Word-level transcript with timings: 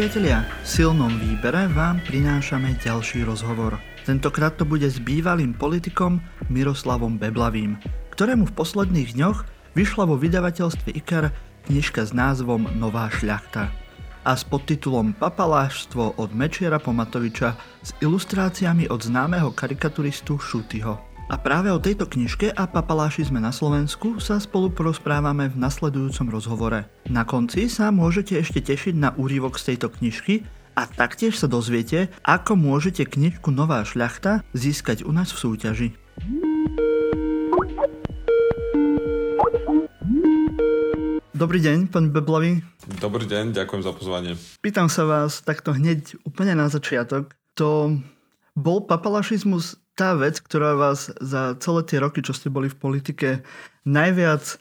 Priatelia, 0.00 0.48
v 0.64 0.68
silnom 0.80 1.12
výbere 1.12 1.68
vám 1.76 2.00
prinášame 2.00 2.72
ďalší 2.80 3.20
rozhovor. 3.20 3.76
Tentokrát 4.08 4.56
to 4.56 4.64
bude 4.64 4.88
s 4.88 4.96
bývalým 4.96 5.52
politikom 5.52 6.24
Miroslavom 6.48 7.20
Beblavým, 7.20 7.76
ktorému 8.16 8.48
v 8.48 8.56
posledných 8.56 9.12
dňoch 9.12 9.44
vyšla 9.76 10.08
vo 10.08 10.16
vydavateľstve 10.16 10.96
IKAR 10.96 11.36
knižka 11.68 12.00
s 12.08 12.16
názvom 12.16 12.72
Nová 12.80 13.12
šľachta 13.12 13.68
a 14.24 14.32
s 14.32 14.40
podtitulom 14.40 15.12
Papalášstvo 15.20 16.16
od 16.16 16.32
Mečiera 16.32 16.80
Pomatoviča 16.80 17.60
s 17.84 17.92
ilustráciami 18.00 18.88
od 18.88 19.04
známeho 19.04 19.52
karikaturistu 19.52 20.40
Šutyho. 20.40 21.09
A 21.30 21.38
práve 21.38 21.70
o 21.70 21.78
tejto 21.78 22.10
knižke 22.10 22.50
a 22.50 22.66
papaláši 22.66 23.22
sme 23.22 23.38
na 23.38 23.54
Slovensku 23.54 24.18
sa 24.18 24.42
spolu 24.42 24.66
porozprávame 24.66 25.46
v 25.46 25.62
nasledujúcom 25.62 26.26
rozhovore. 26.26 26.90
Na 27.06 27.22
konci 27.22 27.70
sa 27.70 27.94
môžete 27.94 28.34
ešte 28.34 28.58
tešiť 28.58 28.98
na 28.98 29.14
úrivok 29.14 29.54
z 29.54 29.70
tejto 29.70 29.94
knižky 29.94 30.42
a 30.74 30.90
taktiež 30.90 31.38
sa 31.38 31.46
dozviete, 31.46 32.10
ako 32.26 32.58
môžete 32.58 33.06
knižku 33.06 33.54
Nová 33.54 33.86
šľachta 33.86 34.42
získať 34.58 35.06
u 35.06 35.14
nás 35.14 35.30
v 35.30 35.38
súťaži. 35.38 35.88
Dobrý 41.30 41.62
deň, 41.62 41.94
pán 41.94 42.10
Beblavý. 42.10 42.66
Dobrý 42.98 43.30
deň, 43.30 43.54
ďakujem 43.54 43.82
za 43.86 43.94
pozvanie. 43.94 44.34
Pýtam 44.58 44.90
sa 44.90 45.06
vás 45.06 45.46
takto 45.46 45.78
hneď 45.78 46.18
úplne 46.26 46.58
na 46.58 46.66
začiatok. 46.66 47.30
To 47.54 48.02
bol 48.54 48.84
papalašizmus 48.84 49.78
tá 49.94 50.16
vec, 50.16 50.40
ktorá 50.40 50.78
vás 50.78 51.12
za 51.20 51.58
celé 51.60 51.80
tie 51.84 51.98
roky, 52.00 52.24
čo 52.24 52.32
ste 52.32 52.48
boli 52.48 52.72
v 52.72 52.80
politike, 52.80 53.28
najviac, 53.84 54.56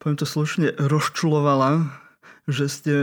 poviem 0.00 0.16
to 0.16 0.24
slušne, 0.24 0.72
rozčulovala, 0.80 1.90
že 2.48 2.64
ste 2.66 2.94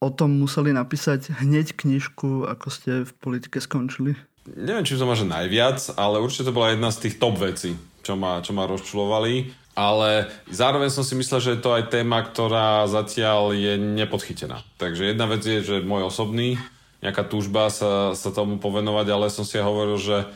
o 0.00 0.08
tom 0.08 0.36
museli 0.40 0.72
napísať 0.72 1.36
hneď 1.40 1.76
knižku, 1.76 2.48
ako 2.48 2.66
ste 2.72 2.92
v 3.04 3.12
politike 3.20 3.60
skončili? 3.60 4.16
Neviem, 4.46 4.86
či 4.86 4.94
to 4.94 5.08
má, 5.08 5.18
že 5.18 5.26
najviac, 5.26 5.98
ale 5.98 6.22
určite 6.22 6.48
to 6.48 6.56
bola 6.56 6.72
jedna 6.72 6.94
z 6.94 7.08
tých 7.08 7.18
top 7.18 7.42
vecí, 7.42 7.74
čo 8.06 8.14
ma, 8.14 8.38
čo 8.40 8.54
ma 8.54 8.64
rozčulovali. 8.70 9.66
Ale 9.76 10.32
zároveň 10.48 10.88
som 10.88 11.04
si 11.04 11.12
myslel, 11.20 11.40
že 11.42 11.52
je 11.52 11.60
to 11.60 11.76
aj 11.76 11.92
téma, 11.92 12.24
ktorá 12.24 12.88
zatiaľ 12.88 13.52
je 13.52 13.76
nepodchytená. 13.76 14.64
Takže 14.80 15.12
jedna 15.12 15.28
vec 15.28 15.44
je, 15.44 15.60
že 15.60 15.76
môj 15.84 16.08
osobný, 16.08 16.56
nejaká 17.04 17.24
túžba 17.26 17.68
sa, 17.68 18.16
sa 18.16 18.30
tomu 18.32 18.56
povenovať, 18.56 19.06
ale 19.12 19.26
som 19.28 19.44
si 19.44 19.60
hovoril, 19.60 19.98
že 20.00 20.26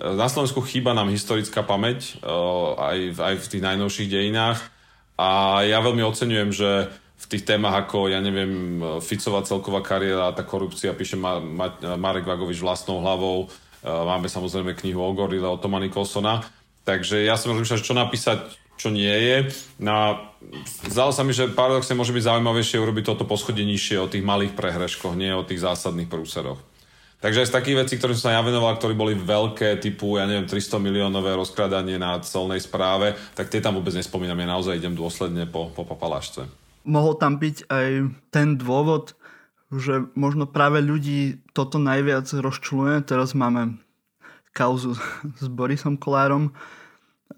na 0.00 0.32
Slovensku 0.32 0.64
chýba 0.64 0.96
nám 0.96 1.12
historická 1.12 1.60
pamäť 1.60 2.16
eh, 2.16 2.28
aj, 2.76 2.98
aj 3.20 3.34
v 3.36 3.46
tých 3.48 3.62
najnovších 3.64 4.08
dejinách. 4.08 4.58
A 5.20 5.60
ja 5.68 5.84
veľmi 5.84 6.00
oceňujem, 6.00 6.50
že 6.50 6.88
v 7.20 7.26
tých 7.28 7.44
témach 7.44 7.76
ako, 7.76 8.08
ja 8.08 8.24
neviem, 8.24 8.80
Ficová 9.04 9.44
celková 9.44 9.84
kariéra, 9.84 10.32
tá 10.32 10.40
korupcia, 10.40 10.96
píše 10.96 11.20
Ma- 11.20 11.44
Ma- 11.44 11.76
Marek 12.00 12.24
Vagovič 12.24 12.56
vlastnou 12.64 13.04
hlavou, 13.04 13.52
máme 13.84 14.32
samozrejme 14.32 14.72
knihu 14.80 15.04
o 15.04 15.12
Gorile 15.12 15.44
od 15.44 15.60
Toma 15.60 15.76
Nicholsona, 15.84 16.40
takže 16.88 17.20
ja 17.20 17.36
som 17.36 17.52
rozmýšľal, 17.52 17.84
čo 17.84 17.92
napísať, 17.92 18.38
čo 18.80 18.88
nie 18.88 19.12
je. 19.12 19.52
No, 19.76 20.16
zdalo 20.88 21.12
sa 21.12 21.20
mi, 21.20 21.36
že 21.36 21.52
paradoxne 21.52 21.92
môže 21.92 22.16
byť 22.16 22.32
zaujímavejšie 22.32 22.80
urobiť 22.80 23.04
toto 23.12 23.28
poschodie 23.28 23.68
nižšie 23.68 24.00
o 24.00 24.08
tých 24.08 24.24
malých 24.24 24.56
prehreškoch, 24.56 25.12
nie 25.12 25.36
o 25.36 25.44
tých 25.44 25.60
zásadných 25.60 26.08
prúseroch. 26.08 26.56
Takže 27.20 27.44
aj 27.44 27.48
z 27.52 27.56
takých 27.60 27.80
vecí, 27.84 27.94
ktorým 28.00 28.16
som 28.16 28.32
sa 28.32 28.40
ja 28.40 28.40
venoval, 28.40 28.80
ktorí 28.80 28.96
boli 28.96 29.12
veľké, 29.12 29.76
typu, 29.76 30.16
ja 30.16 30.24
neviem, 30.24 30.48
300 30.48 30.80
miliónové 30.80 31.36
rozkradanie 31.36 32.00
na 32.00 32.16
celnej 32.24 32.64
správe, 32.64 33.12
tak 33.36 33.52
tie 33.52 33.60
tam 33.60 33.76
vôbec 33.76 33.92
nespomínam. 33.92 34.40
Ja 34.40 34.56
naozaj 34.56 34.80
idem 34.80 34.96
dôsledne 34.96 35.44
po, 35.44 35.68
po 35.68 35.84
papalášce. 35.84 36.48
Mohol 36.88 37.20
tam 37.20 37.36
byť 37.36 37.68
aj 37.68 37.88
ten 38.32 38.56
dôvod, 38.56 39.12
že 39.68 40.08
možno 40.16 40.48
práve 40.48 40.80
ľudí 40.80 41.44
toto 41.52 41.76
najviac 41.76 42.24
rozčuluje. 42.40 43.04
Teraz 43.04 43.36
máme 43.36 43.76
kauzu 44.56 44.96
s 45.44 45.46
Borisom 45.52 46.00
Kolárom, 46.00 46.56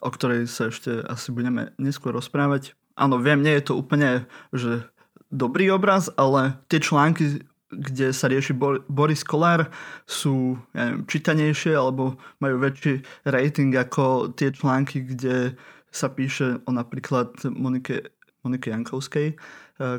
o 0.02 0.10
ktorej 0.10 0.50
sa 0.50 0.68
ešte 0.68 1.06
asi 1.06 1.30
budeme 1.30 1.70
neskôr 1.78 2.10
rozprávať. 2.10 2.74
Áno, 2.98 3.22
viem, 3.22 3.40
nie 3.40 3.54
je 3.56 3.72
to 3.72 3.78
úplne 3.78 4.26
že 4.50 4.84
dobrý 5.32 5.72
obraz, 5.72 6.12
ale 6.18 6.60
tie 6.68 6.82
články 6.82 7.46
kde 7.72 8.12
sa 8.12 8.28
rieši 8.28 8.52
Boris 8.84 9.24
Kolár, 9.24 9.72
sú 10.04 10.60
ja 10.76 10.92
neviem, 10.92 11.08
čitanejšie 11.08 11.72
alebo 11.72 12.20
majú 12.36 12.60
väčší 12.60 13.00
rating 13.24 13.72
ako 13.72 14.36
tie 14.36 14.52
články, 14.52 15.00
kde 15.08 15.56
sa 15.88 16.12
píše 16.12 16.60
o 16.68 16.70
napríklad 16.72 17.32
Monike, 17.48 18.12
Monike 18.44 18.68
Jankovskej, 18.72 19.28
e, 19.32 19.36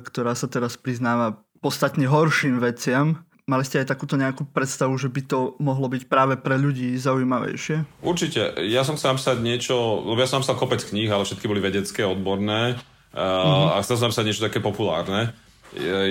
ktorá 0.05 0.37
sa 0.37 0.45
teraz 0.45 0.77
priznáva 0.77 1.41
podstatne 1.65 2.05
horším 2.05 2.61
veciam. 2.61 3.25
Mali 3.43 3.67
ste 3.67 3.83
aj 3.83 3.91
takúto 3.91 4.15
nejakú 4.15 4.47
predstavu, 4.47 4.95
že 4.95 5.11
by 5.11 5.21
to 5.27 5.59
mohlo 5.59 5.91
byť 5.91 6.07
práve 6.07 6.39
pre 6.39 6.55
ľudí 6.55 6.95
zaujímavejšie? 6.95 7.99
Určite. 7.99 8.55
Ja 8.71 8.87
som 8.87 8.95
chcel 8.95 9.19
napísať 9.19 9.43
niečo, 9.43 9.75
lebo 9.99 10.15
ja 10.15 10.31
som 10.31 10.39
napísal 10.39 10.55
kopec 10.55 10.79
kníh, 10.79 11.11
ale 11.11 11.27
všetky 11.27 11.51
boli 11.51 11.59
vedecké, 11.59 12.07
odborné. 12.07 12.79
Uh, 13.11 13.19
mm-hmm. 13.19 13.75
A 13.75 13.83
chcel 13.83 13.99
som 13.99 14.07
napísať 14.07 14.27
niečo 14.31 14.47
také 14.47 14.63
populárne. 14.63 15.35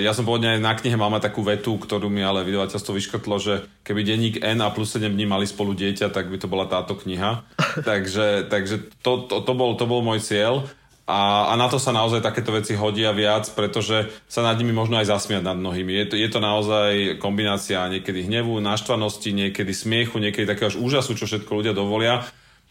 Ja 0.03 0.11
som 0.11 0.27
pôvodne 0.27 0.59
aj 0.59 0.59
na 0.59 0.75
knihe 0.75 0.99
mal 0.99 1.07
takú 1.23 1.39
vetu, 1.39 1.79
ktorú 1.79 2.11
mi 2.11 2.19
ale 2.19 2.43
vydavateľstvo 2.43 2.99
vyškrtlo, 2.99 3.35
že 3.39 3.53
keby 3.87 4.03
denník 4.03 4.35
N 4.43 4.59
a 4.59 4.67
plus 4.75 4.91
7 4.91 5.07
dní 5.07 5.23
mali 5.23 5.47
spolu 5.47 5.71
dieťa, 5.71 6.11
tak 6.11 6.27
by 6.27 6.35
to 6.35 6.51
bola 6.51 6.67
táto 6.67 6.99
kniha. 6.99 7.47
takže 7.87 8.51
takže 8.51 8.91
to, 8.99 9.23
to, 9.23 9.39
to, 9.39 9.53
bol, 9.55 9.79
to 9.79 9.87
bol 9.87 10.03
môj 10.03 10.19
cieľ. 10.19 10.67
A, 11.03 11.51
a 11.51 11.53
na 11.59 11.67
to 11.67 11.75
sa 11.83 11.91
naozaj 11.91 12.23
takéto 12.23 12.55
veci 12.55 12.79
hodia 12.79 13.11
viac, 13.11 13.51
pretože 13.51 14.07
sa 14.31 14.39
nad 14.39 14.55
nimi 14.55 14.71
možno 14.71 14.95
aj 15.03 15.11
zasmiať 15.11 15.43
nad 15.43 15.59
mnohými. 15.59 15.91
Je 15.91 16.05
to, 16.07 16.15
je 16.15 16.29
to 16.31 16.39
naozaj 16.39 17.19
kombinácia 17.19 17.83
niekedy 17.91 18.23
hnevu, 18.23 18.63
naštvanosti, 18.63 19.35
niekedy 19.35 19.75
smiechu, 19.75 20.15
niekedy 20.23 20.47
takého 20.47 20.71
až 20.71 20.79
úžasu, 20.79 21.19
čo 21.19 21.27
všetko 21.27 21.51
ľudia 21.59 21.75
dovolia. 21.75 22.23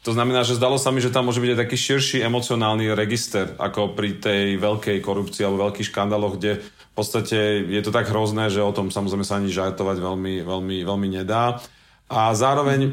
To 0.02 0.16
znamená, 0.16 0.42
že 0.42 0.56
zdalo 0.58 0.80
sa 0.80 0.90
mi, 0.90 1.04
že 1.04 1.12
tam 1.12 1.28
môže 1.28 1.38
byť 1.44 1.50
aj 1.54 1.60
taký 1.62 1.76
širší 1.76 2.18
emocionálny 2.24 2.90
register, 2.96 3.52
ako 3.60 3.94
pri 3.94 4.18
tej 4.18 4.56
veľkej 4.58 4.98
korupcii 4.98 5.44
alebo 5.46 5.68
veľkých 5.68 5.92
škandáloch, 5.92 6.40
kde 6.40 6.58
v 6.64 6.94
podstate 6.96 7.68
je 7.68 7.82
to 7.84 7.94
tak 7.94 8.10
hrozné, 8.10 8.48
že 8.48 8.64
o 8.64 8.74
tom 8.74 8.90
samozrejme 8.90 9.22
sa 9.28 9.38
ani 9.38 9.52
žartovať 9.52 10.02
veľmi, 10.02 10.42
veľmi, 10.42 10.76
veľmi 10.82 11.08
nedá. 11.20 11.62
A 12.12 12.36
zároveň 12.36 12.80
e, 12.84 12.90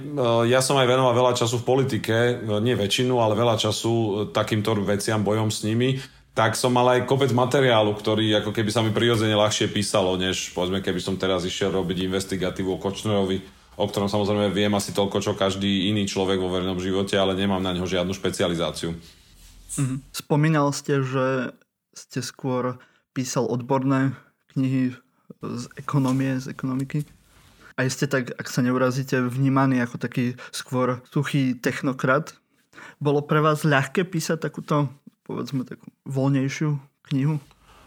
ja 0.48 0.64
som 0.64 0.80
aj 0.80 0.88
venoval 0.88 1.12
veľa 1.12 1.34
času 1.36 1.60
v 1.60 1.68
politike, 1.68 2.16
e, 2.16 2.34
nie 2.64 2.80
väčšinu, 2.80 3.20
ale 3.20 3.36
veľa 3.36 3.60
času 3.60 3.92
e, 3.92 4.12
takýmto 4.32 4.72
veciam, 4.80 5.20
bojom 5.20 5.52
s 5.52 5.68
nimi, 5.68 6.00
tak 6.32 6.56
som 6.56 6.72
mal 6.72 6.88
aj 6.96 7.04
kopec 7.04 7.36
materiálu, 7.36 7.92
ktorý 8.00 8.40
ako 8.40 8.56
keby 8.56 8.72
sa 8.72 8.80
mi 8.80 8.96
prirodzene 8.96 9.36
ľahšie 9.36 9.76
písalo, 9.76 10.16
než 10.16 10.56
povedzme, 10.56 10.80
keby 10.80 11.04
som 11.04 11.20
teraz 11.20 11.44
išiel 11.44 11.76
robiť 11.76 12.08
investigatívu 12.08 12.80
o 12.80 12.80
Kočnerovi 12.80 13.60
o 13.80 13.88
ktorom 13.88 14.12
samozrejme 14.12 14.52
viem 14.52 14.76
asi 14.76 14.92
toľko, 14.92 15.24
čo 15.24 15.40
každý 15.40 15.88
iný 15.88 16.04
človek 16.04 16.36
vo 16.36 16.52
verejnom 16.52 16.84
živote, 16.84 17.16
ale 17.16 17.40
nemám 17.40 17.64
na 17.64 17.72
neho 17.72 17.88
žiadnu 17.88 18.12
špecializáciu. 18.12 18.92
Mm-hmm. 18.92 19.98
Spomínal 20.12 20.68
ste, 20.76 21.00
že 21.00 21.56
ste 21.96 22.20
skôr 22.20 22.76
písal 23.16 23.48
odborné 23.48 24.12
knihy 24.52 25.00
z 25.40 25.64
ekonomie, 25.80 26.36
z 26.44 26.52
ekonomiky. 26.52 27.08
A 27.80 27.88
ste 27.88 28.12
tak, 28.12 28.36
ak 28.36 28.52
sa 28.52 28.60
neurazíte, 28.60 29.24
vnímaný 29.24 29.80
ako 29.80 29.96
taký 30.04 30.36
skôr 30.52 31.00
suchý 31.08 31.56
technokrat. 31.56 32.36
Bolo 33.00 33.24
pre 33.24 33.40
vás 33.40 33.64
ľahké 33.64 34.04
písať 34.04 34.52
takúto, 34.52 34.92
povedzme, 35.24 35.64
takú 35.64 35.88
voľnejšiu 36.04 36.76
knihu? 37.08 37.40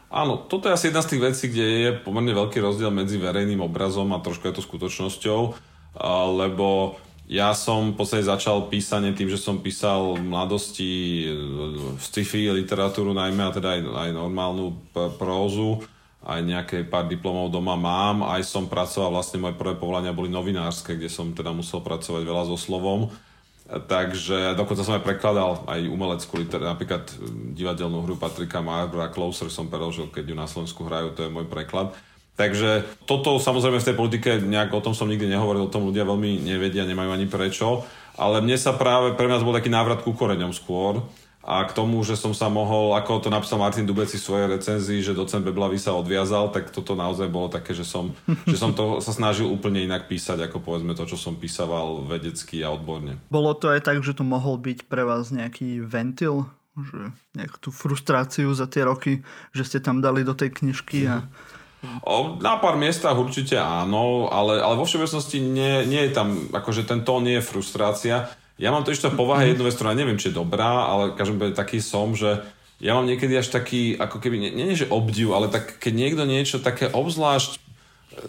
Áno, 0.09 0.41
toto 0.49 0.73
je 0.73 0.77
asi 0.77 0.89
jedna 0.89 1.05
z 1.05 1.11
tých 1.13 1.25
vecí, 1.25 1.45
kde 1.53 1.67
je 1.69 1.91
pomerne 2.01 2.33
veľký 2.33 2.57
rozdiel 2.65 2.89
medzi 2.89 3.21
verejným 3.21 3.61
obrazom 3.61 4.09
a 4.17 4.25
trošku 4.25 4.49
je 4.49 4.57
to 4.57 4.65
skutočnosťou 4.65 5.41
lebo 6.33 6.97
ja 7.29 7.53
som 7.57 7.93
v 7.93 7.97
podstate 7.97 8.29
začal 8.29 8.69
písanie 8.69 9.13
tým, 9.17 9.29
že 9.31 9.41
som 9.41 9.61
písal 9.61 10.21
v 10.21 10.25
mladosti 10.27 10.93
v 11.33 11.97
e, 11.97 12.01
sci-fi 12.01 12.51
literatúru 12.53 13.15
najmä, 13.17 13.41
a 13.47 13.55
teda 13.55 13.79
aj, 13.79 13.81
aj 13.89 14.11
normálnu 14.13 14.77
prózu, 15.17 15.81
aj 16.23 16.41
nejaké 16.43 16.87
pár 16.87 17.11
diplomov 17.11 17.51
doma 17.51 17.75
mám, 17.75 18.23
aj 18.23 18.47
som 18.47 18.71
pracoval, 18.71 19.11
vlastne 19.11 19.43
moje 19.43 19.59
prvé 19.59 19.75
povolania 19.75 20.15
boli 20.15 20.31
novinárske, 20.31 20.95
kde 20.95 21.11
som 21.11 21.35
teda 21.35 21.51
musel 21.51 21.83
pracovať 21.83 22.23
veľa 22.23 22.47
so 22.47 22.55
slovom. 22.55 23.11
Takže 23.73 24.55
dokonca 24.55 24.85
som 24.85 24.95
aj 24.99 25.07
prekladal 25.07 25.65
aj 25.67 25.81
umeleckú 25.89 26.39
literatúru, 26.39 26.71
napríklad 26.71 27.09
divadelnú 27.57 28.05
hru 28.05 28.15
Patrika 28.21 28.61
Marbra 28.61 29.09
Closer 29.09 29.49
som 29.49 29.67
preložil, 29.67 30.13
keď 30.13 30.25
ju 30.31 30.37
na 30.37 30.47
Slovensku 30.47 30.87
hrajú, 30.87 31.17
to 31.17 31.27
je 31.27 31.33
môj 31.33 31.49
preklad. 31.49 31.97
Takže 32.37 32.85
toto 33.05 33.37
samozrejme 33.37 33.81
v 33.81 33.89
tej 33.93 33.97
politike, 33.97 34.31
nejak 34.41 34.73
o 34.73 34.85
tom 34.85 34.93
som 34.93 35.09
nikdy 35.09 35.27
nehovoril, 35.31 35.67
o 35.69 35.73
tom 35.73 35.89
ľudia 35.89 36.05
veľmi 36.05 36.43
nevedia, 36.43 36.87
nemajú 36.87 37.11
ani 37.13 37.27
prečo, 37.29 37.83
ale 38.17 38.45
mne 38.45 38.61
sa 38.61 38.77
práve, 38.77 39.17
pre 39.17 39.27
mňa 39.27 39.45
bol 39.45 39.57
taký 39.57 39.73
návrat 39.73 40.05
ku 40.05 40.13
koreňom 40.13 40.53
skôr 40.53 41.01
a 41.43 41.67
k 41.67 41.75
tomu, 41.75 42.07
že 42.07 42.15
som 42.15 42.31
sa 42.31 42.47
mohol, 42.47 42.95
ako 42.95 43.27
to 43.27 43.29
napísal 43.29 43.59
Martin 43.59 43.83
Dubeci 43.83 44.15
v 44.15 44.27
svojej 44.31 44.47
recenzii, 44.47 45.03
že 45.03 45.11
docent 45.11 45.43
Beblavy 45.43 45.75
sa 45.75 45.91
odviazal, 45.91 46.55
tak 46.55 46.71
toto 46.71 46.95
naozaj 46.95 47.27
bolo 47.27 47.51
také, 47.51 47.75
že 47.75 47.83
som, 47.83 48.15
že 48.47 48.55
som 48.55 48.71
to 48.71 49.03
sa 49.03 49.11
snažil 49.11 49.51
úplne 49.51 49.83
inak 49.83 50.07
písať, 50.07 50.39
ako 50.47 50.63
povedzme 50.63 50.95
to, 50.95 51.03
čo 51.03 51.19
som 51.19 51.35
písaval 51.35 52.07
vedecky 52.07 52.63
a 52.63 52.71
odborne. 52.71 53.19
Bolo 53.27 53.59
to 53.59 53.75
aj 53.75 53.83
tak, 53.83 54.07
že 54.07 54.15
to 54.15 54.23
mohol 54.23 54.55
byť 54.55 54.87
pre 54.87 55.03
vás 55.03 55.35
nejaký 55.35 55.83
ventil, 55.83 56.47
že 56.79 57.11
nejakú 57.35 57.59
tú 57.59 57.71
frustráciu 57.75 58.55
za 58.55 58.71
tie 58.71 58.87
roky, 58.87 59.27
že 59.51 59.67
ste 59.67 59.79
tam 59.83 59.99
dali 59.99 60.23
do 60.23 60.39
tej 60.39 60.55
knižky 60.55 61.11
a... 61.11 61.27
O, 62.07 62.39
na 62.39 62.63
pár 62.63 62.79
miestach 62.79 63.19
určite 63.19 63.59
áno, 63.59 64.31
ale, 64.31 64.63
ale 64.63 64.79
vo 64.79 64.87
všeobecnosti 64.87 65.43
nie, 65.43 65.83
nie 65.91 66.07
je 66.07 66.15
tam, 66.15 66.47
akože 66.55 66.87
ten 66.87 67.03
tón 67.03 67.27
nie 67.27 67.43
je 67.43 67.49
frustrácia. 67.51 68.31
Ja 68.61 68.71
mám 68.71 68.85
to 68.85 68.93
ešte 68.93 69.09
povahe 69.13 69.53
jednu 69.53 69.65
vec, 69.65 69.75
ktorá 69.77 69.97
neviem, 69.97 70.21
či 70.21 70.31
je 70.31 70.39
dobrá, 70.39 70.89
ale 70.89 71.17
každým 71.17 71.57
taký 71.57 71.81
som, 71.81 72.13
že 72.13 72.45
ja 72.83 72.99
mám 72.99 73.07
niekedy 73.07 73.39
až 73.39 73.55
taký, 73.55 73.95
ako 73.95 74.19
keby, 74.19 74.43
nie, 74.43 74.51
nie 74.53 74.75
že 74.75 74.91
obdiv, 74.91 75.33
ale 75.33 75.47
tak 75.47 75.79
keď 75.79 75.93
niekto 75.95 76.23
niečo 76.27 76.59
také 76.59 76.91
obzvlášť 76.91 77.63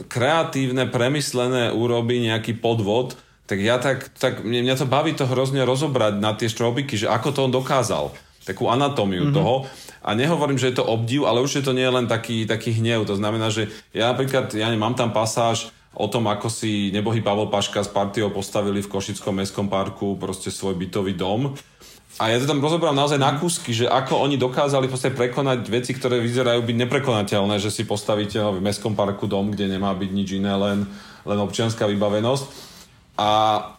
kreatívne, 0.08 0.88
premyslené 0.88 1.74
urobí 1.74 2.22
nejaký 2.24 2.62
podvod, 2.62 3.20
tak 3.44 3.60
ja 3.60 3.76
tak, 3.82 4.08
tak 4.16 4.46
mňa, 4.46 4.62
mňa 4.64 4.76
to 4.80 4.88
baví 4.88 5.12
to 5.12 5.28
hrozne 5.28 5.68
rozobrať 5.68 6.22
na 6.22 6.32
tie 6.38 6.48
štrobiky, 6.48 6.96
že 6.96 7.12
ako 7.12 7.30
to 7.36 7.40
on 7.44 7.52
dokázal, 7.52 8.16
takú 8.48 8.72
anatómiu 8.72 9.30
mm-hmm. 9.30 9.36
toho. 9.36 9.68
A 10.04 10.16
nehovorím, 10.16 10.60
že 10.60 10.72
je 10.72 10.80
to 10.80 10.88
obdiv, 10.88 11.28
ale 11.28 11.40
určite 11.40 11.68
to 11.68 11.76
nie 11.76 11.84
je 11.84 11.96
len 11.96 12.08
taký, 12.08 12.44
taký 12.44 12.76
hnev. 12.76 13.08
To 13.08 13.16
znamená, 13.16 13.48
že 13.52 13.72
ja 13.96 14.12
napríklad, 14.12 14.52
ja 14.52 14.68
nemám 14.68 14.96
tam 14.96 15.16
pasáž 15.16 15.72
o 15.94 16.08
tom, 16.10 16.26
ako 16.26 16.50
si 16.50 16.90
nebohý 16.90 17.22
Pavel 17.22 17.54
Paška 17.54 17.86
s 17.86 17.90
partiou 17.90 18.34
postavili 18.34 18.82
v 18.82 18.90
Košickom 18.90 19.38
mestskom 19.38 19.70
parku 19.70 20.18
proste 20.18 20.50
svoj 20.50 20.74
bytový 20.74 21.14
dom. 21.14 21.54
A 22.22 22.30
ja 22.30 22.38
to 22.38 22.46
tam 22.46 22.62
rozoberám 22.62 22.94
naozaj 22.94 23.18
na 23.18 23.34
kúsky, 23.42 23.74
že 23.74 23.90
ako 23.90 24.22
oni 24.22 24.38
dokázali 24.38 24.86
prekonať 24.86 25.66
veci, 25.66 25.98
ktoré 25.98 26.22
vyzerajú 26.22 26.62
byť 26.62 26.78
neprekonateľné, 26.86 27.58
že 27.58 27.74
si 27.74 27.90
postavíte 27.90 28.38
v 28.38 28.62
mestskom 28.62 28.94
parku 28.94 29.26
dom, 29.26 29.50
kde 29.50 29.66
nemá 29.66 29.98
byť 29.98 30.10
nič 30.14 30.38
iné, 30.38 30.54
len, 30.54 30.86
len 31.26 31.40
občianská 31.42 31.90
vybavenosť. 31.90 32.74
A, 33.18 33.30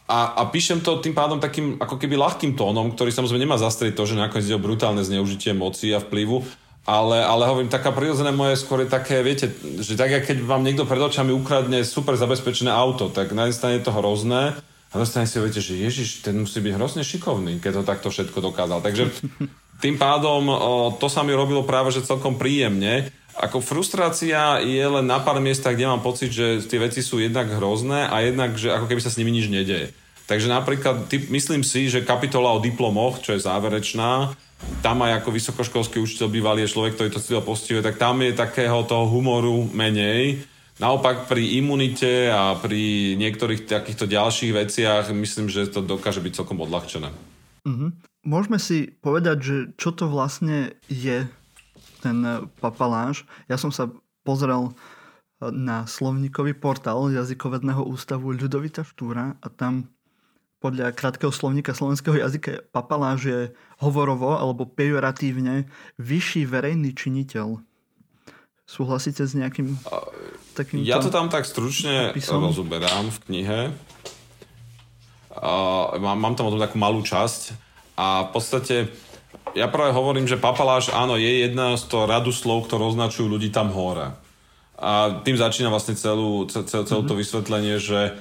a, 0.06 0.18
a 0.38 0.42
píšem 0.50 0.82
to 0.82 1.02
tým 1.02 1.14
pádom 1.14 1.42
takým 1.42 1.78
ako 1.78 1.98
keby 1.98 2.14
ľahkým 2.14 2.54
tónom, 2.54 2.94
ktorý 2.94 3.10
samozrejme 3.10 3.46
nemá 3.46 3.58
zastrieť 3.58 3.98
to, 3.98 4.06
že 4.06 4.18
nakoniec 4.18 4.46
ide 4.46 4.58
o 4.58 4.62
brutálne 4.62 5.02
zneužitie 5.02 5.54
moci 5.54 5.90
a 5.94 5.98
vplyvu, 5.98 6.46
ale, 6.84 7.24
ale 7.24 7.48
hovorím, 7.48 7.72
taká 7.72 7.92
prirodzené 7.96 8.28
moje 8.28 8.60
skôr 8.60 8.84
je 8.84 8.92
také, 8.92 9.24
viete, 9.24 9.48
že 9.80 9.96
tak, 9.96 10.12
keď 10.28 10.44
vám 10.44 10.60
niekto 10.60 10.84
pred 10.84 11.00
očami 11.00 11.32
ukradne 11.32 11.80
super 11.80 12.12
zabezpečené 12.16 12.68
auto, 12.68 13.08
tak 13.08 13.32
na 13.32 13.48
jednej 13.48 13.56
strane 13.56 13.74
je 13.80 13.84
to 13.88 13.96
hrozné, 13.96 14.52
a 14.94 15.02
na 15.02 15.10
strane 15.10 15.26
si 15.26 15.42
viete, 15.42 15.58
že 15.58 15.74
Ježiš, 15.74 16.22
ten 16.22 16.38
musí 16.38 16.62
byť 16.62 16.78
hrozne 16.78 17.02
šikovný, 17.02 17.58
keď 17.58 17.82
to 17.82 17.82
takto 17.82 18.08
všetko 18.14 18.38
dokázal. 18.38 18.78
Takže 18.78 19.10
tým 19.84 19.98
pádom 19.98 20.46
o, 20.46 20.94
to 20.94 21.10
sa 21.10 21.26
mi 21.26 21.34
robilo 21.34 21.66
práve, 21.66 21.90
že 21.90 22.06
celkom 22.06 22.38
príjemne 22.38 23.10
ako 23.34 23.58
frustrácia 23.58 24.62
je 24.62 24.86
len 24.86 25.02
na 25.10 25.18
pár 25.18 25.42
miestach, 25.42 25.74
kde 25.74 25.90
mám 25.90 26.06
pocit, 26.06 26.30
že 26.30 26.62
tie 26.70 26.78
veci 26.78 27.02
sú 27.02 27.18
jednak 27.18 27.50
hrozné 27.50 28.06
a 28.06 28.22
jednak, 28.22 28.54
že 28.54 28.70
ako 28.70 28.86
keby 28.86 29.02
sa 29.02 29.10
s 29.10 29.18
nimi 29.18 29.34
nič 29.34 29.50
nedeje. 29.50 29.90
Takže 30.30 30.46
napríklad, 30.46 31.10
typ, 31.10 31.26
myslím 31.34 31.66
si, 31.66 31.90
že 31.90 32.06
kapitola 32.06 32.54
o 32.54 32.62
diplomoch, 32.62 33.18
čo 33.20 33.34
je 33.34 33.42
záverečná, 33.42 34.38
tam 34.84 35.00
aj 35.04 35.24
ako 35.24 35.30
vysokoškolský 35.32 35.96
učiteľ 35.96 36.28
bývalý 36.28 36.68
je 36.68 36.72
človek, 36.76 36.92
ktorý 36.96 37.08
to 37.08 37.22
cítil 37.22 37.40
postihuje, 37.40 37.80
tak 37.80 37.96
tam 37.96 38.20
je 38.20 38.36
takého 38.36 38.84
toho 38.84 39.08
humoru 39.08 39.64
menej. 39.72 40.44
Naopak 40.76 41.30
pri 41.30 41.56
imunite 41.56 42.28
a 42.34 42.58
pri 42.58 43.14
niektorých 43.14 43.70
takýchto 43.70 44.10
ďalších 44.10 44.52
veciach 44.52 45.04
myslím, 45.14 45.46
že 45.46 45.70
to 45.70 45.86
dokáže 45.86 46.18
byť 46.18 46.32
celkom 46.34 46.58
odľahčené. 46.60 47.08
Mm-hmm. 47.64 47.90
Môžeme 48.24 48.58
si 48.58 48.92
povedať, 48.98 49.36
že 49.40 49.56
čo 49.78 49.94
to 49.94 50.10
vlastne 50.10 50.74
je 50.90 51.24
ten 52.04 52.18
eh, 52.24 52.44
papaláš. 52.60 53.24
Ja 53.48 53.56
som 53.56 53.72
sa 53.72 53.88
pozrel 54.26 54.68
eh, 54.68 54.74
na 55.48 55.88
slovníkový 55.88 56.58
portál 56.60 57.08
jazykovedného 57.08 57.80
ústavu 57.88 58.36
Ľudovita 58.36 58.84
Štúra 58.84 59.40
a 59.40 59.46
tam 59.48 59.88
podľa 60.64 60.96
krátkeho 60.96 61.28
slovníka 61.28 61.76
slovenského 61.76 62.16
jazyka 62.16 62.64
papaláš 62.72 63.20
je 63.28 63.40
hovorovo 63.84 64.32
alebo 64.32 64.64
pejoratívne 64.64 65.68
vyšší 66.00 66.48
verejný 66.48 66.96
činiteľ. 66.96 67.60
Súhlasíte 68.64 69.28
s 69.28 69.36
nejakým 69.36 69.76
takým... 70.56 70.80
Ja 70.80 71.04
to 71.04 71.12
tam 71.12 71.28
tak 71.28 71.44
stručne 71.44 72.16
opisom? 72.16 72.40
rozoberám 72.40 73.12
v 73.12 73.18
knihe. 73.28 73.60
Uh, 75.36 76.00
mám, 76.00 76.16
mám 76.16 76.32
tam 76.32 76.48
o 76.48 76.52
tom 76.56 76.62
takú 76.62 76.80
malú 76.80 77.04
časť 77.04 77.52
a 78.00 78.24
v 78.24 78.30
podstate 78.32 78.88
ja 79.52 79.68
práve 79.68 79.92
hovorím, 79.92 80.24
že 80.24 80.40
papaláš, 80.40 80.88
áno, 80.96 81.20
je 81.20 81.44
jedna 81.44 81.76
z 81.76 81.84
toho 81.92 82.08
radu 82.08 82.32
slov, 82.32 82.64
ktoré 82.64 82.88
označujú 82.88 83.28
ľudí 83.28 83.52
tam 83.52 83.68
hore. 83.68 84.16
A 84.80 85.20
tým 85.20 85.36
začína 85.36 85.68
vlastne 85.68 85.92
celú, 85.92 86.48
cel, 86.48 86.64
celé 86.64 86.86
to 86.88 87.12
mhm. 87.12 87.20
vysvetlenie, 87.20 87.76
že 87.76 88.16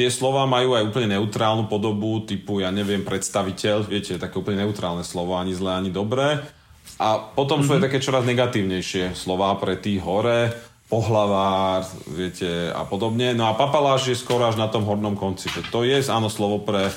tie 0.00 0.08
slova 0.08 0.48
majú 0.48 0.72
aj 0.72 0.88
úplne 0.88 1.20
neutrálnu 1.20 1.68
podobu, 1.68 2.24
typu, 2.24 2.64
ja 2.64 2.72
neviem, 2.72 3.04
predstaviteľ, 3.04 3.84
viete, 3.84 4.16
také 4.16 4.40
úplne 4.40 4.64
neutrálne 4.64 5.04
slovo, 5.04 5.36
ani 5.36 5.52
zlé, 5.52 5.76
ani 5.76 5.92
dobré. 5.92 6.40
A 6.96 7.20
potom 7.20 7.60
mm-hmm. 7.60 7.68
sú 7.68 7.70
aj 7.76 7.80
mhm. 7.84 7.86
také 7.92 7.98
čoraz 8.00 8.24
negatívnejšie 8.24 9.12
slova 9.12 9.52
pre 9.60 9.76
tých 9.76 10.00
hore, 10.00 10.56
pohlavár, 10.88 11.84
viete, 12.08 12.72
a 12.72 12.82
podobne. 12.88 13.36
No 13.36 13.46
a 13.46 13.54
papaláš 13.54 14.08
je 14.08 14.16
skoro 14.16 14.48
až 14.48 14.56
na 14.56 14.72
tom 14.72 14.88
hornom 14.88 15.14
konci. 15.14 15.52
To 15.68 15.84
je, 15.84 16.00
áno, 16.08 16.32
slovo 16.32 16.64
pre 16.64 16.88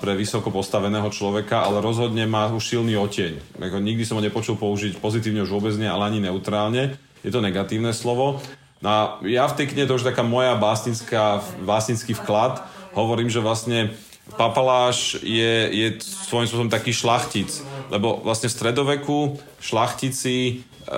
pre 0.00 0.16
vysoko 0.16 0.48
postaveného 0.48 1.06
človeka, 1.12 1.62
ale 1.62 1.84
rozhodne 1.84 2.24
má 2.24 2.48
už 2.48 2.64
silný 2.64 2.96
oteň. 2.96 3.60
Nikdy 3.60 4.02
som 4.08 4.18
ho 4.18 4.24
nepočul 4.24 4.56
použiť 4.56 4.98
pozitívne 4.98 5.44
už 5.44 5.52
vôbec 5.52 5.76
nie, 5.76 5.86
ale 5.86 6.10
ani 6.10 6.18
neutrálne. 6.18 6.96
Je 7.20 7.30
to 7.30 7.44
negatívne 7.44 7.92
slovo. 7.92 8.40
No 8.80 8.88
a 8.88 9.00
ja 9.28 9.44
v 9.44 9.56
tej 9.60 9.66
knihe, 9.72 9.84
to 9.84 10.00
už 10.00 10.08
taká 10.08 10.24
moja 10.24 10.56
básnická, 10.56 11.44
básnický 11.60 12.16
vklad, 12.16 12.64
hovorím, 12.96 13.28
že 13.28 13.44
vlastne 13.44 13.92
papaláš 14.34 15.20
je, 15.20 15.52
je 15.68 15.86
svojím 16.00 16.48
spôsobom 16.48 16.72
taký 16.72 16.94
šlachtic, 16.94 17.50
lebo 17.92 18.22
vlastne 18.24 18.48
v 18.48 18.56
stredoveku 18.56 19.18
šlachtici 19.58 20.36
e, 20.40 20.52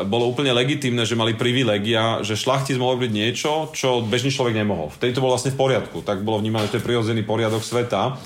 bolo 0.04 0.28
úplne 0.28 0.52
legitimné, 0.52 1.02
že 1.09 1.18
mali 1.18 1.35
privilegia, 1.35 2.21
že 2.21 2.38
šlachtic 2.38 2.76
mohol 2.76 3.00
byť 3.02 3.11
niečo, 3.11 3.73
čo 3.73 4.04
bežný 4.04 4.30
človek 4.30 4.54
nemohol. 4.54 4.92
Vtedy 4.92 5.16
to 5.16 5.25
bolo 5.25 5.35
vlastne 5.35 5.50
v 5.50 5.61
poriadku, 5.61 6.04
tak 6.04 6.23
bolo 6.23 6.38
vnímané, 6.38 6.68
že 6.68 6.76
to 6.76 6.78
je 6.80 6.87
prirodzený 6.87 7.23
poriadok 7.25 7.64
sveta. 7.64 8.21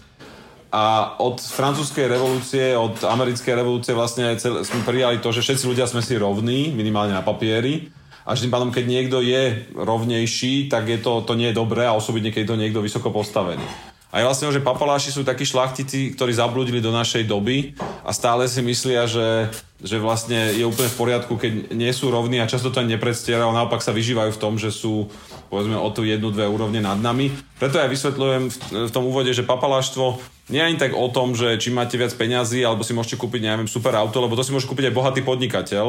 A 0.77 1.17
od 1.23 1.41
francúzskej 1.41 2.11
revolúcie, 2.11 2.75
od 2.75 3.01
americkej 3.07 3.55
revolúcie 3.55 3.95
vlastne 3.97 4.35
cel, 4.37 4.61
sme 4.67 4.83
prijali 4.85 5.23
to, 5.23 5.31
že 5.31 5.41
všetci 5.41 5.65
ľudia 5.65 5.87
sme 5.87 6.03
si 6.03 6.19
rovní, 6.19 6.75
minimálne 6.75 7.15
na 7.15 7.25
papieri. 7.25 7.89
A 8.27 8.35
tým 8.35 8.51
pádom, 8.51 8.75
keď 8.75 8.85
niekto 8.91 9.23
je 9.23 9.71
rovnejší, 9.79 10.67
tak 10.67 10.91
je 10.91 10.99
to, 10.99 11.23
to 11.23 11.39
nie 11.39 11.55
je 11.55 11.59
dobré 11.59 11.87
a 11.87 11.95
osobitne, 11.95 12.35
keď 12.35 12.43
je 12.43 12.51
to 12.51 12.61
niekto 12.61 12.81
vysoko 12.83 13.15
postavený. 13.15 13.63
A 14.11 14.23
je 14.23 14.27
vlastne, 14.27 14.51
že 14.51 14.65
papaláši 14.65 15.11
sú 15.15 15.23
takí 15.23 15.43
šlachtici, 15.45 16.15
ktorí 16.15 16.33
zabludili 16.35 16.81
do 16.81 16.95
našej 16.95 17.27
doby 17.27 17.75
a 18.07 18.11
stále 18.17 18.47
si 18.49 18.63
myslia, 18.63 19.05
že, 19.05 19.51
že 19.83 20.01
vlastne 20.01 20.57
je 20.57 20.65
úplne 20.65 20.89
v 20.89 20.99
poriadku, 20.99 21.37
keď 21.37 21.75
nie 21.75 21.91
sú 21.91 22.09
rovní 22.09 22.41
a 22.41 22.49
často 22.49 22.71
to 22.73 22.81
ani 22.81 22.97
nepredstierajú, 22.97 23.51
naopak 23.51 23.83
sa 23.83 23.93
vyžívajú 23.93 24.33
v 24.33 24.41
tom, 24.41 24.57
že 24.57 24.71
sú 24.71 25.11
povedzme 25.49 25.79
o 25.79 25.89
tu 25.95 26.03
jednu, 26.07 26.31
dve 26.31 26.47
úrovne 26.47 26.83
nad 26.83 26.99
nami. 26.99 27.31
Preto 27.59 27.79
ja 27.81 27.87
vysvetľujem 27.89 28.43
v, 28.51 28.57
v 28.87 28.95
tom 28.95 29.05
úvode, 29.07 29.31
že 29.33 29.47
papaláštvo 29.47 30.21
nie 30.51 30.63
je 30.63 30.69
ani 30.71 30.79
tak 30.79 30.95
o 30.95 31.11
tom, 31.11 31.35
že 31.35 31.59
či 31.59 31.75
máte 31.75 31.99
viac 31.99 32.15
peňazí, 32.15 32.63
alebo 32.63 32.87
si 32.87 32.95
môžete 32.95 33.19
kúpiť, 33.19 33.43
neviem, 33.43 33.67
super 33.67 33.99
auto, 33.99 34.23
lebo 34.23 34.39
to 34.39 34.47
si 34.47 34.55
môže 34.55 34.71
kúpiť 34.71 34.91
aj 34.91 34.95
bohatý 34.95 35.21
podnikateľ, 35.27 35.87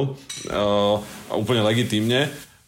uh, 0.50 0.98
úplne 1.38 1.62
legitímne. 1.62 2.26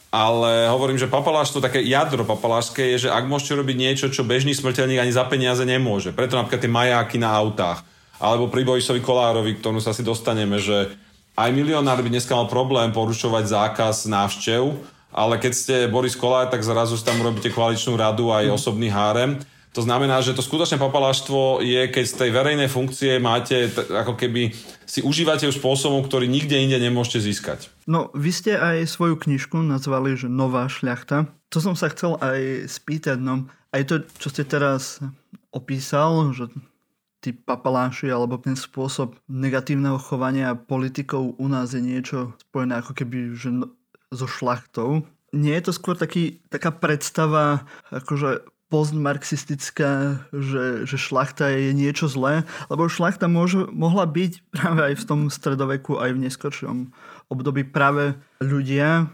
Ale 0.09 0.65
hovorím, 0.73 0.97
že 0.97 1.05
papaláštvo, 1.05 1.61
také 1.61 1.85
jadro 1.85 2.25
papalášske 2.25 2.81
je, 2.93 3.05
že 3.05 3.09
ak 3.13 3.29
môžete 3.29 3.61
robiť 3.61 3.77
niečo, 3.77 4.05
čo 4.09 4.25
bežný 4.25 4.57
smrteľník 4.57 5.01
ani 5.01 5.13
za 5.13 5.21
peniaze 5.29 5.61
nemôže. 5.61 6.13
Preto 6.13 6.33
napríklad 6.33 6.65
tie 6.65 6.69
majáky 6.69 7.21
na 7.21 7.29
autách. 7.29 7.85
Alebo 8.17 8.49
pri 8.49 8.65
Bojisovi 8.65 9.05
Kolárovi, 9.05 9.61
k 9.61 9.63
tomu 9.63 9.77
sa 9.77 9.93
si 9.93 10.01
dostaneme, 10.01 10.57
že 10.57 10.89
aj 11.37 11.49
milionár 11.53 12.01
by 12.01 12.09
dneska 12.09 12.33
mal 12.33 12.49
problém 12.49 12.89
porušovať 12.89 13.45
zákaz 13.47 14.09
návštev, 14.09 14.75
ale 15.09 15.41
keď 15.41 15.53
ste 15.53 15.75
Boris 15.89 16.13
Kolár, 16.13 16.49
tak 16.49 16.61
zrazu 16.61 16.97
tam 17.01 17.21
urobíte 17.21 17.49
koaličnú 17.49 17.97
radu 17.97 18.29
aj 18.29 18.49
mm. 18.49 18.55
osobný 18.55 18.89
hárem. 18.93 19.41
To 19.77 19.85
znamená, 19.85 20.17
že 20.25 20.33
to 20.33 20.41
skutočné 20.41 20.81
papaláštvo 20.81 21.61
je, 21.61 21.93
keď 21.93 22.05
z 22.09 22.17
tej 22.17 22.29
verejnej 22.33 22.69
funkcie 22.73 23.21
máte, 23.21 23.69
t- 23.69 23.85
ako 23.85 24.17
keby 24.17 24.49
si 24.89 25.05
užívate 25.05 25.45
ju 25.45 25.53
spôsobom, 25.53 26.01
ktorý 26.01 26.25
nikde 26.25 26.57
inde 26.57 26.81
nemôžete 26.81 27.21
získať. 27.21 27.59
No, 27.85 28.09
vy 28.17 28.33
ste 28.33 28.57
aj 28.57 28.89
svoju 28.89 29.21
knižku 29.21 29.61
nazvali, 29.61 30.17
že 30.17 30.25
Nová 30.25 30.65
šľachta. 30.65 31.29
To 31.53 31.61
som 31.61 31.77
sa 31.77 31.93
chcel 31.93 32.17
aj 32.17 32.65
spýtať, 32.65 33.21
no 33.21 33.45
aj 33.69 33.81
to, 33.85 33.95
čo 34.17 34.27
ste 34.33 34.43
teraz 34.45 35.01
opísal, 35.53 36.33
že 36.33 36.49
tí 37.19 37.35
papaláši 37.35 38.07
alebo 38.09 38.39
ten 38.39 38.55
spôsob 38.55 39.19
negatívneho 39.27 39.99
chovania 39.99 40.55
politikov 40.55 41.35
u 41.35 41.47
nás 41.51 41.75
je 41.75 41.83
niečo 41.83 42.33
spojené 42.47 42.79
ako 42.79 42.95
keby 42.95 43.35
že 43.35 43.51
no, 43.51 43.75
so 44.13 44.25
šlachtou. 44.25 45.05
Nie 45.29 45.61
je 45.61 45.69
to 45.69 45.73
skôr 45.77 45.93
taký, 45.93 46.41
taká 46.49 46.73
predstava 46.73 47.65
akože 47.93 48.45
postmarxistická, 48.69 50.21
že, 50.29 50.85
že 50.85 50.97
šlachta 50.97 51.49
je 51.49 51.73
niečo 51.73 52.05
zlé, 52.05 52.45
lebo 52.69 52.85
šlachta 52.85 53.25
môže, 53.25 53.65
mohla 53.73 54.05
byť 54.05 54.45
práve 54.53 54.93
aj 54.93 54.95
v 55.01 55.07
tom 55.09 55.21
stredoveku, 55.33 55.97
aj 55.97 56.13
v 56.13 56.21
neskôršom 56.29 56.93
období 57.33 57.65
práve 57.65 58.13
ľudia, 58.37 59.09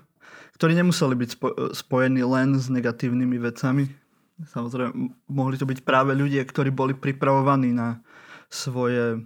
ktorí 0.60 0.76
nemuseli 0.76 1.16
byť 1.16 1.30
spo, 1.32 1.48
spojení 1.72 2.24
len 2.28 2.60
s 2.60 2.68
negatívnymi 2.68 3.38
vecami. 3.40 3.88
Samozrejme, 4.52 4.92
mohli 5.32 5.56
to 5.56 5.64
byť 5.64 5.88
práve 5.88 6.12
ľudia, 6.12 6.44
ktorí 6.44 6.76
boli 6.76 6.92
pripravovaní 6.92 7.72
na 7.72 8.04
svoje 8.52 9.24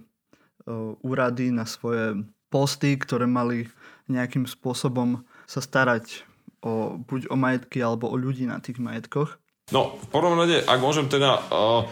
úrady, 1.02 1.50
na 1.50 1.66
svoje 1.66 2.22
posty, 2.50 2.94
ktoré 2.98 3.26
mali 3.26 3.66
nejakým 4.06 4.46
spôsobom 4.46 5.22
sa 5.50 5.58
starať 5.58 6.22
o, 6.62 6.94
buď 7.02 7.26
o 7.26 7.34
majetky 7.34 7.82
alebo 7.82 8.06
o 8.06 8.14
ľudí 8.14 8.46
na 8.46 8.62
tých 8.62 8.78
majetkoch. 8.78 9.34
No, 9.74 9.98
v 9.98 10.06
prvom 10.14 10.38
rade, 10.38 10.62
ak 10.62 10.78
môžem 10.78 11.10
teda, 11.10 11.42
uh, 11.50 11.82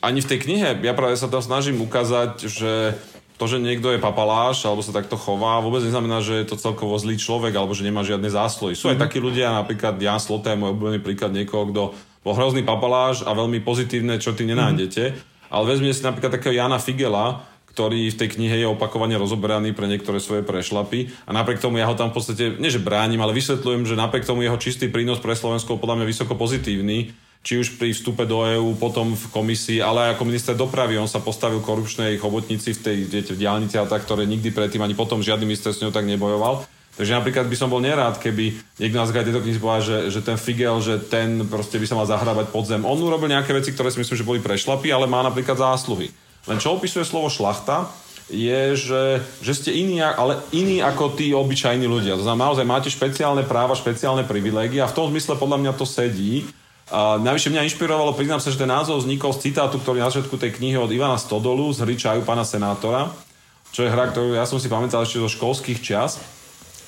ani 0.00 0.24
v 0.24 0.28
tej 0.32 0.38
knihe, 0.40 0.68
ja 0.80 0.96
práve 0.96 1.20
sa 1.20 1.28
tam 1.28 1.44
snažím 1.44 1.84
ukázať, 1.84 2.48
že 2.48 2.96
to, 3.36 3.44
že 3.50 3.60
niekto 3.60 3.92
je 3.92 4.00
papaláš 4.00 4.64
alebo 4.64 4.80
sa 4.80 4.94
takto 4.94 5.20
chová, 5.20 5.60
vôbec 5.60 5.84
neznamená, 5.84 6.24
že 6.24 6.40
je 6.40 6.46
to 6.48 6.56
celkovo 6.56 6.96
zlý 6.96 7.20
človek 7.20 7.52
alebo 7.52 7.76
že 7.76 7.84
nemá 7.84 8.00
žiadne 8.06 8.30
zásluhy. 8.30 8.72
Sú 8.72 8.88
aj 8.88 8.96
mhm. 8.96 9.04
takí 9.04 9.18
ľudia, 9.20 9.52
napríklad 9.52 10.00
Jan 10.00 10.22
Sloté 10.22 10.56
je 10.56 10.60
môj 10.64 10.72
obľúbený 10.72 11.00
príklad 11.04 11.36
niekoho, 11.36 11.68
kto 11.68 11.82
bol 12.24 12.32
hrozný 12.32 12.64
papaláš 12.64 13.20
a 13.28 13.36
veľmi 13.36 13.60
pozitívne, 13.60 14.16
čo 14.16 14.32
ty 14.32 14.48
nenájdete. 14.48 15.12
Mm-hmm. 15.12 15.52
Ale 15.52 15.68
vezmite 15.68 15.92
si 15.92 16.08
napríklad 16.08 16.32
takého 16.40 16.56
Jana 16.56 16.80
Figela, 16.80 17.44
ktorý 17.74 18.14
v 18.14 18.18
tej 18.22 18.38
knihe 18.38 18.62
je 18.62 18.70
opakovane 18.70 19.18
rozoberaný 19.18 19.74
pre 19.74 19.90
niektoré 19.90 20.22
svoje 20.22 20.46
prešlapy 20.46 21.10
a 21.26 21.34
napriek 21.34 21.58
tomu 21.58 21.82
ja 21.82 21.90
ho 21.90 21.98
tam 21.98 22.14
v 22.14 22.22
podstate, 22.22 22.54
nie 22.62 22.70
že 22.70 22.78
bránim, 22.78 23.18
ale 23.18 23.34
vysvetľujem, 23.34 23.82
že 23.82 23.98
napriek 23.98 24.22
tomu 24.22 24.46
jeho 24.46 24.54
čistý 24.54 24.86
prínos 24.86 25.18
pre 25.18 25.34
Slovensko 25.34 25.82
podľa 25.82 25.98
mňa 25.98 26.06
vysoko 26.06 26.38
pozitívny, 26.38 27.10
či 27.42 27.58
už 27.60 27.76
pri 27.76 27.90
vstupe 27.90 28.24
do 28.24 28.46
EÚ, 28.46 28.78
potom 28.78 29.12
v 29.12 29.26
komisii, 29.34 29.82
ale 29.82 30.08
aj 30.08 30.10
ako 30.16 30.24
minister 30.24 30.54
dopravy, 30.54 30.96
on 30.96 31.10
sa 31.10 31.20
postavil 31.20 31.60
korupčnej 31.60 32.16
chobotnici 32.16 32.72
v 32.72 32.80
tej 32.80 32.96
v 33.34 33.36
diálnici 33.36 33.76
a 33.76 33.84
tak, 33.84 34.06
ktoré 34.06 34.24
nikdy 34.24 34.54
predtým 34.54 34.80
ani 34.80 34.96
potom 34.96 35.20
žiadny 35.20 35.44
minister 35.44 35.74
s 35.74 35.82
ňou 35.82 35.90
tak 35.90 36.06
nebojoval. 36.06 36.64
Takže 36.94 37.10
napríklad 37.10 37.50
by 37.50 37.56
som 37.58 37.66
bol 37.66 37.82
nerád, 37.82 38.22
keby 38.22 38.54
niekto 38.78 38.96
nás 39.02 39.10
tejto 39.10 39.42
knihy 39.42 39.58
povedal, 39.58 39.82
že, 39.82 39.98
že 40.14 40.20
ten 40.22 40.38
Figel, 40.38 40.78
že 40.78 41.02
ten 41.02 41.42
proste 41.42 41.82
by 41.82 41.86
sa 41.90 41.98
mal 41.98 42.06
zahrávať 42.06 42.54
pod 42.54 42.70
zem. 42.70 42.86
On 42.86 42.94
urobil 42.94 43.26
nejaké 43.26 43.50
veci, 43.50 43.74
ktoré 43.74 43.90
si 43.90 43.98
myslím, 43.98 44.14
že 44.14 44.22
boli 44.22 44.38
prešlapy, 44.38 44.94
ale 44.94 45.10
má 45.10 45.18
napríklad 45.26 45.58
zásluhy. 45.58 46.14
Len 46.44 46.60
čo 46.60 46.76
opisuje 46.76 47.04
slovo 47.08 47.32
šlachta, 47.32 47.88
je, 48.32 48.72
že, 48.72 49.20
že 49.44 49.52
ste 49.52 49.70
iní, 49.72 50.00
ale 50.00 50.40
iní 50.48 50.80
ako 50.80 51.12
tí 51.12 51.36
obyčajní 51.36 51.84
ľudia. 51.84 52.16
To 52.16 52.24
znamená, 52.24 52.52
naozaj 52.52 52.64
máte 52.64 52.88
špeciálne 52.88 53.44
práva, 53.44 53.76
špeciálne 53.76 54.24
privilégie 54.24 54.80
a 54.80 54.88
v 54.88 54.96
tom 54.96 55.12
zmysle 55.12 55.36
podľa 55.36 55.60
mňa 55.60 55.72
to 55.76 55.84
sedí. 55.84 56.48
A 56.88 57.16
najvyššie 57.20 57.52
mňa 57.52 57.66
inšpirovalo, 57.68 58.16
priznám 58.16 58.40
sa, 58.40 58.52
že 58.52 58.60
ten 58.60 58.68
názov 58.68 59.04
vznikol 59.04 59.32
z 59.36 59.48
citátu, 59.48 59.80
ktorý 59.80 60.04
na 60.04 60.08
začiatku 60.12 60.36
tej 60.36 60.56
knihy 60.56 60.76
od 60.76 60.92
Ivana 60.92 61.16
Stodolu 61.16 61.72
z 61.72 61.84
hry 61.84 61.96
Čaju 61.96 62.22
pána 62.24 62.44
senátora, 62.44 63.08
čo 63.72 63.84
je 63.84 63.92
hra, 63.92 64.12
ktorú 64.12 64.36
ja 64.36 64.44
som 64.44 64.60
si 64.60 64.68
pamätal 64.68 65.04
ešte 65.04 65.20
zo 65.20 65.28
školských 65.32 65.80
čas. 65.80 66.20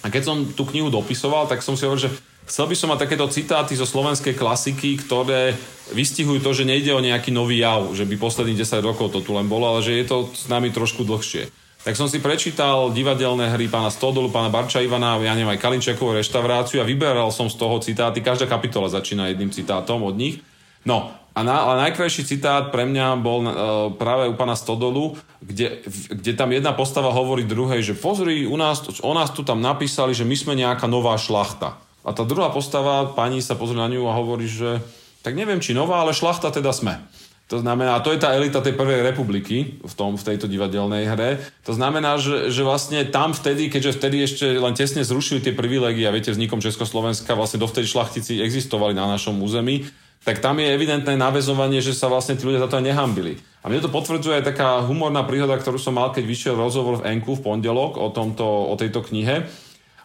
A 0.04 0.12
keď 0.12 0.22
som 0.24 0.36
tú 0.52 0.68
knihu 0.68 0.92
dopisoval, 0.92 1.48
tak 1.48 1.64
som 1.64 1.76
si 1.76 1.88
hovoril, 1.88 2.08
že 2.08 2.14
Chcel 2.46 2.70
by 2.70 2.76
som 2.78 2.88
mať 2.94 3.10
takéto 3.10 3.26
citáty 3.26 3.74
zo 3.74 3.82
slovenskej 3.82 4.38
klasiky, 4.38 5.02
ktoré 5.02 5.58
vystihujú 5.90 6.38
to, 6.38 6.54
že 6.54 6.62
nejde 6.62 6.94
o 6.94 7.02
nejaký 7.02 7.34
nový 7.34 7.58
jav, 7.58 7.90
že 7.90 8.06
by 8.06 8.14
posledných 8.14 8.62
10 8.62 8.86
rokov 8.86 9.10
to 9.10 9.18
tu 9.18 9.34
len 9.34 9.50
bolo, 9.50 9.66
ale 9.66 9.82
že 9.82 9.98
je 9.98 10.06
to 10.06 10.30
s 10.30 10.46
nami 10.46 10.70
trošku 10.70 11.02
dlhšie. 11.02 11.50
Tak 11.82 11.94
som 11.94 12.10
si 12.10 12.18
prečítal 12.18 12.90
divadelné 12.90 13.50
hry 13.54 13.70
pána 13.70 13.94
Stodolu, 13.94 14.30
pána 14.30 14.50
Barča 14.50 14.82
Ivana, 14.82 15.18
ja 15.22 15.34
neviem, 15.38 15.54
aj 15.54 15.62
Kalinčakovú 15.62 16.18
reštauráciu 16.18 16.82
a 16.82 16.86
vyberal 16.86 17.30
som 17.30 17.46
z 17.46 17.58
toho 17.58 17.78
citáty. 17.78 18.22
Každá 18.22 18.50
kapitola 18.50 18.90
začína 18.90 19.30
jedným 19.30 19.54
citátom 19.54 20.02
od 20.02 20.18
nich. 20.18 20.42
No, 20.82 21.14
a, 21.30 21.40
na, 21.46 21.66
a 21.66 21.78
najkrajší 21.86 22.26
citát 22.26 22.74
pre 22.74 22.90
mňa 22.90 23.06
bol 23.22 23.42
uh, 23.46 23.52
práve 23.94 24.26
u 24.26 24.34
pána 24.34 24.58
Stodolu, 24.58 25.14
kde, 25.38 25.82
kde 26.10 26.32
tam 26.34 26.50
jedna 26.50 26.74
postava 26.74 27.14
hovorí 27.14 27.46
druhej, 27.46 27.86
že 27.86 27.94
pozri, 27.94 28.50
u 28.50 28.58
nás, 28.58 28.82
o 29.02 29.12
nás 29.14 29.30
tu 29.30 29.46
tam 29.46 29.62
napísali, 29.62 30.10
že 30.10 30.26
my 30.26 30.34
sme 30.34 30.54
nejaká 30.58 30.90
nová 30.90 31.14
šlachta. 31.14 31.85
A 32.06 32.14
tá 32.14 32.22
druhá 32.22 32.54
postava, 32.54 33.10
pani 33.18 33.42
sa 33.42 33.58
pozrie 33.58 33.82
na 33.82 33.90
ňu 33.90 34.06
a 34.06 34.14
hovorí, 34.14 34.46
že 34.46 34.78
tak 35.26 35.34
neviem, 35.34 35.58
či 35.58 35.74
nová, 35.74 36.06
ale 36.06 36.14
šlachta 36.14 36.54
teda 36.54 36.70
sme. 36.70 37.02
To 37.50 37.62
znamená, 37.62 37.98
a 37.98 38.02
to 38.02 38.10
je 38.10 38.18
tá 38.18 38.34
elita 38.34 38.58
tej 38.62 38.74
prvej 38.74 39.06
republiky 39.06 39.78
v, 39.78 39.94
tom, 39.94 40.18
v 40.18 40.22
tejto 40.22 40.50
divadelnej 40.50 41.06
hre. 41.06 41.38
To 41.66 41.74
znamená, 41.74 42.18
že, 42.18 42.50
že 42.50 42.66
vlastne 42.66 43.06
tam 43.06 43.34
vtedy, 43.34 43.70
keďže 43.70 44.02
vtedy 44.02 44.16
ešte 44.22 44.46
len 44.58 44.74
tesne 44.74 45.06
zrušili 45.06 45.42
tie 45.42 45.54
privilégie, 45.54 46.06
a 46.06 46.14
viete, 46.14 46.34
vznikom 46.34 46.58
Československa 46.58 47.38
vlastne 47.38 47.62
dovtedy 47.62 47.86
šlachtici 47.86 48.42
existovali 48.42 48.98
na 48.98 49.06
našom 49.06 49.38
území, 49.42 49.86
tak 50.26 50.42
tam 50.42 50.58
je 50.58 50.74
evidentné 50.74 51.14
navezovanie, 51.14 51.78
že 51.78 51.94
sa 51.94 52.10
vlastne 52.10 52.34
tí 52.34 52.42
ľudia 52.42 52.66
za 52.66 52.70
to 52.70 52.82
aj 52.82 52.86
nehambili. 52.90 53.38
A 53.62 53.70
mne 53.70 53.78
to 53.82 53.94
potvrdzuje 53.94 54.42
aj 54.42 54.48
taká 54.50 54.82
humorná 54.82 55.22
príhoda, 55.22 55.54
ktorú 55.54 55.78
som 55.78 55.94
mal, 55.94 56.10
keď 56.10 56.26
vyšiel 56.26 56.54
rozhovor 56.58 56.98
v 56.98 57.14
Enku 57.14 57.38
v 57.38 57.46
pondelok 57.46 57.94
o, 57.94 58.10
tomto, 58.10 58.42
o 58.42 58.74
tejto 58.74 59.06
knihe 59.06 59.46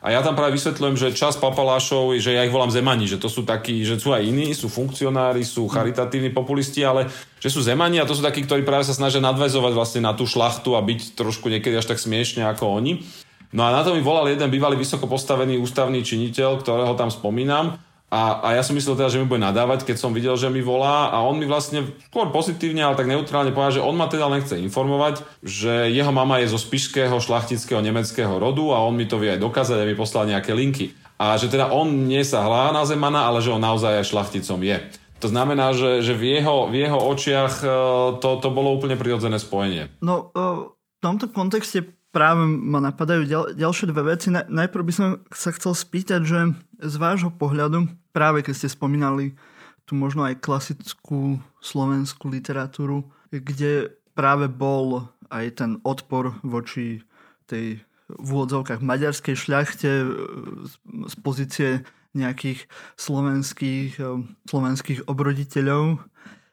a 0.02 0.10
ja 0.10 0.26
tam 0.26 0.34
práve 0.34 0.58
vysvetľujem, 0.58 0.98
že 0.98 1.14
čas 1.14 1.38
papalášov, 1.38 2.18
že 2.18 2.34
ja 2.34 2.42
ich 2.42 2.50
volám 2.50 2.74
zemani, 2.74 3.06
že 3.06 3.22
to 3.22 3.30
sú 3.30 3.46
takí, 3.46 3.86
že 3.86 4.02
sú 4.02 4.18
aj 4.18 4.26
iní, 4.26 4.50
sú 4.58 4.66
funkcionári, 4.66 5.46
sú 5.46 5.70
charitatívni 5.70 6.34
populisti, 6.34 6.82
ale 6.82 7.06
že 7.38 7.54
sú 7.54 7.62
zemani 7.62 8.02
a 8.02 8.10
to 8.10 8.18
sú 8.18 8.26
takí, 8.26 8.42
ktorí 8.42 8.66
práve 8.66 8.82
sa 8.82 8.98
snažia 8.98 9.22
nadväzovať 9.22 9.74
vlastne 9.78 10.02
na 10.02 10.18
tú 10.18 10.26
šlachtu 10.26 10.74
a 10.74 10.82
byť 10.82 11.14
trošku 11.14 11.54
niekedy 11.54 11.78
až 11.78 11.94
tak 11.94 12.02
smiešne 12.02 12.42
ako 12.50 12.82
oni. 12.82 13.06
No 13.54 13.62
a 13.62 13.70
na 13.70 13.86
to 13.86 13.94
mi 13.94 14.02
volal 14.02 14.26
jeden 14.26 14.50
bývalý 14.50 14.74
vysoko 14.74 15.06
postavený 15.06 15.62
ústavný 15.62 16.02
činiteľ, 16.02 16.66
ktorého 16.66 16.98
tam 16.98 17.14
spomínam 17.14 17.78
a, 18.12 18.44
a 18.44 18.48
ja 18.60 18.62
som 18.68 18.76
myslel 18.76 19.00
teda, 19.00 19.08
že 19.08 19.24
mi 19.24 19.26
bude 19.32 19.40
nadávať, 19.40 19.88
keď 19.88 19.96
som 19.96 20.12
videl, 20.12 20.36
že 20.36 20.52
mi 20.52 20.60
volá 20.60 21.08
a 21.16 21.24
on 21.24 21.40
mi 21.40 21.48
vlastne 21.48 21.96
skôr 22.12 22.28
pozitívne, 22.28 22.84
ale 22.84 23.00
tak 23.00 23.08
neutrálne 23.08 23.56
povedal, 23.56 23.80
že 23.80 23.86
on 23.88 23.96
ma 23.96 24.12
teda 24.12 24.28
len 24.28 24.44
chce 24.44 24.60
informovať, 24.60 25.24
že 25.40 25.88
jeho 25.88 26.12
mama 26.12 26.44
je 26.44 26.52
zo 26.52 26.60
spišského 26.60 27.16
šlachtického 27.24 27.80
nemeckého 27.80 28.36
rodu 28.36 28.76
a 28.76 28.84
on 28.84 29.00
mi 29.00 29.08
to 29.08 29.16
vie 29.16 29.32
aj 29.32 29.40
dokázať 29.40 29.80
a 29.80 29.88
mi 29.88 29.96
poslal 29.96 30.28
nejaké 30.28 30.52
linky. 30.52 30.92
A 31.16 31.40
že 31.40 31.48
teda 31.48 31.72
on 31.72 32.12
nie 32.12 32.28
sa 32.28 32.44
hlá 32.44 32.76
na 32.76 32.84
Zemana, 32.84 33.32
ale 33.32 33.40
že 33.40 33.56
on 33.56 33.64
naozaj 33.64 34.04
aj 34.04 34.10
šlachticom 34.12 34.60
je. 34.60 34.76
To 35.24 35.32
znamená, 35.32 35.72
že, 35.72 36.04
že 36.04 36.12
v, 36.12 36.36
jeho, 36.36 36.68
v 36.68 36.84
jeho 36.84 37.00
očiach 37.00 37.64
e, 37.64 37.68
to, 38.20 38.30
to 38.44 38.50
bolo 38.52 38.76
úplne 38.76 38.98
prirodzené 39.00 39.38
spojenie. 39.40 39.88
No, 40.04 40.34
e, 40.34 40.74
v 40.74 41.00
tomto 41.00 41.30
kontexte 41.30 41.86
práve 42.10 42.44
ma 42.44 42.84
napadajú 42.84 43.24
ďal, 43.24 43.44
ďalšie 43.54 43.86
dve 43.94 44.18
veci. 44.18 44.34
Najprv 44.34 44.84
by 44.84 44.94
som 44.94 45.08
sa 45.32 45.54
chcel 45.56 45.78
spýtať, 45.78 46.22
že 46.26 46.40
z 46.82 46.96
vášho 46.98 47.32
pohľadu, 47.32 48.01
práve 48.12 48.46
keď 48.46 48.54
ste 48.56 48.70
spomínali 48.70 49.34
tu 49.90 49.98
možno 49.98 50.24
aj 50.24 50.40
klasickú 50.40 51.42
slovenskú 51.60 52.32
literatúru, 52.32 53.08
kde 53.34 53.92
práve 54.16 54.48
bol 54.48 55.12
aj 55.32 55.64
ten 55.64 55.72
odpor 55.84 56.36
voči 56.44 57.04
tej 57.48 57.84
v 58.20 58.28
úvodzovkách 58.28 58.84
maďarskej 58.84 59.36
šľachte 59.40 59.92
e, 60.04 60.08
z 61.08 61.16
pozície 61.24 61.70
nejakých 62.12 62.68
slovenských, 63.00 64.00
e, 64.00 64.28
slovenských 64.52 65.08
obroditeľov, 65.08 66.04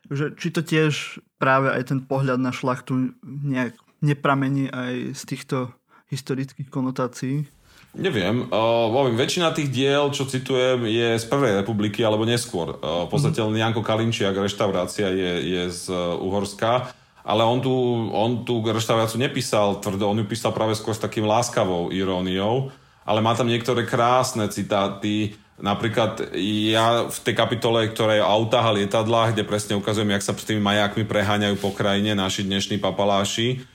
že 0.09 0.33
či 0.39 0.49
to 0.55 0.63
tiež 0.63 1.19
práve 1.43 1.75
aj 1.75 1.91
ten 1.91 2.01
pohľad 2.07 2.39
na 2.39 2.55
šlachtu 2.55 3.19
nejak 3.27 3.75
nepramení 4.01 4.71
aj 4.71 5.19
z 5.19 5.23
týchto 5.27 5.75
historických 6.09 6.71
konotácií? 6.71 7.51
Neviem. 7.99 8.47
Uh, 8.47 9.11
väčšina 9.11 9.51
tých 9.51 9.75
diel, 9.75 10.15
čo 10.15 10.23
citujem, 10.23 10.87
je 10.87 11.19
z 11.19 11.27
Prvej 11.27 11.59
republiky 11.59 12.07
alebo 12.07 12.23
neskôr. 12.23 12.79
Uh, 12.79 13.05
v 13.05 13.11
podstate 13.11 13.43
len 13.43 13.59
Janko 13.59 13.83
Kalinčiak, 13.83 14.39
reštaurácia 14.39 15.11
je, 15.11 15.33
je 15.43 15.63
z 15.67 15.91
uh, 15.91 16.15
Uhorska. 16.23 16.95
Ale 17.27 17.43
on 17.43 17.59
tú, 17.59 17.75
on 18.15 18.47
tú 18.47 18.63
reštauráciu 18.63 19.21
nepísal 19.21 19.83
tvrdo, 19.83 20.09
on 20.09 20.23
ju 20.23 20.27
písal 20.31 20.55
práve 20.55 20.79
skôr 20.79 20.97
s 20.97 21.03
takým 21.03 21.27
láskavou 21.27 21.91
iróniou. 21.91 22.71
Ale 23.03 23.19
má 23.19 23.35
tam 23.35 23.51
niektoré 23.51 23.83
krásne 23.85 24.47
citáty, 24.49 25.35
Napríklad 25.59 26.39
ja 26.39 27.11
v 27.11 27.19
tej 27.19 27.35
kapitole, 27.35 27.91
ktoré 27.91 28.23
je 28.23 28.25
o 28.25 28.31
autách 28.31 28.63
a 28.63 28.77
lietadlách, 28.79 29.35
kde 29.35 29.43
presne 29.43 29.75
ukazujem, 29.75 30.15
jak 30.15 30.23
sa 30.23 30.31
s 30.31 30.47
tými 30.47 30.63
majákmi 30.63 31.03
preháňajú 31.03 31.59
po 31.59 31.75
krajine 31.75 32.15
naši 32.15 32.47
dnešní 32.47 32.79
papaláši, 32.79 33.67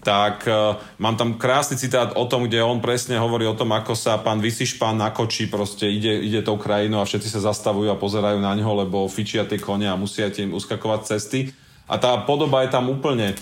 tak 0.00 0.48
uh, 0.48 0.80
mám 0.96 1.20
tam 1.20 1.36
krásny 1.36 1.76
citát 1.76 2.16
o 2.16 2.24
tom, 2.24 2.48
kde 2.48 2.64
on 2.64 2.80
presne 2.80 3.20
hovorí 3.20 3.44
o 3.44 3.52
tom, 3.52 3.76
ako 3.76 3.92
sa 3.92 4.16
pán 4.16 4.40
Vysišpán 4.40 4.96
na 4.96 5.12
koči 5.12 5.52
proste 5.52 5.84
ide, 5.84 6.24
ide 6.24 6.40
tou 6.40 6.56
krajinou 6.56 7.04
a 7.04 7.08
všetci 7.08 7.28
sa 7.28 7.52
zastavujú 7.52 7.92
a 7.92 8.00
pozerajú 8.00 8.40
na 8.40 8.56
ňo, 8.56 8.88
lebo 8.88 9.04
fičia 9.12 9.44
tie 9.44 9.60
kone 9.60 9.84
a 9.84 10.00
musia 10.00 10.32
tým 10.32 10.56
uskakovať 10.56 11.00
cesty. 11.04 11.52
A 11.84 12.00
tá 12.00 12.16
podoba 12.24 12.64
je 12.64 12.72
tam 12.72 12.88
úplne 12.88 13.34
e, 13.34 13.36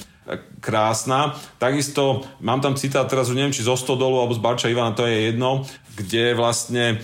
krásna. 0.58 1.38
Takisto 1.62 2.26
mám 2.42 2.58
tam 2.58 2.74
citát, 2.74 3.06
teraz 3.06 3.30
už 3.30 3.38
neviem, 3.38 3.54
či 3.54 3.62
zo 3.62 3.78
Stodolu 3.78 4.18
alebo 4.18 4.34
z 4.34 4.42
Barča 4.42 4.66
Ivana, 4.66 4.96
to 4.96 5.06
je 5.06 5.30
jedno, 5.30 5.62
kde 5.94 6.34
vlastne 6.34 6.98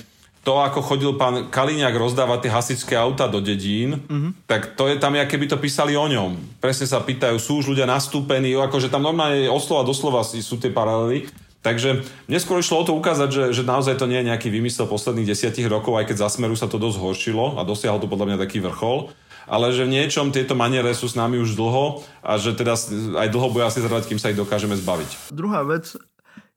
to, 0.46 0.62
ako 0.62 0.78
chodil 0.78 1.18
pán 1.18 1.50
Kaliňák 1.50 1.90
rozdávať 1.90 2.46
tie 2.46 2.54
hasičské 2.54 2.94
auta 2.94 3.26
do 3.26 3.42
dedín, 3.42 3.98
mm-hmm. 4.06 4.46
tak 4.46 4.78
to 4.78 4.86
je 4.86 4.94
tam, 4.94 5.18
keby 5.18 5.50
to 5.50 5.58
písali 5.58 5.98
o 5.98 6.06
ňom. 6.06 6.62
Presne 6.62 6.86
sa 6.86 7.02
pýtajú, 7.02 7.34
sú 7.42 7.58
už 7.58 7.74
ľudia 7.74 7.90
nastúpení, 7.90 8.54
akože 8.54 8.86
tam 8.86 9.02
normálne 9.02 9.50
oslova 9.50 9.82
doslova 9.82 10.22
sú 10.22 10.54
tie 10.62 10.70
paralely. 10.70 11.26
Takže 11.66 12.06
neskôr 12.30 12.62
išlo 12.62 12.78
o 12.78 12.86
to 12.86 12.94
ukázať, 12.94 13.26
že, 13.26 13.44
že 13.58 13.62
naozaj 13.66 13.98
to 13.98 14.06
nie 14.06 14.22
je 14.22 14.30
nejaký 14.30 14.54
vymysel 14.54 14.86
posledných 14.86 15.26
desiatich 15.26 15.66
rokov, 15.66 15.98
aj 15.98 16.14
keď 16.14 16.22
za 16.22 16.38
Smeru 16.38 16.54
sa 16.54 16.70
to 16.70 16.78
dosť 16.78 17.02
horšilo 17.02 17.58
a 17.58 17.66
dosiahol 17.66 17.98
to 17.98 18.06
podľa 18.06 18.30
mňa 18.30 18.38
taký 18.38 18.62
vrchol. 18.62 19.10
Ale 19.50 19.74
že 19.74 19.82
v 19.82 19.98
niečom 19.98 20.30
tieto 20.30 20.54
maniere 20.54 20.94
sú 20.94 21.10
s 21.10 21.18
nami 21.18 21.42
už 21.42 21.58
dlho 21.58 22.06
a 22.22 22.38
že 22.38 22.54
teda 22.54 22.78
aj 23.18 23.28
dlho 23.34 23.50
bude 23.50 23.66
asi 23.66 23.82
trvať, 23.82 24.06
kým 24.06 24.22
sa 24.22 24.30
ich 24.30 24.38
dokážeme 24.38 24.78
zbaviť. 24.78 25.34
Druhá 25.34 25.66
vec 25.66 25.98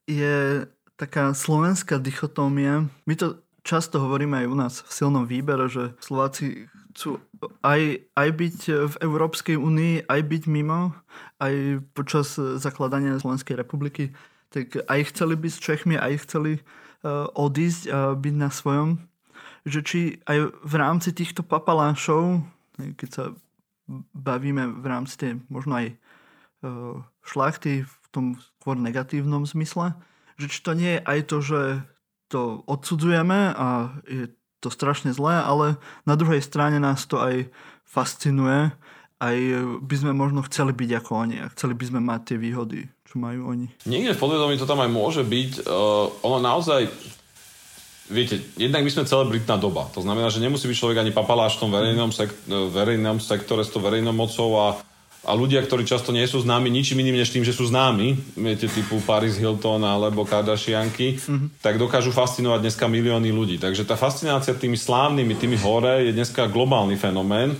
je 0.06 0.62
taká 0.94 1.34
slovenská 1.34 1.98
dichotómia. 1.98 2.86
My 3.02 3.18
to 3.18 3.42
často 3.62 4.00
hovoríme 4.00 4.44
aj 4.44 4.46
u 4.46 4.56
nás 4.56 4.74
v 4.84 4.90
silnom 4.90 5.24
výbere, 5.28 5.68
že 5.68 5.96
Slováci 6.00 6.68
chcú 6.92 7.22
aj, 7.64 8.04
aj 8.18 8.28
byť 8.34 8.58
v 8.90 8.94
Európskej 9.00 9.56
únii, 9.56 10.10
aj 10.10 10.20
byť 10.20 10.42
mimo, 10.50 10.92
aj 11.40 11.84
počas 11.96 12.36
zakladania 12.36 13.16
Slovenskej 13.16 13.56
republiky, 13.56 14.12
tak 14.50 14.74
aj 14.76 15.14
chceli 15.14 15.38
byť 15.38 15.52
s 15.54 15.62
Čechmi, 15.62 15.94
aj 15.96 16.26
chceli 16.26 16.58
uh, 16.58 17.30
odísť 17.38 17.82
a 17.88 18.12
byť 18.18 18.34
na 18.34 18.50
svojom. 18.50 18.98
že 19.64 19.80
či 19.84 20.00
aj 20.24 20.56
v 20.64 20.74
rámci 20.74 21.12
týchto 21.12 21.44
papalášov, 21.44 22.42
keď 22.96 23.08
sa 23.12 23.24
bavíme 24.16 24.80
v 24.80 24.86
rámci 24.86 25.14
tej 25.20 25.32
možno 25.52 25.76
aj 25.76 25.86
e, 25.90 25.94
šlachty 27.26 27.84
v 27.84 28.06
tom 28.08 28.24
skôr 28.60 28.78
negatívnom 28.78 29.44
zmysle, 29.44 29.92
že 30.38 30.46
či 30.48 30.58
to 30.62 30.72
nie 30.72 30.96
je 30.98 31.00
aj 31.04 31.20
to, 31.28 31.36
že 31.42 31.60
to 32.30 32.62
odsudzujeme 32.70 33.52
a 33.52 33.98
je 34.06 34.30
to 34.62 34.70
strašne 34.70 35.10
zlé, 35.10 35.42
ale 35.42 35.80
na 36.06 36.14
druhej 36.14 36.38
strane 36.40 36.78
nás 36.78 37.04
to 37.10 37.18
aj 37.18 37.50
fascinuje. 37.82 38.70
Aj 39.20 39.36
by 39.84 39.96
sme 40.00 40.16
možno 40.16 40.40
chceli 40.48 40.72
byť 40.72 40.90
ako 41.04 41.10
oni 41.12 41.36
a 41.44 41.52
chceli 41.52 41.76
by 41.76 41.84
sme 41.84 42.00
mať 42.00 42.20
tie 42.32 42.38
výhody, 42.40 42.88
čo 43.04 43.20
majú 43.20 43.52
oni. 43.52 43.68
Niekde 43.84 44.16
v 44.16 44.22
podvedomí 44.22 44.56
to 44.56 44.64
tam 44.64 44.80
aj 44.80 44.88
môže 44.88 45.20
byť. 45.20 45.68
Uh, 45.68 46.08
ono 46.24 46.40
naozaj 46.40 46.88
viete, 48.08 48.40
jednak 48.56 48.80
my 48.80 48.90
sme 48.90 49.04
celebritná 49.04 49.60
doba. 49.60 49.92
To 49.92 50.00
znamená, 50.00 50.32
že 50.32 50.40
nemusí 50.40 50.64
byť 50.64 50.76
človek 50.76 50.98
ani 51.04 51.12
papaláš 51.12 51.56
v 51.56 51.68
tom 51.68 51.70
verejnom, 51.70 52.10
sek- 52.10 52.48
verejnom 52.48 53.20
sektore 53.20 53.60
s 53.60 53.70
tou 53.70 53.84
verejnou 53.84 54.16
mocou 54.16 54.56
a, 54.56 54.80
a 55.20 55.36
ľudia, 55.36 55.60
ktorí 55.60 55.84
často 55.84 56.16
nie 56.16 56.24
sú 56.24 56.40
známi 56.40 56.72
ničím 56.72 57.04
iným 57.04 57.20
než 57.20 57.28
tým, 57.28 57.44
že 57.44 57.52
sú 57.52 57.68
známi, 57.68 58.16
viete, 58.40 58.64
typu 58.72 59.04
Paris 59.04 59.36
Hilton 59.36 59.84
alebo 59.84 60.24
Kardashianky, 60.24 61.20
mm-hmm. 61.20 61.60
tak 61.60 61.76
dokážu 61.76 62.08
fascinovať 62.08 62.64
dneska 62.64 62.88
milióny 62.88 63.28
ľudí. 63.28 63.60
Takže 63.60 63.84
tá 63.84 64.00
fascinácia 64.00 64.56
tými 64.56 64.80
slávnymi, 64.80 65.36
tými 65.36 65.60
hore 65.60 66.08
je 66.08 66.16
dneska 66.16 66.48
globálny 66.48 66.96
fenomén, 66.96 67.52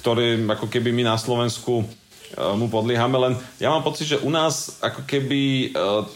ktorý 0.00 0.48
ako 0.48 0.72
keby 0.72 0.96
my 0.96 1.12
na 1.12 1.20
Slovensku 1.20 1.84
uh, 1.84 2.56
mu 2.56 2.72
podliehame, 2.72 3.20
len 3.20 3.32
ja 3.60 3.68
mám 3.68 3.84
pocit, 3.84 4.08
že 4.08 4.22
u 4.24 4.32
nás 4.32 4.80
ako 4.80 5.04
keby 5.04 5.76
uh, 5.76 6.08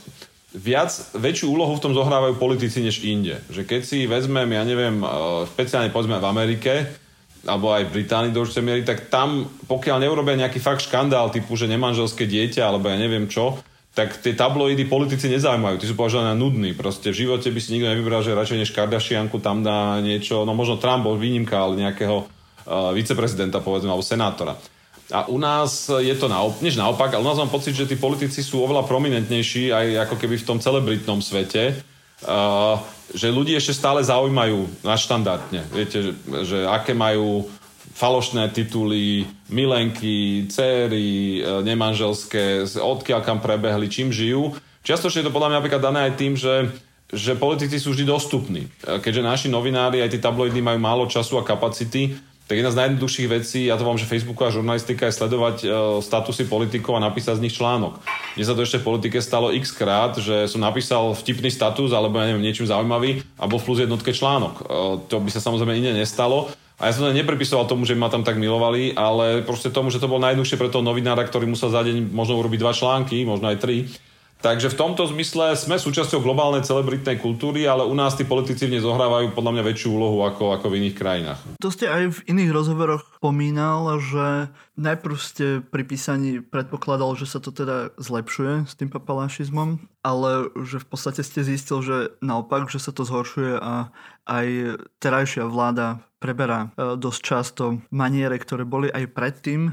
viac, 0.56 0.88
väčšiu 1.12 1.52
úlohu 1.52 1.76
v 1.76 1.84
tom 1.84 1.92
zohrávajú 1.92 2.40
politici 2.40 2.80
než 2.80 3.04
inde. 3.04 3.36
Že 3.52 3.62
keď 3.68 3.80
si 3.84 4.08
vezmem, 4.08 4.48
ja 4.48 4.64
neviem, 4.64 5.04
e, 5.04 5.06
špeciálne 5.44 5.92
povedzme 5.92 6.16
v 6.16 6.28
Amerike, 6.28 6.72
alebo 7.46 7.70
aj 7.70 7.86
v 7.86 7.94
Británii 8.02 8.34
do 8.34 8.42
určitej 8.42 8.64
miery, 8.64 8.82
tak 8.82 9.12
tam, 9.12 9.46
pokiaľ 9.68 10.02
neurobia 10.02 10.38
nejaký 10.38 10.58
fakt 10.58 10.86
škandál 10.86 11.30
typu, 11.30 11.54
že 11.54 11.70
nemanželské 11.70 12.26
dieťa, 12.26 12.66
alebo 12.66 12.90
ja 12.90 12.98
neviem 12.98 13.30
čo, 13.30 13.60
tak 13.98 14.22
tie 14.22 14.30
tabloidy 14.38 14.86
politici 14.86 15.26
nezaujímajú. 15.26 15.82
Tí 15.82 15.90
sú 15.90 15.98
považovaní 15.98 16.38
nudní. 16.38 16.70
Proste 16.70 17.10
v 17.10 17.26
živote 17.26 17.50
by 17.50 17.58
si 17.58 17.74
nikto 17.74 17.90
nevybral, 17.90 18.22
že 18.22 18.30
radšej 18.30 18.58
než 18.62 18.70
Kardashianku 18.70 19.42
tam 19.42 19.66
dá 19.66 19.98
niečo, 19.98 20.46
no 20.46 20.54
možno 20.54 20.78
Trump 20.78 21.02
bol 21.02 21.18
výnimka, 21.18 21.58
ale 21.58 21.82
nejakého 21.82 22.22
uh, 22.22 22.94
viceprezidenta, 22.94 23.58
povedzme, 23.58 23.90
alebo 23.90 24.06
senátora. 24.06 24.54
A 25.08 25.26
u 25.26 25.40
nás 25.40 25.88
je 25.88 26.14
to 26.14 26.28
naopak, 26.28 26.62
než 26.62 26.76
naopak, 26.78 27.10
ale 27.10 27.24
u 27.24 27.28
nás 27.32 27.40
mám 27.40 27.50
pocit, 27.50 27.74
že 27.74 27.88
tí 27.88 27.96
politici 27.96 28.44
sú 28.44 28.60
oveľa 28.62 28.86
prominentnejší 28.86 29.72
aj 29.72 29.86
ako 30.06 30.14
keby 30.20 30.36
v 30.36 30.46
tom 30.46 30.58
celebritnom 30.60 31.18
svete, 31.18 31.80
že 33.14 33.28
ľudí 33.30 33.54
ešte 33.54 33.72
stále 33.72 34.02
zaujímajú 34.02 34.84
nadštandardne. 34.84 35.64
Viete, 35.70 35.98
že, 36.02 36.12
že 36.44 36.58
aké 36.66 36.92
majú 36.92 37.46
falošné 37.98 38.54
tituly, 38.54 39.26
milenky, 39.50 40.46
céry, 40.46 41.42
uh, 41.42 41.66
nemanželské, 41.66 42.62
odkiaľ 42.78 43.20
kam 43.26 43.42
prebehli, 43.42 43.90
čím 43.90 44.14
žijú. 44.14 44.54
Čiastočne 44.86 45.26
je 45.26 45.26
to 45.26 45.34
podľa 45.34 45.50
mňa 45.50 45.58
napríklad 45.58 45.82
dané 45.82 46.00
aj 46.06 46.14
tým, 46.14 46.34
že 46.38 46.70
že 47.08 47.40
politici 47.40 47.80
sú 47.80 47.96
vždy 47.96 48.04
dostupní. 48.04 48.68
Uh, 48.84 49.00
keďže 49.00 49.22
naši 49.24 49.48
novinári, 49.48 50.04
aj 50.04 50.12
tí 50.12 50.18
tabloidy 50.20 50.60
majú 50.60 50.78
málo 50.78 51.04
času 51.08 51.40
a 51.40 51.42
kapacity, 51.42 52.14
tak 52.48 52.64
jedna 52.64 52.72
z 52.72 52.80
najjednoduchších 52.80 53.28
vecí, 53.28 53.60
ja 53.68 53.76
to 53.76 53.84
vám, 53.84 54.00
že 54.00 54.08
Facebooková 54.08 54.48
žurnalistika 54.48 55.04
je 55.04 55.12
sledovať 55.20 55.56
e, 55.60 55.66
statusy 56.00 56.48
politikov 56.48 56.96
a 56.96 57.04
napísať 57.04 57.36
z 57.36 57.44
nich 57.44 57.52
článok. 57.52 58.00
Mne 58.40 58.44
sa 58.48 58.56
to 58.56 58.64
ešte 58.64 58.80
v 58.80 58.88
politike 58.88 59.20
stalo 59.20 59.52
x 59.52 59.76
krát, 59.76 60.16
že 60.16 60.48
som 60.48 60.64
napísal 60.64 61.12
vtipný 61.12 61.52
status 61.52 61.92
alebo 61.92 62.16
ja 62.16 62.32
neviem, 62.32 62.40
niečím 62.40 62.64
zaujímavý 62.64 63.20
a 63.36 63.44
bol 63.44 63.60
v 63.60 63.68
plus 63.68 63.84
jednotke 63.84 64.16
článok. 64.16 64.54
E, 64.58 64.62
to 65.12 65.20
by 65.20 65.28
sa 65.28 65.44
samozrejme 65.44 65.76
inde 65.76 65.92
nestalo. 65.92 66.48
A 66.80 66.88
ja 66.88 66.96
som 66.96 67.04
to 67.04 67.12
nepripisoval 67.12 67.68
tomu, 67.68 67.84
že 67.84 67.92
ma 67.92 68.08
tam 68.08 68.24
tak 68.24 68.40
milovali, 68.40 68.96
ale 68.96 69.44
proste 69.44 69.68
tomu, 69.68 69.92
že 69.92 70.00
to 70.00 70.08
bol 70.08 70.22
najjednoduchšie 70.22 70.56
pre 70.56 70.72
toho 70.72 70.80
novinára, 70.80 71.28
ktorý 71.28 71.44
musel 71.44 71.68
za 71.68 71.84
deň 71.84 72.16
možno 72.16 72.40
urobiť 72.40 72.64
dva 72.64 72.72
články, 72.72 73.28
možno 73.28 73.52
aj 73.52 73.60
tri 73.60 73.92
Takže 74.38 74.70
v 74.70 74.78
tomto 74.78 75.02
zmysle 75.10 75.58
sme 75.58 75.82
súčasťou 75.82 76.22
globálnej 76.22 76.62
celebritnej 76.62 77.18
kultúry, 77.18 77.66
ale 77.66 77.82
u 77.82 77.94
nás 77.98 78.14
tí 78.14 78.22
politici 78.22 78.70
v 78.70 78.78
nej 78.78 78.82
zohrávajú 78.86 79.34
podľa 79.34 79.58
mňa 79.58 79.62
väčšiu 79.66 79.88
úlohu 79.90 80.22
ako, 80.22 80.54
ako 80.54 80.66
v 80.70 80.76
iných 80.78 80.94
krajinách. 80.94 81.40
To 81.58 81.74
ste 81.74 81.90
aj 81.90 82.04
v 82.14 82.18
iných 82.30 82.54
rozhovoroch 82.54 83.02
pomínal, 83.18 83.98
že 83.98 84.54
najprv 84.78 85.16
ste 85.18 85.46
pri 85.58 85.82
písaní 85.82 86.38
predpokladal, 86.38 87.18
že 87.18 87.26
sa 87.26 87.42
to 87.42 87.50
teda 87.50 87.90
zlepšuje 87.98 88.70
s 88.70 88.78
tým 88.78 88.94
papalášizmom, 88.94 89.82
ale 90.06 90.54
že 90.62 90.78
v 90.78 90.86
podstate 90.86 91.26
ste 91.26 91.42
zistil, 91.42 91.82
že 91.82 91.96
naopak, 92.22 92.70
že 92.70 92.78
sa 92.78 92.94
to 92.94 93.02
zhoršuje 93.02 93.58
a 93.58 93.90
aj 94.30 94.46
terajšia 95.02 95.50
vláda 95.50 95.98
preberá 96.22 96.70
e, 96.78 96.94
dosť 96.94 97.20
často 97.22 97.64
maniere, 97.90 98.38
ktoré 98.38 98.62
boli 98.62 98.86
aj 98.86 99.10
predtým. 99.10 99.70
E, 99.70 99.72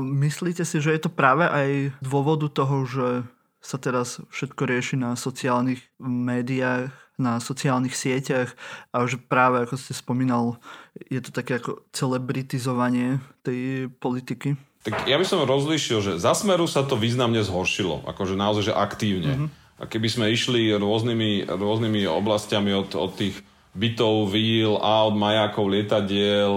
myslíte 0.00 0.64
si, 0.64 0.80
že 0.80 0.96
je 0.96 1.00
to 1.04 1.10
práve 1.12 1.44
aj 1.44 1.92
dôvodu 2.00 2.48
toho, 2.48 2.88
že 2.88 3.08
sa 3.64 3.80
teraz 3.80 4.20
všetko 4.28 4.62
rieši 4.68 5.00
na 5.00 5.16
sociálnych 5.16 5.80
médiách, 5.98 6.92
na 7.16 7.40
sociálnych 7.40 7.96
sieťach 7.96 8.52
a 8.92 9.08
že 9.08 9.16
práve, 9.16 9.64
ako 9.64 9.80
ste 9.80 9.96
spomínal, 9.96 10.60
je 11.08 11.24
to 11.24 11.32
také 11.32 11.56
ako 11.56 11.80
celebritizovanie 11.96 13.24
tej 13.40 13.88
politiky. 13.88 14.60
Tak 14.84 15.08
ja 15.08 15.16
by 15.16 15.24
som 15.24 15.48
rozlíšil, 15.48 16.04
že 16.04 16.12
za 16.20 16.36
smeru 16.36 16.68
sa 16.68 16.84
to 16.84 17.00
významne 17.00 17.40
zhoršilo, 17.40 18.04
akože 18.04 18.36
naozaj, 18.36 18.68
že 18.68 18.74
aktívne. 18.76 19.32
Mm-hmm. 19.32 19.80
A 19.80 19.82
keby 19.88 20.08
sme 20.12 20.26
išli 20.28 20.70
rôznymi, 20.76 21.48
rôznymi 21.48 22.04
oblastiami 22.04 22.70
od, 22.76 22.92
od 22.92 23.10
tých 23.16 23.40
bytov, 23.74 24.30
víl, 24.30 24.76
aut, 24.76 25.16
majákov, 25.16 25.66
lietadiel, 25.66 26.54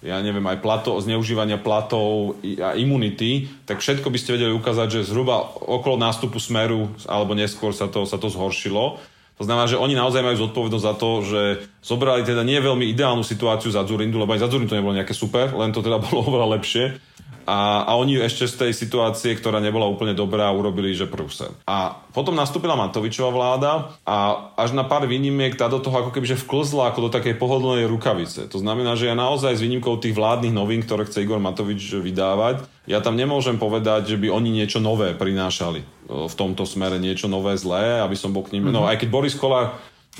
ja 0.00 0.16
neviem, 0.24 0.44
aj 0.48 0.64
plato, 0.64 0.96
zneužívania 0.96 1.60
platov 1.60 2.40
a 2.40 2.72
imunity, 2.72 3.52
tak 3.68 3.84
všetko 3.84 4.08
by 4.08 4.18
ste 4.20 4.40
vedeli 4.40 4.52
ukázať, 4.56 4.88
že 5.00 5.08
zhruba 5.12 5.44
okolo 5.60 6.00
nástupu 6.00 6.40
smeru 6.40 6.88
alebo 7.04 7.36
neskôr 7.36 7.76
sa 7.76 7.84
to, 7.84 8.08
sa 8.08 8.16
to 8.16 8.32
zhoršilo. 8.32 8.96
To 9.40 9.48
znamená, 9.48 9.68
že 9.68 9.80
oni 9.80 9.96
naozaj 9.96 10.20
majú 10.20 10.36
zodpovednosť 10.48 10.84
za 10.84 10.94
to, 11.00 11.10
že 11.24 11.40
zobrali 11.80 12.24
teda 12.28 12.44
nie 12.44 12.60
veľmi 12.60 12.84
ideálnu 12.92 13.24
situáciu 13.24 13.72
za 13.72 13.88
Zurindu, 13.88 14.20
lebo 14.20 14.36
aj 14.36 14.44
za 14.44 14.48
Zurindu 14.52 14.72
to 14.72 14.76
nebolo 14.76 14.96
nejaké 14.96 15.16
super, 15.16 15.48
len 15.56 15.72
to 15.72 15.80
teda 15.80 15.96
bolo 16.04 16.28
oveľa 16.28 16.60
lepšie 16.60 17.09
a, 17.50 17.82
a 17.82 17.98
oni 17.98 18.14
ešte 18.22 18.46
z 18.46 18.54
tej 18.54 18.72
situácie, 18.78 19.34
ktorá 19.34 19.58
nebola 19.58 19.90
úplne 19.90 20.14
dobrá, 20.14 20.54
urobili, 20.54 20.94
že 20.94 21.10
prúse. 21.10 21.50
A 21.66 21.98
potom 22.14 22.30
nastúpila 22.30 22.78
Matovičová 22.78 23.34
vláda 23.34 23.70
a 24.06 24.50
až 24.54 24.70
na 24.70 24.86
pár 24.86 25.10
výnimiek 25.10 25.58
tá 25.58 25.66
do 25.66 25.82
toho 25.82 26.06
ako 26.06 26.14
keby 26.14 26.30
že 26.30 26.38
vklzla 26.38 26.94
ako 26.94 27.10
do 27.10 27.10
takej 27.10 27.34
pohodlnej 27.42 27.90
rukavice. 27.90 28.46
To 28.54 28.62
znamená, 28.62 28.94
že 28.94 29.10
ja 29.10 29.18
naozaj 29.18 29.58
s 29.58 29.64
výnimkou 29.66 29.98
tých 29.98 30.14
vládnych 30.14 30.54
novín, 30.54 30.86
ktoré 30.86 31.10
chce 31.10 31.26
Igor 31.26 31.42
Matovič 31.42 31.98
vydávať, 31.98 32.62
ja 32.86 33.02
tam 33.02 33.18
nemôžem 33.18 33.58
povedať, 33.58 34.14
že 34.14 34.16
by 34.22 34.30
oni 34.30 34.54
niečo 34.54 34.78
nové 34.78 35.10
prinášali 35.18 35.82
v 36.06 36.34
tomto 36.38 36.62
smere, 36.62 37.02
niečo 37.02 37.26
nové 37.26 37.58
zlé, 37.58 37.98
aby 37.98 38.14
som 38.14 38.30
bol 38.30 38.46
k 38.46 38.54
ním. 38.54 38.70
Mm-hmm. 38.70 38.78
No 38.78 38.86
mhm. 38.86 38.90
aj 38.94 38.96
keď 39.02 39.08
Boris 39.10 39.34
Kolár 39.34 39.74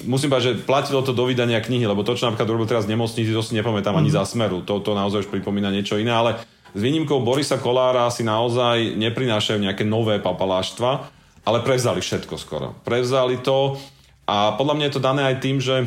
musím 0.07 0.35
povedať, 0.35 0.47
že 0.51 0.67
platilo 0.67 1.03
to 1.03 1.15
do 1.15 1.27
vydania 1.27 1.63
knihy, 1.63 1.87
lebo 1.87 2.03
to, 2.03 2.15
čo 2.15 2.27
napríklad 2.27 2.51
robil 2.51 2.67
teraz 2.67 2.87
nemocnici, 2.91 3.31
to 3.31 3.43
si 3.43 3.55
nepamätám 3.55 3.95
mm-hmm. 3.95 4.03
ani 4.03 4.11
mhm. 4.11 4.19
za 4.19 4.25
smeru. 4.27 4.59
To, 4.67 4.83
to 4.83 4.99
naozaj 4.99 5.27
už 5.27 5.31
pripomína 5.31 5.71
niečo 5.71 5.95
iné, 5.95 6.11
ale 6.11 6.43
s 6.71 6.81
výnimkou 6.81 7.23
Borisa 7.23 7.59
Kolára 7.59 8.07
si 8.11 8.23
naozaj 8.23 8.95
neprinášajú 8.95 9.59
nejaké 9.59 9.83
nové 9.83 10.23
papaláštva, 10.23 11.11
ale 11.43 11.59
prevzali 11.67 11.99
všetko 12.05 12.35
skoro. 12.39 12.79
Prevzali 12.87 13.41
to 13.43 13.81
a 14.31 14.55
podľa 14.55 14.75
mňa 14.79 14.85
je 14.87 14.95
to 14.95 15.03
dané 15.03 15.23
aj 15.27 15.37
tým, 15.43 15.59
že 15.59 15.83
e, 15.83 15.87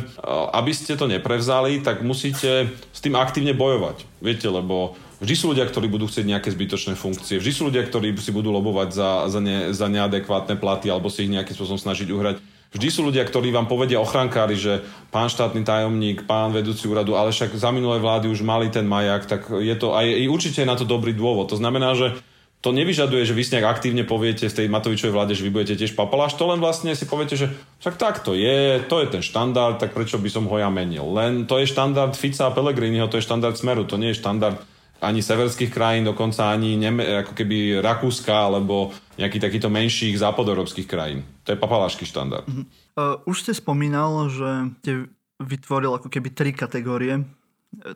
aby 0.51 0.75
ste 0.75 0.99
to 0.99 1.07
neprevzali, 1.07 1.79
tak 1.79 2.03
musíte 2.03 2.67
s 2.91 2.99
tým 2.99 3.15
aktívne 3.15 3.55
bojovať. 3.55 4.03
Viete, 4.19 4.51
lebo 4.51 4.99
vždy 5.23 5.35
sú 5.39 5.55
ľudia, 5.55 5.63
ktorí 5.63 5.87
budú 5.87 6.11
chcieť 6.11 6.27
nejaké 6.27 6.51
zbytočné 6.51 6.99
funkcie, 6.99 7.39
vždy 7.39 7.51
sú 7.55 7.71
ľudia, 7.71 7.87
ktorí 7.87 8.11
si 8.19 8.35
budú 8.35 8.51
lobovať 8.51 8.89
za, 8.91 9.09
za, 9.31 9.39
ne, 9.39 9.71
za 9.71 9.87
neadekvátne 9.87 10.59
platy 10.59 10.91
alebo 10.91 11.07
si 11.07 11.23
ich 11.23 11.31
nejakým 11.31 11.55
spôsobom 11.55 11.79
snažiť 11.79 12.11
uhrať 12.11 12.37
Vždy 12.73 12.87
sú 12.89 13.05
ľudia, 13.05 13.21
ktorí 13.21 13.53
vám 13.53 13.69
povedia 13.69 14.01
ochrankári, 14.01 14.57
že 14.57 14.81
pán 15.13 15.29
štátny 15.29 15.61
tajomník, 15.61 16.25
pán 16.25 16.49
vedúci 16.49 16.89
úradu, 16.89 17.13
ale 17.13 17.29
však 17.29 17.53
za 17.53 17.69
minulé 17.69 18.01
vlády 18.01 18.33
už 18.33 18.41
mali 18.41 18.73
ten 18.73 18.89
majak, 18.89 19.29
tak 19.29 19.45
je 19.61 19.75
to 19.77 19.93
aj 19.93 20.09
určite 20.25 20.65
na 20.65 20.73
to 20.73 20.81
dobrý 20.81 21.13
dôvod. 21.13 21.53
To 21.53 21.57
znamená, 21.61 21.93
že 21.93 22.17
to 22.63 22.71
nevyžaduje, 22.71 23.27
že 23.27 23.35
vy 23.35 23.43
si 23.43 23.53
nejak 23.59 23.75
aktívne 23.75 24.07
poviete 24.07 24.47
v 24.47 24.55
tej 24.55 24.67
Matovičovej 24.71 25.11
vláde, 25.11 25.35
že 25.35 25.43
vy 25.43 25.51
budete 25.51 25.75
tiež 25.83 25.99
papaláš, 25.99 26.39
to 26.39 26.47
len 26.47 26.63
vlastne 26.63 26.95
si 26.95 27.03
poviete, 27.03 27.35
že 27.35 27.51
však 27.83 27.99
tak 27.99 28.23
to 28.23 28.31
je, 28.39 28.79
to 28.87 29.03
je 29.03 29.07
ten 29.11 29.19
štandard, 29.19 29.83
tak 29.83 29.91
prečo 29.91 30.15
by 30.15 30.31
som 30.31 30.47
ho 30.47 30.55
ja 30.55 30.71
menil. 30.71 31.03
Len 31.11 31.43
to 31.43 31.59
je 31.59 31.67
štandard 31.67 32.15
Fica 32.15 32.47
a 32.47 32.55
Pellegriniho, 32.55 33.11
to 33.11 33.19
je 33.19 33.27
štandard 33.27 33.59
Smeru, 33.59 33.83
to 33.83 33.99
nie 33.99 34.15
je 34.15 34.23
štandard 34.23 34.63
ani 35.03 35.19
severských 35.19 35.69
krajín, 35.69 36.07
dokonca 36.07 36.49
ani 36.49 36.79
Neme- 36.79 37.27
ako 37.27 37.35
keby 37.35 37.83
Rakúska 37.83 38.31
alebo 38.31 38.95
nejaký 39.19 39.37
takýto 39.43 39.67
menších 39.67 40.15
západoeurópskych 40.15 40.87
krajín. 40.87 41.27
To 41.43 41.51
je 41.51 41.59
papalášky 41.59 42.07
štandard. 42.07 42.47
Uh-huh. 42.47 42.65
Uh, 42.95 43.19
už 43.27 43.43
ste 43.43 43.53
spomínal, 43.53 44.31
že 44.31 44.71
ste 44.81 45.11
vytvoril 45.43 45.91
ako 45.99 46.07
keby 46.07 46.29
tri 46.31 46.51
kategórie 46.55 47.19
e, 47.19 47.23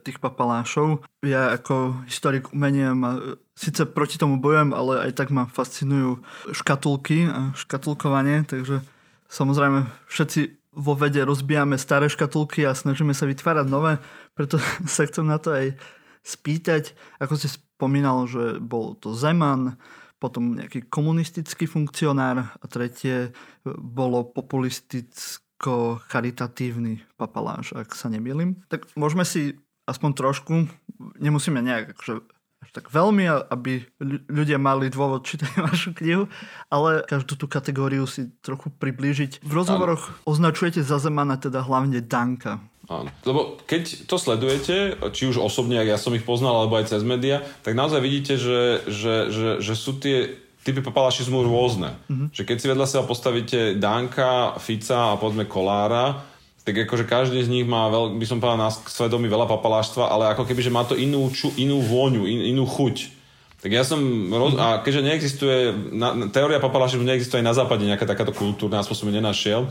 tých 0.04 0.20
papalášov. 0.20 1.06
Ja 1.24 1.56
ako 1.56 2.04
historik 2.10 2.52
umenia 2.52 2.92
ma, 2.92 3.40
síce 3.56 3.88
proti 3.88 4.20
tomu 4.20 4.42
bojujem, 4.42 4.76
ale 4.76 5.10
aj 5.10 5.12
tak 5.16 5.30
ma 5.32 5.48
fascinujú 5.48 6.20
škatulky 6.52 7.30
a 7.30 7.56
škatulkovanie, 7.56 8.44
takže 8.44 8.84
samozrejme 9.32 9.88
všetci 10.12 10.58
vo 10.78 10.94
vede 10.94 11.26
rozbijame 11.26 11.80
staré 11.82 12.06
škatulky 12.06 12.62
a 12.68 12.78
snažíme 12.78 13.16
sa 13.18 13.26
vytvárať 13.26 13.66
nové, 13.66 13.98
preto 14.38 14.62
sa 14.86 15.08
chcem 15.08 15.26
na 15.26 15.42
to 15.42 15.56
aj 15.56 15.74
spýtať. 16.28 16.92
Ako 17.24 17.40
si 17.40 17.48
spomínal, 17.48 18.28
že 18.28 18.60
bol 18.60 19.00
to 19.00 19.16
Zeman, 19.16 19.80
potom 20.18 20.58
nejaký 20.58 20.90
komunistický 20.90 21.70
funkcionár 21.70 22.58
a 22.58 22.66
tretie 22.66 23.30
bolo 23.66 24.24
populisticko-charitatívny 24.34 27.02
papaláš, 27.16 27.74
ak 27.78 27.94
sa 27.94 28.10
nemýlim. 28.10 28.56
Tak 28.68 28.88
môžeme 28.98 29.22
si 29.24 29.62
aspoň 29.86 30.14
trošku, 30.18 30.66
nemusíme 31.22 31.62
nejak 31.62 31.94
akože 31.96 32.14
až 32.58 32.74
tak 32.74 32.90
veľmi, 32.90 33.30
aby 33.54 33.86
ľudia 34.28 34.58
mali 34.58 34.90
dôvod 34.90 35.22
čítať 35.22 35.62
vašu 35.70 35.94
knihu, 36.02 36.26
ale 36.74 37.06
každú 37.06 37.38
tú 37.38 37.46
kategóriu 37.46 38.10
si 38.10 38.34
trochu 38.42 38.74
priblížiť. 38.74 39.46
V 39.46 39.54
rozhovoroch 39.54 40.10
ano. 40.10 40.18
označujete 40.26 40.82
za 40.82 40.98
Zemana 40.98 41.38
teda 41.38 41.62
hlavne 41.62 42.02
Danka. 42.02 42.58
Áno. 42.88 43.12
Lebo 43.28 43.60
keď 43.68 44.08
to 44.08 44.16
sledujete, 44.16 44.96
či 45.12 45.28
už 45.28 45.44
osobne, 45.44 45.76
ak 45.76 45.92
ja 45.92 46.00
som 46.00 46.16
ich 46.16 46.24
poznal, 46.24 46.64
alebo 46.64 46.80
aj 46.80 46.96
cez 46.96 47.04
média, 47.04 47.44
tak 47.60 47.76
naozaj 47.76 48.00
vidíte, 48.00 48.40
že, 48.40 48.88
že, 48.88 49.16
že, 49.28 49.48
že 49.60 49.74
sú 49.76 50.00
tie 50.00 50.40
typy 50.64 50.80
papalašizmu 50.80 51.48
rôzne. 51.48 51.96
Mm-hmm. 52.08 52.28
Že 52.32 52.44
keď 52.44 52.58
si 52.60 52.68
vedľa 52.72 52.88
seba 52.88 53.04
postavíte 53.08 53.60
Danka, 53.76 54.56
Fica 54.60 55.16
a 55.16 55.20
povedzme 55.20 55.48
Kolára, 55.48 56.24
tak 56.68 56.84
akože 56.84 57.08
každý 57.08 57.40
z 57.44 57.52
nich 57.52 57.64
má, 57.64 57.88
veľ, 57.88 58.20
by 58.20 58.26
som 58.28 58.44
povedal, 58.44 58.60
na 58.60 58.72
svedomí 58.72 59.32
veľa 59.32 59.48
papaláštva, 59.48 60.12
ale 60.12 60.36
ako 60.36 60.44
keby, 60.44 60.60
že 60.60 60.76
má 60.76 60.84
to 60.84 61.00
inú, 61.00 61.32
ču, 61.32 61.48
inú 61.56 61.80
vôňu, 61.80 62.28
in, 62.28 62.52
inú 62.52 62.68
chuť. 62.68 63.16
Tak 63.64 63.72
ja 63.72 63.88
som, 63.88 64.00
roz, 64.32 64.56
mhm. 64.56 64.60
a 64.60 64.68
keďže 64.84 65.08
neexistuje, 65.08 65.60
na, 65.96 66.28
teória 66.28 66.60
papalášizmu 66.60 67.08
neexistuje 67.08 67.40
aj 67.40 67.48
na 67.48 67.56
západe 67.56 67.88
nejaká 67.88 68.04
takáto 68.04 68.36
kultúrna, 68.36 68.84
aspoň 68.84 68.96
som 68.96 69.08
ju 69.08 69.14
nenašiel, 69.16 69.62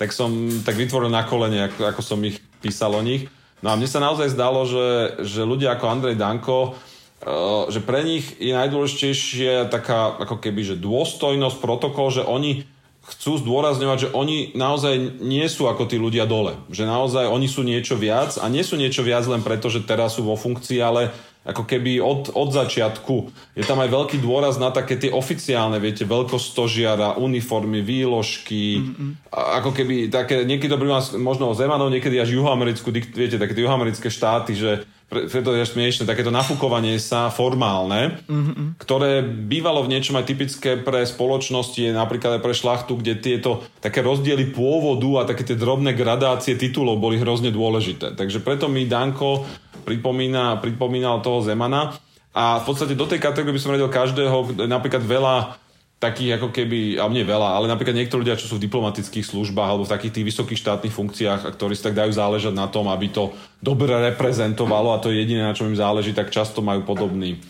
tak 0.00 0.16
som 0.16 0.28
tak 0.64 0.80
vytvoril 0.80 1.12
na 1.12 1.28
kolene, 1.28 1.68
ako, 1.68 1.92
ako 1.92 2.00
som 2.00 2.20
ich 2.24 2.40
písal 2.60 2.96
o 2.96 3.02
nich. 3.02 3.28
No 3.64 3.72
a 3.72 3.78
mne 3.78 3.88
sa 3.88 4.04
naozaj 4.04 4.36
zdalo, 4.36 4.68
že, 4.68 5.20
že 5.24 5.42
ľudia 5.42 5.74
ako 5.74 5.84
Andrej 5.88 6.16
Danko, 6.20 6.72
uh, 6.72 7.66
že 7.72 7.80
pre 7.80 8.04
nich 8.04 8.36
je 8.36 8.52
najdôležitejšia 8.52 9.72
taká 9.72 10.16
ako 10.20 10.36
keby, 10.38 10.74
že 10.74 10.76
dôstojnosť, 10.76 11.56
protokol, 11.58 12.12
že 12.12 12.22
oni 12.22 12.68
chcú 13.06 13.38
zdôrazňovať, 13.38 13.98
že 13.98 14.12
oni 14.12 14.52
naozaj 14.58 15.22
nie 15.22 15.46
sú 15.46 15.70
ako 15.70 15.86
tí 15.86 15.94
ľudia 15.94 16.26
dole. 16.26 16.58
Že 16.74 16.90
naozaj 16.90 17.24
oni 17.30 17.46
sú 17.46 17.62
niečo 17.62 17.94
viac 17.94 18.34
a 18.42 18.50
nie 18.50 18.66
sú 18.66 18.74
niečo 18.74 19.06
viac 19.06 19.22
len 19.30 19.46
preto, 19.46 19.70
že 19.70 19.86
teraz 19.86 20.18
sú 20.18 20.26
vo 20.26 20.34
funkcii, 20.34 20.82
ale 20.82 21.14
ako 21.46 21.62
keby 21.62 22.02
od, 22.02 22.34
od 22.34 22.50
začiatku. 22.50 23.30
Je 23.54 23.62
tam 23.62 23.78
aj 23.78 23.94
veľký 23.94 24.18
dôraz 24.18 24.58
na 24.58 24.74
také 24.74 24.98
tie 24.98 25.14
oficiálne, 25.14 25.78
viete, 25.78 26.02
veľkosť 26.02 26.46
stožiara, 26.50 27.14
uniformy, 27.22 27.86
výložky, 27.86 28.82
mm-hmm. 28.82 29.10
ako 29.30 29.70
keby 29.70 30.10
také, 30.10 30.42
niekedy 30.42 30.66
to 30.66 30.80
príjma 30.82 31.00
možno 31.22 31.54
Zemanov, 31.54 31.94
niekedy 31.94 32.18
až 32.18 32.34
juhoamerickú, 32.34 32.90
viete, 32.90 33.38
také 33.38 33.54
tie 33.54 33.62
štáty, 34.10 34.58
že 34.58 34.82
preto 35.06 35.54
je 35.54 35.62
smiešne, 35.62 36.02
takéto 36.02 36.34
nafúkovanie 36.34 36.98
sa 36.98 37.30
formálne, 37.30 38.18
mm-hmm. 38.26 38.82
ktoré 38.82 39.22
bývalo 39.22 39.86
v 39.86 39.94
niečom 39.94 40.18
aj 40.18 40.26
typické 40.26 40.74
pre 40.74 41.06
spoločnosti, 41.06 41.94
napríklad 41.94 42.38
aj 42.38 42.42
pre 42.42 42.54
šlachtu, 42.54 42.98
kde 42.98 43.14
tieto 43.22 43.62
také 43.78 44.02
rozdiely 44.02 44.50
pôvodu 44.50 45.22
a 45.22 45.28
také 45.30 45.46
tie 45.46 45.54
drobné 45.54 45.94
gradácie 45.94 46.58
titulov 46.58 46.98
boli 46.98 47.22
hrozne 47.22 47.54
dôležité. 47.54 48.18
Takže 48.18 48.42
preto 48.42 48.66
mi 48.66 48.90
Danko 48.90 49.46
pripomína, 49.86 50.58
pripomínal 50.58 51.22
toho 51.22 51.38
Zemana 51.38 51.94
a 52.34 52.58
v 52.58 52.64
podstate 52.66 52.98
do 52.98 53.06
tej 53.06 53.22
kategórie 53.22 53.54
by 53.54 53.62
som 53.62 53.72
radil 53.78 53.86
každého, 53.86 54.66
napríklad 54.66 55.06
veľa 55.06 55.65
takých 56.06 56.38
ako 56.38 56.54
keby, 56.54 57.02
a 57.02 57.10
nie 57.10 57.26
veľa, 57.26 57.58
ale 57.58 57.66
napríklad 57.66 57.98
niektorí 57.98 58.22
ľudia, 58.22 58.38
čo 58.38 58.46
sú 58.46 58.56
v 58.56 58.66
diplomatických 58.70 59.26
službách 59.26 59.68
alebo 59.68 59.84
v 59.84 59.92
takých 59.92 60.14
tých 60.20 60.28
vysokých 60.30 60.62
štátnych 60.62 60.94
funkciách, 60.94 61.42
a 61.42 61.50
ktorí 61.50 61.74
si 61.74 61.82
tak 61.82 61.98
dajú 61.98 62.14
záležať 62.14 62.54
na 62.54 62.70
tom, 62.70 62.86
aby 62.86 63.10
to 63.10 63.34
dobre 63.58 63.90
reprezentovalo 63.90 64.94
a 64.94 65.02
to 65.02 65.10
je 65.10 65.26
jediné, 65.26 65.42
na 65.42 65.56
čom 65.58 65.66
im 65.66 65.78
záleží, 65.78 66.14
tak 66.14 66.30
často 66.30 66.62
majú 66.62 66.86
podobný, 66.86 67.42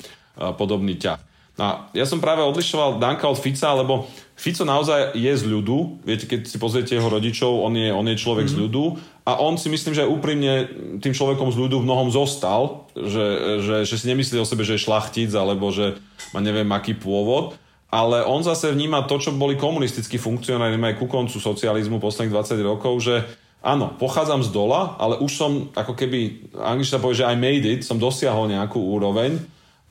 podobný 0.57 0.97
ťah. 0.97 1.21
No, 1.57 1.89
ja 1.97 2.05
som 2.05 2.21
práve 2.21 2.45
odlišoval 2.45 3.01
Danka 3.01 3.25
od 3.33 3.41
Fica, 3.41 3.73
lebo 3.73 4.05
Fico 4.37 4.69
naozaj 4.69 5.17
je 5.17 5.33
z 5.33 5.45
ľudu. 5.49 6.05
Viete, 6.05 6.29
keď 6.29 6.45
si 6.45 6.61
pozriete 6.61 6.93
jeho 6.93 7.09
rodičov, 7.09 7.65
on 7.65 7.73
je, 7.73 7.89
on 7.89 8.05
je 8.05 8.21
človek 8.21 8.45
mm-hmm. 8.45 8.61
z 8.61 8.65
ľudu 8.69 8.85
a 9.25 9.41
on 9.41 9.57
si 9.57 9.73
myslím, 9.73 9.97
že 9.97 10.05
úprimne 10.05 10.69
tým 11.01 11.17
človekom 11.17 11.49
z 11.49 11.57
ľudu 11.57 11.81
v 11.81 11.89
mnohom 11.89 12.13
zostal, 12.13 12.85
že, 12.93 13.59
že, 13.65 13.77
že 13.89 13.97
si 13.97 14.05
nemyslí 14.13 14.37
o 14.37 14.45
sebe, 14.45 14.69
že 14.69 14.77
je 14.77 14.85
šlachtic 14.85 15.33
alebo 15.33 15.73
že 15.73 15.97
má 16.37 16.45
neviem 16.45 16.69
aký 16.77 16.93
pôvod 16.93 17.57
ale 17.91 18.27
on 18.27 18.43
zase 18.43 18.75
vníma 18.75 19.07
to, 19.07 19.19
čo 19.23 19.35
boli 19.35 19.55
komunistickí 19.55 20.19
funkcionári 20.19 20.75
aj 20.75 20.99
ku 20.99 21.07
koncu 21.07 21.39
socializmu 21.39 22.03
posledných 22.03 22.35
20 22.35 22.61
rokov, 22.67 22.99
že 23.03 23.23
áno, 23.63 23.95
pochádzam 23.99 24.43
z 24.43 24.51
dola, 24.51 24.99
ale 24.99 25.19
už 25.23 25.33
som 25.33 25.51
ako 25.75 25.95
keby, 25.95 26.51
angličtina 26.55 27.03
povie, 27.03 27.23
že 27.23 27.29
I 27.29 27.37
made 27.39 27.67
it, 27.67 27.83
som 27.87 27.99
dosiahol 27.99 28.51
nejakú 28.51 28.79
úroveň 28.79 29.39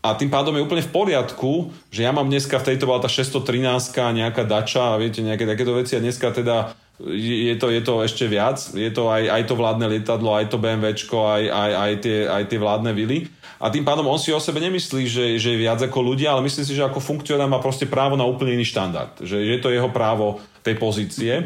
a 0.06 0.14
tým 0.14 0.30
pádom 0.30 0.54
je 0.54 0.62
úplne 0.62 0.86
v 0.86 0.94
poriadku, 0.94 1.74
že 1.90 2.06
ja 2.06 2.14
mám 2.14 2.30
dneska, 2.30 2.62
v 2.62 2.78
tejto 2.78 2.86
bola 2.86 3.02
tá 3.02 3.10
613 3.10 3.90
nejaká 4.14 4.46
dača 4.46 4.94
a 4.94 5.00
viete, 5.02 5.26
nejaké 5.26 5.50
takéto 5.50 5.74
veci 5.74 5.98
a 5.98 6.04
dneska 6.04 6.30
teda 6.30 6.78
je 7.02 7.56
to, 7.58 7.74
je 7.74 7.82
to 7.82 8.06
ešte 8.06 8.30
viac, 8.30 8.56
je 8.72 8.88
to 8.94 9.10
aj, 9.10 9.28
aj 9.28 9.44
to 9.50 9.58
vládne 9.58 9.90
lietadlo, 9.90 10.38
aj 10.38 10.48
to 10.54 10.62
BMWčko, 10.62 11.18
aj, 11.26 11.44
aj, 11.50 11.72
aj, 11.74 11.94
tie, 12.06 12.18
aj 12.30 12.44
tie 12.48 12.60
vládne 12.62 12.92
vily. 12.94 13.26
A 13.60 13.72
tým 13.72 13.88
pádom 13.88 14.08
on 14.08 14.20
si 14.20 14.36
o 14.36 14.40
sebe 14.44 14.60
nemyslí, 14.60 15.04
že, 15.08 15.26
že 15.40 15.56
je 15.56 15.64
viac 15.64 15.80
ako 15.80 16.00
ľudia, 16.04 16.36
ale 16.36 16.44
myslí 16.44 16.68
si, 16.68 16.76
že 16.76 16.84
ako 16.84 17.00
funkcionár 17.00 17.48
má 17.48 17.64
proste 17.64 17.88
právo 17.88 18.20
na 18.20 18.28
úplne 18.28 18.60
iný 18.60 18.68
štandard. 18.68 19.16
Že 19.24 19.38
je 19.48 19.58
to 19.64 19.72
jeho 19.72 19.88
právo 19.90 20.44
tej 20.60 20.76
pozície. 20.76 21.40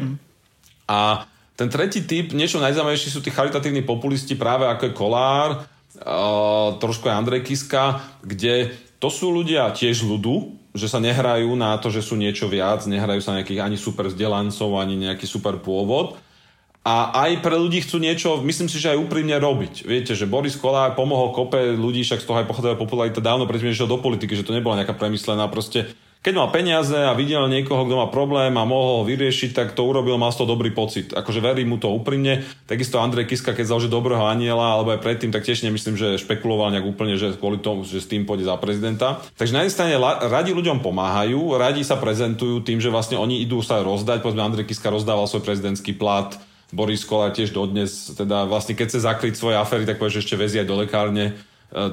A 0.90 1.28
ten 1.54 1.68
tretí 1.68 2.02
typ, 2.02 2.32
niečo 2.32 2.58
najzaujímavejšie 2.58 3.14
sú 3.14 3.20
tí 3.20 3.30
charitatívni 3.30 3.84
populisti 3.84 4.34
práve 4.34 4.64
ako 4.66 4.82
je 4.90 4.96
Kolár, 4.96 5.50
uh, 5.60 6.74
trošku 6.80 7.06
aj 7.06 7.18
Andrej 7.20 7.44
Kiska, 7.44 8.00
kde 8.24 8.72
to 8.96 9.12
sú 9.12 9.28
ľudia 9.28 9.68
tiež 9.70 10.02
ľudu, 10.08 10.56
že 10.72 10.86
sa 10.88 11.02
nehrajú 11.02 11.52
na 11.58 11.76
to, 11.76 11.92
že 11.92 12.00
sú 12.00 12.14
niečo 12.14 12.46
viac, 12.46 12.86
nehrajú 12.86 13.20
sa 13.20 13.36
nejakých 13.36 13.60
ani 13.60 13.76
super 13.76 14.06
vzdelancov, 14.08 14.78
ani 14.78 14.94
nejaký 14.96 15.26
super 15.28 15.58
pôvod. 15.58 16.16
A 16.80 17.12
aj 17.28 17.44
pre 17.44 17.60
ľudí 17.60 17.84
chcú 17.84 18.00
niečo, 18.00 18.40
myslím 18.40 18.72
si, 18.72 18.80
že 18.80 18.96
aj 18.96 19.02
úprimne 19.04 19.36
robiť. 19.36 19.84
Viete, 19.84 20.16
že 20.16 20.24
Boris 20.24 20.56
Kolár 20.56 20.96
pomohol 20.96 21.36
kope 21.36 21.76
ľudí, 21.76 22.00
však 22.00 22.24
z 22.24 22.26
toho 22.26 22.40
aj 22.40 22.48
pochodila 22.48 22.80
popularita 22.80 23.20
dávno 23.20 23.44
predtým, 23.44 23.76
že 23.76 23.84
do 23.84 24.00
politiky, 24.00 24.32
že 24.32 24.48
to 24.48 24.56
nebola 24.56 24.80
nejaká 24.80 24.96
premyslená 24.96 25.44
proste 25.52 25.92
keď 26.20 26.36
mal 26.36 26.52
peniaze 26.52 26.92
a 26.92 27.16
videl 27.16 27.48
niekoho, 27.48 27.88
kto 27.88 27.96
má 27.96 28.12
problém 28.12 28.52
a 28.52 28.68
mohol 28.68 29.00
ho 29.00 29.08
vyriešiť, 29.08 29.56
tak 29.56 29.72
to 29.72 29.88
urobil, 29.88 30.20
mal 30.20 30.28
z 30.28 30.44
toho 30.44 30.52
dobrý 30.52 30.68
pocit. 30.68 31.16
Akože 31.16 31.40
verím 31.40 31.72
mu 31.72 31.76
to 31.80 31.88
úprimne. 31.88 32.44
Takisto 32.68 33.00
Andrej 33.00 33.24
Kiska, 33.24 33.56
keď 33.56 33.72
založil 33.72 33.88
dobrého 33.88 34.20
aniela, 34.28 34.76
alebo 34.76 34.92
aj 34.92 35.00
predtým, 35.00 35.32
tak 35.32 35.48
tiež 35.48 35.64
nemyslím, 35.64 35.96
že 35.96 36.20
špekuloval 36.20 36.76
nejak 36.76 36.84
úplne, 36.84 37.16
že 37.16 37.32
kvôli 37.40 37.64
tomu, 37.64 37.88
že 37.88 38.04
s 38.04 38.10
tým 38.12 38.28
pôjde 38.28 38.44
za 38.44 38.60
prezidenta. 38.60 39.24
Takže 39.40 39.56
na 39.56 39.64
jednej 39.64 39.72
strane 39.72 39.94
radi 40.28 40.52
ľuďom 40.52 40.84
pomáhajú, 40.84 41.56
radi 41.56 41.80
sa 41.88 41.96
prezentujú 41.96 42.60
tým, 42.68 42.84
že 42.84 42.92
vlastne 42.92 43.16
oni 43.16 43.40
idú 43.40 43.64
sa 43.64 43.80
rozdať. 43.80 44.20
Povedzme, 44.20 44.44
Andrej 44.44 44.68
Kiska 44.68 44.92
rozdával 44.92 45.24
svoj 45.24 45.40
prezidentský 45.40 45.96
plat, 45.96 46.36
Boris 46.70 47.02
Kola 47.02 47.34
tiež 47.34 47.50
dodnes, 47.50 48.14
teda 48.14 48.46
vlastne 48.46 48.78
keď 48.78 48.86
chce 48.94 49.00
zakryť 49.06 49.34
svoje 49.34 49.58
afery, 49.58 49.86
tak 49.86 49.98
povie, 49.98 50.18
že 50.18 50.22
ešte 50.22 50.38
vezie 50.38 50.62
aj 50.62 50.68
do 50.70 50.78
lekárne 50.78 51.24
e, 51.30 51.32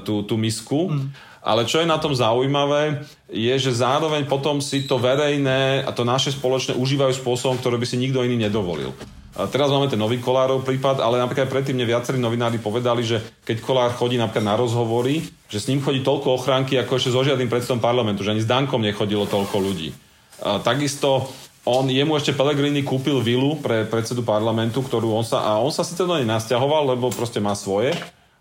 tú, 0.05 0.21
tú 0.21 0.37
misku. 0.37 0.93
Mm. 0.93 1.09
Ale 1.47 1.63
čo 1.63 1.79
je 1.79 1.87
na 1.87 1.95
tom 1.95 2.11
zaujímavé, 2.11 3.07
je, 3.31 3.55
že 3.55 3.79
zároveň 3.79 4.27
potom 4.27 4.59
si 4.59 4.83
to 4.83 4.99
verejné 4.99 5.87
a 5.87 5.89
to 5.95 6.03
naše 6.03 6.35
spoločné 6.35 6.75
užívajú 6.75 7.23
spôsobom, 7.23 7.55
ktorý 7.55 7.79
by 7.79 7.87
si 7.87 7.95
nikto 7.95 8.19
iný 8.19 8.35
nedovolil. 8.35 8.91
A 9.37 9.45
teraz 9.45 9.69
máme 9.69 9.85
ten 9.85 10.01
nový 10.01 10.17
Kolárov 10.17 10.65
prípad, 10.65 10.97
ale 10.97 11.21
napríklad 11.21 11.45
predtým 11.45 11.77
mne 11.77 11.93
viacerí 11.93 12.17
novinári 12.17 12.57
povedali, 12.57 13.05
že 13.05 13.21
keď 13.45 13.61
Kolár 13.61 13.93
chodí 13.93 14.17
napríklad 14.17 14.43
na 14.43 14.57
rozhovory, 14.57 15.21
že 15.45 15.61
s 15.61 15.69
ním 15.69 15.79
chodí 15.79 16.01
toľko 16.01 16.41
ochránky, 16.41 16.73
ako 16.81 16.97
ešte 16.97 17.13
so 17.13 17.21
žiadnym 17.21 17.45
predsedom 17.45 17.77
parlamentu, 17.77 18.25
že 18.25 18.33
ani 18.33 18.41
s 18.41 18.49
Dankom 18.49 18.81
nechodilo 18.81 19.29
toľko 19.29 19.55
ľudí. 19.61 19.93
A 20.41 20.57
takisto 20.57 21.29
on, 21.67 21.91
jemu 21.91 22.15
ešte 22.15 22.31
Pellegrini 22.31 22.79
kúpil 22.79 23.19
vilu 23.19 23.59
pre 23.59 23.83
predsedu 23.83 24.23
parlamentu, 24.23 24.79
ktorú 24.79 25.11
on 25.11 25.27
sa, 25.27 25.43
a 25.43 25.51
on 25.59 25.69
sa 25.69 25.83
síce 25.83 26.07
do 26.07 26.15
nej 26.15 26.23
nasťahoval, 26.23 26.95
lebo 26.95 27.11
proste 27.11 27.43
má 27.43 27.51
svoje, 27.59 27.91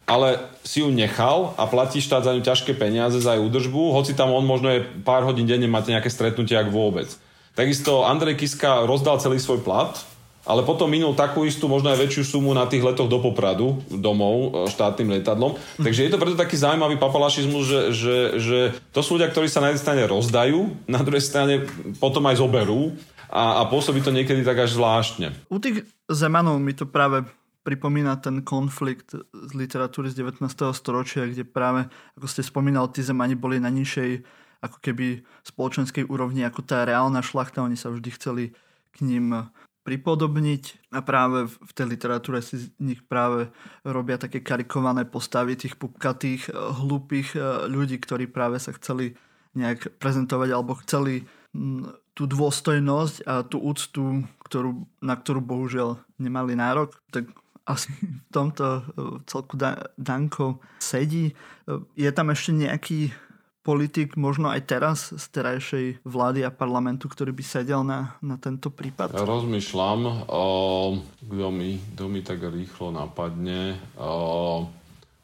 ale 0.06 0.38
si 0.62 0.86
ju 0.86 0.88
nechal 0.94 1.50
a 1.58 1.66
platí 1.66 1.98
štát 1.98 2.22
za 2.22 2.30
ňu 2.30 2.46
ťažké 2.46 2.78
peniaze 2.78 3.18
za 3.18 3.34
jej 3.34 3.42
údržbu, 3.42 3.90
hoci 3.90 4.14
tam 4.14 4.30
on 4.30 4.46
možno 4.46 4.70
je 4.70 4.86
pár 5.02 5.26
hodín 5.26 5.50
denne 5.50 5.66
máte 5.66 5.90
nejaké 5.90 6.06
stretnutie, 6.06 6.54
ak 6.54 6.70
vôbec. 6.70 7.10
Takisto 7.58 8.06
Andrej 8.06 8.38
Kiska 8.38 8.86
rozdal 8.86 9.18
celý 9.18 9.42
svoj 9.42 9.66
plat, 9.66 9.98
ale 10.46 10.62
potom 10.62 10.86
minul 10.86 11.18
takú 11.18 11.42
istú, 11.42 11.66
možno 11.66 11.90
aj 11.90 12.06
väčšiu 12.06 12.38
sumu 12.38 12.54
na 12.54 12.70
tých 12.70 12.86
letoch 12.86 13.10
do 13.10 13.18
Popradu 13.18 13.82
domov 13.90 14.54
e, 14.54 14.70
štátnym 14.70 15.18
lietadlom. 15.18 15.58
Takže 15.74 16.06
je 16.06 16.10
to 16.14 16.22
preto 16.22 16.38
taký 16.38 16.54
zaujímavý 16.54 17.02
papalašizmus, 17.02 17.64
že, 17.66 17.80
že, 17.90 18.16
že 18.38 18.58
to 18.94 19.02
sú 19.02 19.18
ľudia, 19.18 19.26
ktorí 19.34 19.50
sa 19.50 19.58
na 19.58 19.74
jednej 19.74 19.82
strane 19.82 20.02
rozdajú, 20.06 20.86
na 20.86 21.02
druhej 21.02 21.24
strane 21.26 21.66
potom 21.98 22.22
aj 22.30 22.38
zoberú 22.38 22.94
a, 23.30 23.60
a 23.60 23.62
pôsobí 23.66 24.02
to 24.02 24.14
niekedy 24.14 24.46
tak 24.46 24.66
až 24.66 24.78
zvláštne. 24.78 25.32
U 25.50 25.58
tých 25.58 25.86
Zemanov 26.06 26.62
mi 26.62 26.72
to 26.72 26.86
práve 26.86 27.26
pripomína 27.66 28.22
ten 28.22 28.46
konflikt 28.46 29.10
z 29.18 29.50
literatúry 29.58 30.06
z 30.14 30.22
19. 30.22 30.46
storočia, 30.70 31.26
kde 31.26 31.42
práve, 31.42 31.90
ako 32.14 32.26
ste 32.30 32.46
spomínal, 32.46 32.86
tí 32.94 33.02
zemani 33.02 33.34
boli 33.34 33.58
na 33.58 33.70
nižšej 33.74 34.22
ako 34.62 34.78
keby 34.78 35.26
spoločenskej 35.42 36.06
úrovni 36.06 36.46
ako 36.46 36.62
tá 36.62 36.86
reálna 36.86 37.20
šlachta. 37.20 37.66
Oni 37.66 37.74
sa 37.74 37.90
vždy 37.90 38.10
chceli 38.14 38.44
k 38.94 39.02
ním 39.02 39.50
pripodobniť 39.86 40.90
a 40.90 40.98
práve 40.98 41.46
v 41.46 41.72
tej 41.74 41.86
literatúre 41.86 42.42
si 42.42 42.58
z 42.58 42.66
nich 42.82 43.06
práve 43.06 43.54
robia 43.86 44.18
také 44.18 44.42
karikované 44.42 45.06
postavy 45.06 45.54
tých 45.54 45.78
pupkatých, 45.78 46.50
eh, 46.50 46.54
hlúpých 46.54 47.38
eh, 47.38 47.70
ľudí, 47.70 48.02
ktorí 48.02 48.26
práve 48.26 48.58
sa 48.58 48.74
chceli 48.74 49.14
nejak 49.54 50.02
prezentovať 50.02 50.48
alebo 50.50 50.74
chceli 50.82 51.22
mm, 51.54 52.05
tú 52.16 52.24
dôstojnosť 52.24 53.28
a 53.28 53.44
tú 53.44 53.60
úctu, 53.60 54.24
ktorú, 54.48 54.88
na 55.04 55.14
ktorú 55.20 55.44
bohužiaľ 55.44 56.00
nemali 56.16 56.56
nárok, 56.56 56.96
tak 57.12 57.28
asi 57.68 57.92
v 57.92 58.30
tomto 58.32 58.64
eh, 58.64 58.82
celku 59.28 59.60
Danko 60.00 60.64
sedí. 60.80 61.36
Je 61.98 62.10
tam 62.14 62.32
ešte 62.32 62.56
nejaký 62.56 63.12
politik 63.66 64.14
možno 64.14 64.46
aj 64.46 64.62
teraz 64.62 65.10
z 65.10 65.24
terajšej 65.34 66.06
vlády 66.06 66.46
a 66.46 66.54
parlamentu, 66.54 67.10
ktorý 67.10 67.34
by 67.34 67.42
sedel 67.42 67.82
na, 67.82 68.14
na 68.22 68.38
tento 68.38 68.70
prípad? 68.70 69.10
Rozmýšľam, 69.10 70.30
o, 70.30 70.46
kto, 71.26 71.46
mi, 71.50 71.82
mi 71.82 72.20
tak 72.22 72.46
rýchlo 72.46 72.94
napadne. 72.94 73.74
O, 73.98 74.70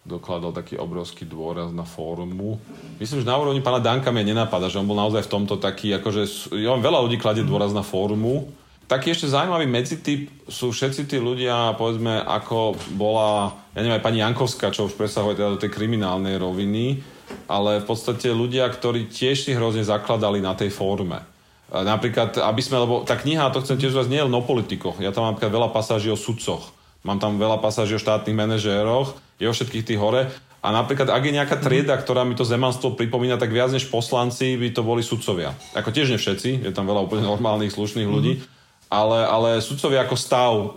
dokladal 0.02 0.50
taký 0.50 0.74
obrovský 0.78 1.22
dôraz 1.22 1.70
na 1.70 1.86
formu. 1.86 2.58
Myslím, 2.98 3.22
že 3.22 3.30
na 3.30 3.38
úrovni 3.38 3.62
pána 3.62 3.78
Danka 3.78 4.10
mi 4.10 4.26
nenapadá, 4.26 4.66
že 4.66 4.82
on 4.82 4.88
bol 4.90 4.98
naozaj 4.98 5.26
v 5.26 5.32
tomto 5.32 5.62
taký, 5.62 5.94
akože 5.94 6.54
ja 6.58 6.74
veľa 6.74 7.06
ľudí 7.06 7.22
kladie 7.22 7.46
dôraz 7.46 7.70
na 7.70 7.86
formu. 7.86 8.50
Taký 8.90 9.14
ešte 9.14 9.30
zaujímavý 9.30 9.70
medzityp 9.70 10.50
sú 10.50 10.74
všetci 10.74 11.06
tí 11.06 11.16
ľudia, 11.22 11.78
povedzme, 11.78 12.18
ako 12.18 12.76
bola, 12.98 13.54
ja 13.72 13.80
neviem, 13.80 13.96
aj 13.96 14.04
pani 14.04 14.18
Jankovská, 14.20 14.74
čo 14.74 14.90
už 14.90 14.98
presahuje 14.98 15.38
teda 15.38 15.54
do 15.54 15.62
tej 15.62 15.70
kriminálnej 15.70 16.36
roviny, 16.36 17.00
ale 17.48 17.80
v 17.80 17.86
podstate 17.88 18.28
ľudia, 18.34 18.68
ktorí 18.68 19.08
tiež 19.08 19.48
si 19.48 19.56
hrozne 19.56 19.86
zakladali 19.86 20.42
na 20.42 20.52
tej 20.52 20.74
forme. 20.74 21.24
Napríklad, 21.72 22.36
aby 22.36 22.60
sme, 22.60 22.84
lebo 22.84 23.00
tá 23.00 23.16
kniha, 23.16 23.48
to 23.48 23.64
chcem 23.64 23.80
tiež 23.80 23.96
nie 24.12 24.20
je 24.20 24.28
len 24.28 24.36
o 24.36 24.44
politikoch. 24.44 25.00
Ja 25.00 25.08
tam 25.08 25.24
mám 25.24 25.40
napríklad 25.40 25.56
veľa 25.56 25.70
pasáží 25.72 26.12
o 26.12 26.18
sudcoch. 26.18 26.68
Mám 27.00 27.16
tam 27.16 27.40
veľa 27.40 27.64
pasáží 27.64 27.96
o 27.96 28.02
štátnych 28.02 28.36
manažéroch, 28.36 29.16
je 29.42 29.50
o 29.50 29.54
všetkých 29.54 29.86
tých 29.90 29.98
hore. 29.98 30.30
A 30.62 30.70
napríklad, 30.70 31.10
ak 31.10 31.26
je 31.26 31.34
nejaká 31.34 31.58
trieda, 31.58 31.98
ktorá 31.98 32.22
mi 32.22 32.38
to 32.38 32.46
zemanstvo 32.46 32.94
pripomína, 32.94 33.34
tak 33.34 33.50
viac 33.50 33.74
než 33.74 33.90
poslanci 33.90 34.54
by 34.54 34.70
to 34.70 34.86
boli 34.86 35.02
sudcovia. 35.02 35.50
Ako 35.74 35.90
tiež 35.90 36.14
ne 36.14 36.18
všetci, 36.22 36.62
je 36.62 36.70
tam 36.70 36.86
veľa 36.86 37.02
úplne 37.02 37.26
normálnych, 37.26 37.74
slušných 37.74 38.06
ľudí. 38.06 38.34
Mm-hmm 38.38 38.60
ale, 38.92 39.24
ale 39.24 39.50
sudcovia 39.64 40.04
ako 40.04 40.16
stav, 40.20 40.52
uh, 40.52 40.68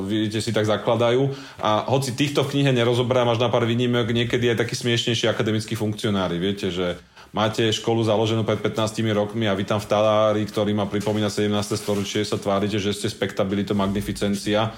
vidíte, 0.00 0.40
si 0.40 0.56
tak 0.56 0.64
zakladajú 0.64 1.28
a 1.60 1.84
hoci 1.92 2.16
týchto 2.16 2.40
v 2.40 2.56
knihe 2.56 2.72
nerozoberám 2.72 3.28
až 3.28 3.44
na 3.44 3.52
pár 3.52 3.68
výnimok, 3.68 4.08
niekedy 4.08 4.56
aj 4.56 4.64
takí 4.64 4.72
smiešnejší 4.72 5.28
akademickí 5.28 5.76
funkcionári, 5.76 6.40
viete, 6.40 6.72
že 6.72 6.96
máte 7.28 7.68
školu 7.68 8.00
založenú 8.08 8.48
pred 8.48 8.64
15 8.64 9.04
rokmi 9.12 9.44
a 9.44 9.52
vy 9.52 9.68
tam 9.68 9.84
v 9.84 9.90
talári, 9.90 10.42
ktorý 10.48 10.72
má 10.72 10.88
pripomína 10.88 11.28
17. 11.28 11.52
storočie, 11.76 12.24
sa 12.24 12.40
tvárite, 12.40 12.80
že 12.80 12.96
ste 12.96 13.12
spektabilito 13.12 13.76
magnificencia, 13.76 14.72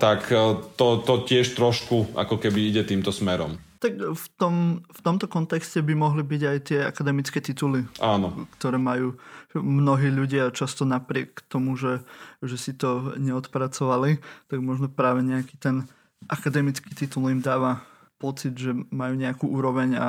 tak 0.00 0.32
uh, 0.32 0.56
to, 0.76 1.04
to 1.04 1.14
tiež 1.28 1.52
trošku 1.52 2.16
ako 2.16 2.40
keby 2.40 2.72
ide 2.72 2.82
týmto 2.88 3.12
smerom. 3.12 3.60
Tak 3.82 3.98
v, 3.98 4.26
tom, 4.38 4.86
v 4.86 5.00
tomto 5.02 5.26
kontexte 5.26 5.82
by 5.82 5.98
mohli 5.98 6.22
byť 6.22 6.42
aj 6.46 6.58
tie 6.62 6.80
akademické 6.86 7.42
tituly, 7.42 7.82
Áno. 7.98 8.46
ktoré 8.54 8.78
majú 8.78 9.18
mnohí 9.58 10.06
ľudia 10.06 10.54
často 10.54 10.86
napriek 10.86 11.42
tomu, 11.50 11.74
že, 11.74 11.98
že 12.38 12.54
si 12.54 12.72
to 12.78 13.18
neodpracovali, 13.18 14.22
tak 14.46 14.58
možno 14.62 14.86
práve 14.86 15.26
nejaký 15.26 15.58
ten 15.58 15.90
akademický 16.30 16.94
titul 16.94 17.26
im 17.26 17.42
dáva 17.42 17.82
pocit, 18.22 18.54
že 18.54 18.70
majú 18.94 19.18
nejakú 19.18 19.50
úroveň 19.50 19.98
a 19.98 20.08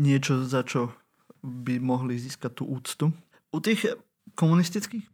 niečo, 0.00 0.40
za 0.48 0.64
čo 0.64 0.96
by 1.44 1.76
mohli 1.76 2.16
získať 2.16 2.64
tú 2.64 2.64
úctu. 2.64 3.12
U 3.52 3.60
tých 3.60 3.92
komunistických 4.34 5.04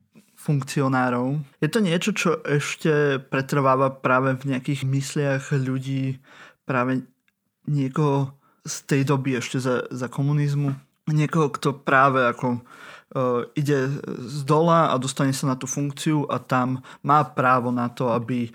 funkcionárov 0.42 1.38
je 1.62 1.68
to 1.70 1.78
niečo, 1.78 2.10
čo 2.10 2.30
ešte 2.42 3.22
pretrváva 3.22 3.94
práve 3.94 4.34
v 4.34 4.54
nejakých 4.54 4.82
mysliach 4.82 5.44
ľudí, 5.54 6.18
práve 6.66 7.06
niekoho 7.70 8.34
z 8.66 8.74
tej 8.86 9.02
doby 9.06 9.38
ešte 9.38 9.62
za, 9.62 9.86
za 9.90 10.10
komunizmu. 10.10 10.74
Niekoho, 11.10 11.50
kto 11.50 11.82
práve 11.82 12.22
ako 12.26 12.58
uh, 12.58 13.46
ide 13.58 13.90
z 14.22 14.38
dola 14.46 14.90
a 14.90 14.98
dostane 14.98 15.34
sa 15.34 15.50
na 15.50 15.56
tú 15.58 15.66
funkciu 15.66 16.26
a 16.30 16.38
tam 16.42 16.82
má 17.02 17.22
právo 17.26 17.74
na 17.74 17.90
to, 17.90 18.10
aby 18.10 18.50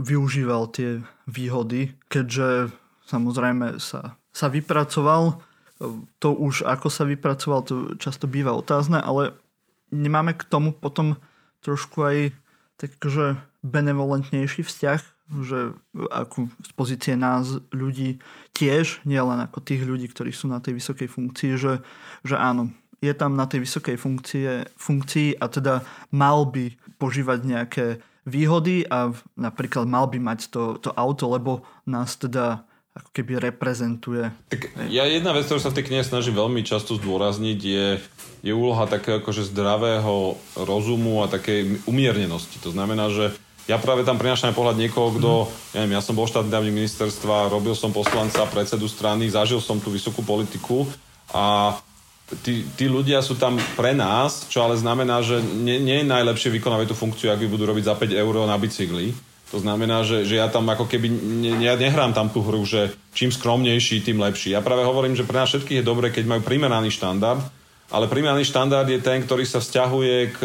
využíval 0.00 0.72
tie 0.72 1.04
výhody, 1.28 1.94
keďže 2.08 2.72
samozrejme 3.06 3.76
sa, 3.78 4.16
sa 4.32 4.46
vypracoval. 4.48 5.42
To 6.20 6.28
už 6.32 6.64
ako 6.64 6.88
sa 6.88 7.04
vypracoval, 7.04 7.60
to 7.64 7.74
často 8.00 8.24
býva 8.28 8.56
otázne, 8.56 9.00
ale 9.00 9.36
nemáme 9.90 10.34
k 10.34 10.46
tomu 10.46 10.72
potom 10.72 11.18
trošku 11.60 12.02
aj 12.02 12.18
takže 12.80 13.36
benevolentnejší 13.60 14.64
vzťah, 14.64 15.00
že 15.44 15.76
ako 16.10 16.48
z 16.64 16.70
pozície 16.74 17.14
nás 17.14 17.60
ľudí 17.70 18.18
tiež, 18.56 19.04
nielen 19.04 19.38
ako 19.44 19.60
tých 19.62 19.84
ľudí, 19.84 20.08
ktorí 20.08 20.32
sú 20.32 20.48
na 20.48 20.58
tej 20.58 20.80
vysokej 20.80 21.06
funkcii, 21.06 21.50
že, 21.60 21.84
že 22.24 22.34
áno, 22.40 22.72
je 23.04 23.12
tam 23.12 23.36
na 23.36 23.44
tej 23.44 23.64
vysokej 23.64 23.96
funkcie, 24.00 24.64
funkcii 24.76 25.38
a 25.40 25.46
teda 25.48 25.74
mal 26.12 26.48
by 26.48 26.72
požívať 27.00 27.38
nejaké 27.44 27.86
výhody 28.28 28.84
a 28.88 29.12
napríklad 29.36 29.88
mal 29.88 30.08
by 30.08 30.20
mať 30.20 30.52
to, 30.52 30.76
to 30.80 30.90
auto, 30.92 31.24
lebo 31.32 31.64
nás 31.88 32.16
teda 32.20 32.64
ako 33.00 33.10
keby 33.16 33.40
reprezentuje. 33.40 34.28
Tak 34.52 34.76
ja 34.92 35.08
jedna 35.08 35.32
vec, 35.32 35.48
ktorú 35.48 35.58
sa 35.58 35.72
v 35.72 35.80
tej 35.80 35.88
knihe 35.88 36.04
snažím 36.04 36.36
veľmi 36.36 36.60
často 36.62 37.00
zdôrazniť, 37.00 37.58
je, 37.58 37.86
je 38.44 38.52
úloha 38.52 38.84
takého 38.84 39.24
akože 39.24 39.48
zdravého 39.48 40.36
rozumu 40.54 41.24
a 41.24 41.32
takej 41.32 41.88
umiernenosti. 41.88 42.60
To 42.60 42.70
znamená, 42.70 43.08
že 43.08 43.32
ja 43.68 43.78
práve 43.78 44.02
tam 44.02 44.18
prinášam 44.18 44.50
pohľad 44.50 44.76
niekoho, 44.76 45.14
kto, 45.14 45.30
mm. 45.46 45.50
ja 45.72 45.78
neviem, 45.84 45.96
ja 45.96 46.02
som 46.04 46.18
bol 46.18 46.26
štátny 46.28 46.50
dávnik 46.50 46.74
ministerstva, 46.74 47.52
robil 47.52 47.72
som 47.78 47.94
poslanca, 47.94 48.44
predsedu 48.50 48.90
strany, 48.90 49.30
zažil 49.30 49.62
som 49.62 49.78
tú 49.78 49.94
vysokú 49.94 50.26
politiku 50.26 50.90
a 51.30 51.78
tí, 52.42 52.66
tí 52.74 52.86
ľudia 52.90 53.22
sú 53.22 53.38
tam 53.38 53.58
pre 53.78 53.94
nás, 53.94 54.46
čo 54.50 54.66
ale 54.66 54.74
znamená, 54.74 55.22
že 55.22 55.38
nie, 55.42 55.78
nie 55.78 56.02
je 56.02 56.10
najlepšie 56.10 56.50
vykonávať 56.58 56.90
tú 56.90 56.96
funkciu, 56.98 57.30
ak 57.30 57.42
vy 57.42 57.48
budú 57.50 57.66
robiť 57.70 57.84
za 57.86 57.94
5 57.94 58.10
eur 58.10 58.34
na 58.46 58.56
bicykli. 58.58 59.14
To 59.50 59.58
znamená, 59.58 60.06
že, 60.06 60.22
že 60.22 60.38
ja 60.38 60.46
tam 60.46 60.70
ako 60.70 60.86
keby, 60.86 61.10
ne, 61.10 61.58
ja 61.66 61.74
nehrám 61.74 62.14
tam 62.14 62.30
tú 62.30 62.38
hru, 62.38 62.62
že 62.62 62.94
čím 63.14 63.34
skromnejší, 63.34 64.06
tým 64.06 64.22
lepší. 64.22 64.54
Ja 64.54 64.62
práve 64.62 64.86
hovorím, 64.86 65.18
že 65.18 65.26
pre 65.26 65.42
nás 65.42 65.50
všetkých 65.50 65.82
je 65.82 65.88
dobré, 65.90 66.14
keď 66.14 66.24
majú 66.30 66.46
primeraný 66.46 66.94
štandard, 66.94 67.42
ale 67.90 68.06
primeraný 68.06 68.46
štandard 68.46 68.86
je 68.86 69.02
ten, 69.02 69.18
ktorý 69.26 69.42
sa 69.42 69.58
vzťahuje 69.58 70.38
k, 70.38 70.40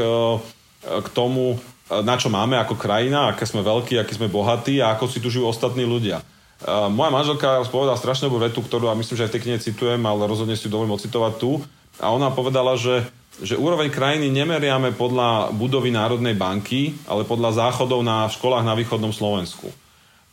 k 0.81 1.07
tomu, 1.13 1.61
na 1.85 2.17
čo 2.17 2.33
máme 2.33 2.57
ako 2.57 2.73
krajina, 2.81 3.29
aké 3.29 3.45
sme 3.45 3.61
veľkí, 3.61 4.01
akí 4.01 4.17
sme 4.17 4.25
bohatí 4.25 4.81
a 4.81 4.97
ako 4.97 5.05
si 5.05 5.21
tu 5.21 5.29
žijú 5.29 5.45
ostatní 5.45 5.85
ľudia. 5.85 6.25
Uh, 6.65 6.87
moja 6.89 7.11
manželka 7.13 7.61
povedala 7.69 7.99
strašne 7.99 8.25
dobrú 8.25 8.41
vetu, 8.41 8.63
ktorú 8.63 8.89
a 8.89 8.97
myslím, 8.97 9.19
že 9.19 9.23
aj 9.27 9.29
v 9.29 9.35
tej 9.37 9.43
knihe 9.43 9.59
citujem, 9.61 10.01
ale 10.01 10.25
rozhodne 10.25 10.57
si 10.57 10.71
dovolím 10.71 10.97
ocitovať 10.97 11.33
tu. 11.37 11.61
A 12.01 12.09
ona 12.09 12.33
povedala, 12.33 12.73
že, 12.79 13.05
že 13.43 13.59
úroveň 13.59 13.91
krajiny 13.91 14.31
nemeriame 14.31 14.95
podľa 14.95 15.51
budovy 15.51 15.91
Národnej 15.91 16.35
banky, 16.35 16.95
ale 17.07 17.27
podľa 17.27 17.67
záchodov 17.67 17.99
na 18.05 18.31
školách 18.31 18.63
na 18.63 18.75
východnom 18.77 19.11
Slovensku. 19.11 19.67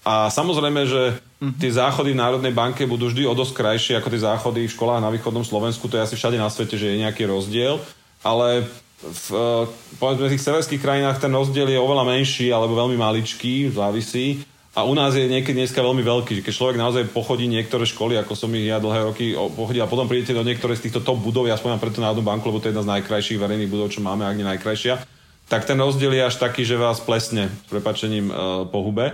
A 0.03 0.31
samozrejme, 0.31 0.83
že 0.87 1.19
mhm. 1.39 1.63
tie 1.63 1.71
záchody 1.71 2.15
v 2.15 2.21
Národnej 2.23 2.55
banke 2.55 2.87
budú 2.87 3.11
vždy 3.11 3.27
o 3.27 3.39
dosť 3.39 3.53
krajšie 3.55 3.95
ako 3.99 4.09
tie 4.11 4.23
záchody 4.27 4.61
v 4.67 4.75
školách 4.75 5.03
na 5.03 5.11
východnom 5.11 5.47
Slovensku. 5.47 5.87
To 5.87 5.99
je 5.99 6.05
asi 6.07 6.15
všade 6.19 6.39
na 6.39 6.51
svete, 6.51 6.75
že 6.75 6.95
je 6.95 7.03
nejaký 7.03 7.27
rozdiel. 7.27 7.79
Ale 8.23 8.67
v 9.03 9.67
povedzme, 9.99 10.31
tých 10.31 10.47
severských 10.47 10.79
krajinách 10.79 11.19
ten 11.19 11.35
rozdiel 11.35 11.67
je 11.67 11.79
oveľa 11.79 12.07
menší 12.07 12.55
alebo 12.55 12.79
veľmi 12.79 12.95
maličký, 12.95 13.75
závisí. 13.75 14.47
A 14.73 14.89
u 14.89 14.97
nás 14.97 15.13
je 15.13 15.29
niekedy 15.29 15.53
dneska 15.53 15.85
veľmi 15.85 16.01
veľký, 16.01 16.41
že 16.41 16.45
keď 16.49 16.55
človek 16.57 16.81
naozaj 16.81 17.13
pochodí 17.13 17.45
niektoré 17.45 17.85
školy, 17.85 18.17
ako 18.17 18.33
som 18.33 18.49
ich 18.57 18.73
ja 18.73 18.81
dlhé 18.81 19.05
roky 19.05 19.37
pochodil, 19.37 19.85
a 19.85 19.91
potom 19.91 20.09
prídete 20.09 20.33
do 20.33 20.41
niektoré 20.41 20.73
z 20.73 20.89
týchto 20.89 21.05
top 21.05 21.21
budov, 21.21 21.45
ja 21.45 21.61
spomínam 21.61 21.77
preto 21.77 22.01
Národnú 22.01 22.25
banku, 22.25 22.49
lebo 22.49 22.57
to 22.57 22.69
je 22.69 22.73
jedna 22.73 22.81
z 22.89 22.93
najkrajších 22.97 23.37
verejných 23.37 23.69
budov, 23.69 23.93
čo 23.93 24.01
máme, 24.01 24.25
ak 24.25 24.33
nie 24.33 24.49
najkrajšia, 24.49 25.05
tak 25.53 25.69
ten 25.69 25.77
rozdiel 25.77 26.17
je 26.17 26.25
až 26.25 26.41
taký, 26.41 26.65
že 26.65 26.81
vás 26.81 27.05
plesne 27.05 27.53
s 27.53 27.69
prepačením 27.69 28.33
e, 28.33 28.35
po 28.73 28.81
hube. 28.81 29.13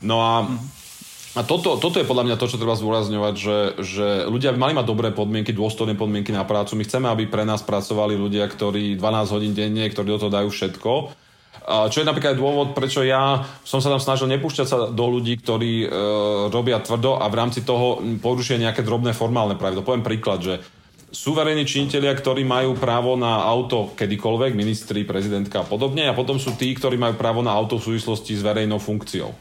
No 0.00 0.24
a, 0.24 0.48
a 1.36 1.40
toto, 1.44 1.76
toto 1.76 2.00
je 2.00 2.08
podľa 2.08 2.24
mňa 2.24 2.40
to, 2.40 2.48
čo 2.48 2.56
treba 2.56 2.72
zdôrazňovať, 2.72 3.34
že, 3.36 3.58
že 3.84 4.06
ľudia 4.24 4.56
by 4.56 4.58
mali 4.64 4.72
mať 4.72 4.88
dobré 4.88 5.12
podmienky, 5.12 5.52
dôstojné 5.52 6.00
podmienky 6.00 6.32
na 6.32 6.48
prácu. 6.48 6.80
My 6.80 6.88
chceme, 6.88 7.12
aby 7.12 7.28
pre 7.28 7.44
nás 7.44 7.60
pracovali 7.60 8.16
ľudia, 8.16 8.48
ktorí 8.48 8.96
12 8.96 9.34
hodín 9.36 9.52
denne, 9.52 9.84
ktorí 9.84 10.16
do 10.16 10.20
toho 10.24 10.32
dajú 10.32 10.48
všetko 10.48 11.23
čo 11.64 12.04
je 12.04 12.08
napríklad 12.08 12.36
dôvod, 12.36 12.76
prečo 12.76 13.00
ja 13.00 13.40
som 13.64 13.80
sa 13.80 13.88
tam 13.88 13.96
snažil 13.96 14.28
nepúšťať 14.36 14.66
sa 14.68 14.76
do 14.92 15.06
ľudí, 15.08 15.40
ktorí 15.40 15.72
e, 15.84 15.88
robia 16.52 16.76
tvrdo 16.84 17.16
a 17.16 17.24
v 17.32 17.38
rámci 17.40 17.64
toho 17.64 18.04
porušia 18.20 18.60
nejaké 18.60 18.84
drobné 18.84 19.16
formálne 19.16 19.56
pravidlo. 19.56 19.80
Poviem 19.80 20.04
príklad, 20.04 20.44
že 20.44 20.54
sú 21.08 21.32
verejní 21.32 21.64
činiteľia, 21.64 22.12
ktorí 22.20 22.44
majú 22.44 22.76
právo 22.76 23.16
na 23.16 23.48
auto 23.48 23.96
kedykoľvek, 23.96 24.52
ministri, 24.52 25.08
prezidentka 25.08 25.64
a 25.64 25.68
podobne, 25.68 26.04
a 26.04 26.12
potom 26.12 26.36
sú 26.36 26.52
tí, 26.52 26.68
ktorí 26.76 27.00
majú 27.00 27.16
právo 27.16 27.40
na 27.40 27.56
auto 27.56 27.80
v 27.80 27.96
súvislosti 27.96 28.36
s 28.36 28.44
verejnou 28.44 28.76
funkciou. 28.76 29.32
E, 29.32 29.36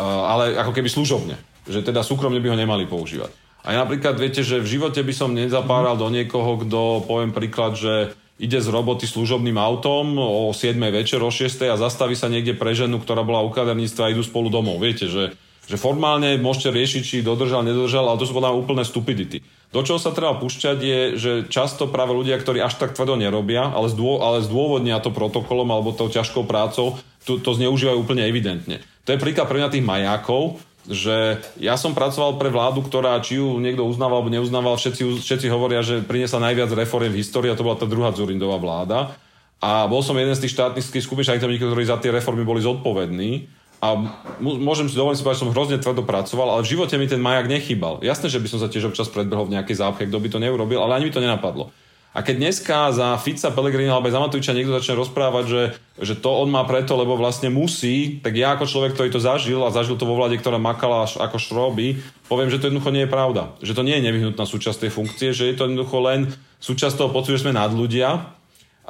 ale 0.00 0.56
ako 0.56 0.72
keby 0.72 0.88
služobne. 0.88 1.36
Že 1.68 1.84
teda 1.84 2.00
súkromne 2.00 2.40
by 2.40 2.48
ho 2.48 2.56
nemali 2.56 2.88
používať. 2.88 3.28
A 3.62 3.76
ja 3.76 3.84
napríklad 3.84 4.16
viete, 4.16 4.40
že 4.40 4.58
v 4.58 4.80
živote 4.80 5.04
by 5.04 5.14
som 5.14 5.36
nezapáral 5.36 6.00
do 6.00 6.08
niekoho, 6.08 6.64
kto, 6.64 7.04
poviem 7.06 7.30
príklad, 7.30 7.78
že 7.78 8.16
ide 8.40 8.58
z 8.60 8.68
roboty 8.72 9.04
služobným 9.04 9.56
autom 9.60 10.16
o 10.16 10.52
7 10.54 10.78
večer, 10.92 11.20
o 11.20 11.28
6 11.28 11.68
a 11.68 11.76
zastaví 11.76 12.16
sa 12.16 12.32
niekde 12.32 12.56
pre 12.56 12.72
ženu, 12.72 13.00
ktorá 13.02 13.26
bola 13.26 13.44
u 13.44 13.52
kaderníctva 13.52 14.08
a 14.08 14.12
idú 14.12 14.24
spolu 14.24 14.48
domov. 14.48 14.80
Viete, 14.80 15.10
že, 15.10 15.36
že 15.68 15.76
formálne 15.76 16.40
môžete 16.40 16.72
riešiť, 16.72 17.02
či 17.04 17.16
dodržal, 17.26 17.66
nedodržal, 17.66 18.08
ale 18.08 18.20
to 18.20 18.28
sú 18.28 18.34
podľa 18.36 18.56
úplné 18.56 18.82
stupidity. 18.82 19.44
Do 19.72 19.80
čoho 19.80 19.96
sa 19.96 20.12
treba 20.12 20.36
púšťať 20.36 20.78
je, 20.84 21.00
že 21.16 21.32
často 21.48 21.88
práve 21.88 22.12
ľudia, 22.12 22.36
ktorí 22.36 22.60
až 22.60 22.76
tak 22.76 22.92
tvrdo 22.92 23.16
nerobia, 23.16 23.72
ale, 23.72 23.88
zdô, 23.88 24.20
ale 24.20 24.44
zdôvodnia 24.44 25.00
to 25.00 25.08
protokolom 25.08 25.72
alebo 25.72 25.96
tou 25.96 26.12
ťažkou 26.12 26.44
prácou, 26.44 27.00
to, 27.24 27.40
to 27.40 27.56
zneužívajú 27.56 27.96
úplne 27.96 28.28
evidentne. 28.28 28.84
To 29.08 29.16
je 29.16 29.22
príklad 29.22 29.48
pre 29.48 29.58
mňa 29.58 29.72
tých 29.72 29.86
majákov, 29.86 30.60
že 30.88 31.38
ja 31.62 31.78
som 31.78 31.94
pracoval 31.94 32.42
pre 32.42 32.50
vládu, 32.50 32.82
ktorá 32.82 33.18
či 33.22 33.38
ju 33.38 33.62
niekto 33.62 33.86
uznával 33.86 34.22
alebo 34.22 34.34
neuznával, 34.34 34.74
všetci, 34.74 35.22
všetci 35.22 35.46
hovoria, 35.46 35.82
že 35.86 36.02
priniesla 36.02 36.50
najviac 36.50 36.74
reforiem 36.74 37.14
v 37.14 37.22
histórii 37.22 37.54
a 37.54 37.58
to 37.58 37.62
bola 37.62 37.78
tá 37.78 37.86
druhá 37.86 38.10
Zurindová 38.10 38.58
vláda. 38.58 39.14
A 39.62 39.86
bol 39.86 40.02
som 40.02 40.18
jeden 40.18 40.34
z 40.34 40.42
tých 40.42 40.58
štátnych 40.58 40.82
skupín 41.06 41.22
ktorí 41.22 41.84
za 41.86 42.02
tie 42.02 42.10
reformy 42.10 42.42
boli 42.42 42.58
zodpovední. 42.58 43.46
A 43.82 43.98
môžem 44.38 44.86
si 44.86 44.94
dovoliť 44.94 45.18
si 45.18 45.22
povedať, 45.26 45.38
že 45.38 45.42
som 45.42 45.54
hrozne 45.54 45.78
tvrdo 45.82 46.06
pracoval, 46.06 46.54
ale 46.54 46.62
v 46.62 46.70
živote 46.70 46.94
mi 46.98 47.10
ten 47.10 47.18
majak 47.18 47.50
nechýbal. 47.50 47.98
Jasné, 47.98 48.30
že 48.30 48.38
by 48.38 48.46
som 48.46 48.62
sa 48.62 48.70
tiež 48.70 48.94
občas 48.94 49.10
predbehol 49.10 49.50
v 49.50 49.58
nejakej 49.58 49.82
zápche, 49.82 50.06
kto 50.06 50.22
by 50.22 50.28
to 50.30 50.38
neurobil, 50.38 50.86
ale 50.86 51.02
ani 51.02 51.10
mi 51.10 51.14
to 51.14 51.18
nenapadlo. 51.18 51.74
A 52.12 52.20
keď 52.20 52.44
dneska 52.44 52.92
za 52.92 53.16
Fica, 53.16 53.48
Pellegrini 53.48 53.88
alebo 53.88 54.12
za 54.12 54.20
Matoviča 54.20 54.52
niekto 54.52 54.76
začne 54.76 55.00
rozprávať, 55.00 55.44
že, 55.48 55.62
že 55.96 56.14
to 56.20 56.28
on 56.28 56.52
má 56.52 56.60
preto, 56.68 56.92
lebo 56.92 57.16
vlastne 57.16 57.48
musí, 57.48 58.20
tak 58.20 58.36
ja 58.36 58.52
ako 58.52 58.68
človek, 58.68 58.92
ktorý 58.92 59.08
to 59.08 59.16
zažil 59.16 59.64
a 59.64 59.72
zažil 59.72 59.96
to 59.96 60.04
vo 60.04 60.20
vláde, 60.20 60.36
ktorá 60.36 60.60
makala 60.60 61.08
ako 61.08 61.40
šroby, 61.40 62.04
poviem, 62.28 62.52
že 62.52 62.60
to 62.60 62.68
jednoducho 62.68 62.92
nie 62.92 63.08
je 63.08 63.14
pravda. 63.16 63.56
Že 63.64 63.80
to 63.80 63.86
nie 63.88 63.96
je 63.96 64.06
nevyhnutná 64.12 64.44
súčasť 64.44 64.84
tej 64.84 64.92
funkcie, 64.92 65.32
že 65.32 65.48
je 65.48 65.56
to 65.56 65.64
jednoducho 65.64 65.96
len 66.04 66.28
súčasť 66.60 67.00
toho 67.00 67.08
pocitu, 67.08 67.40
že 67.40 67.48
sme 67.48 67.56
nad 67.56 67.72
ľudia 67.72 68.28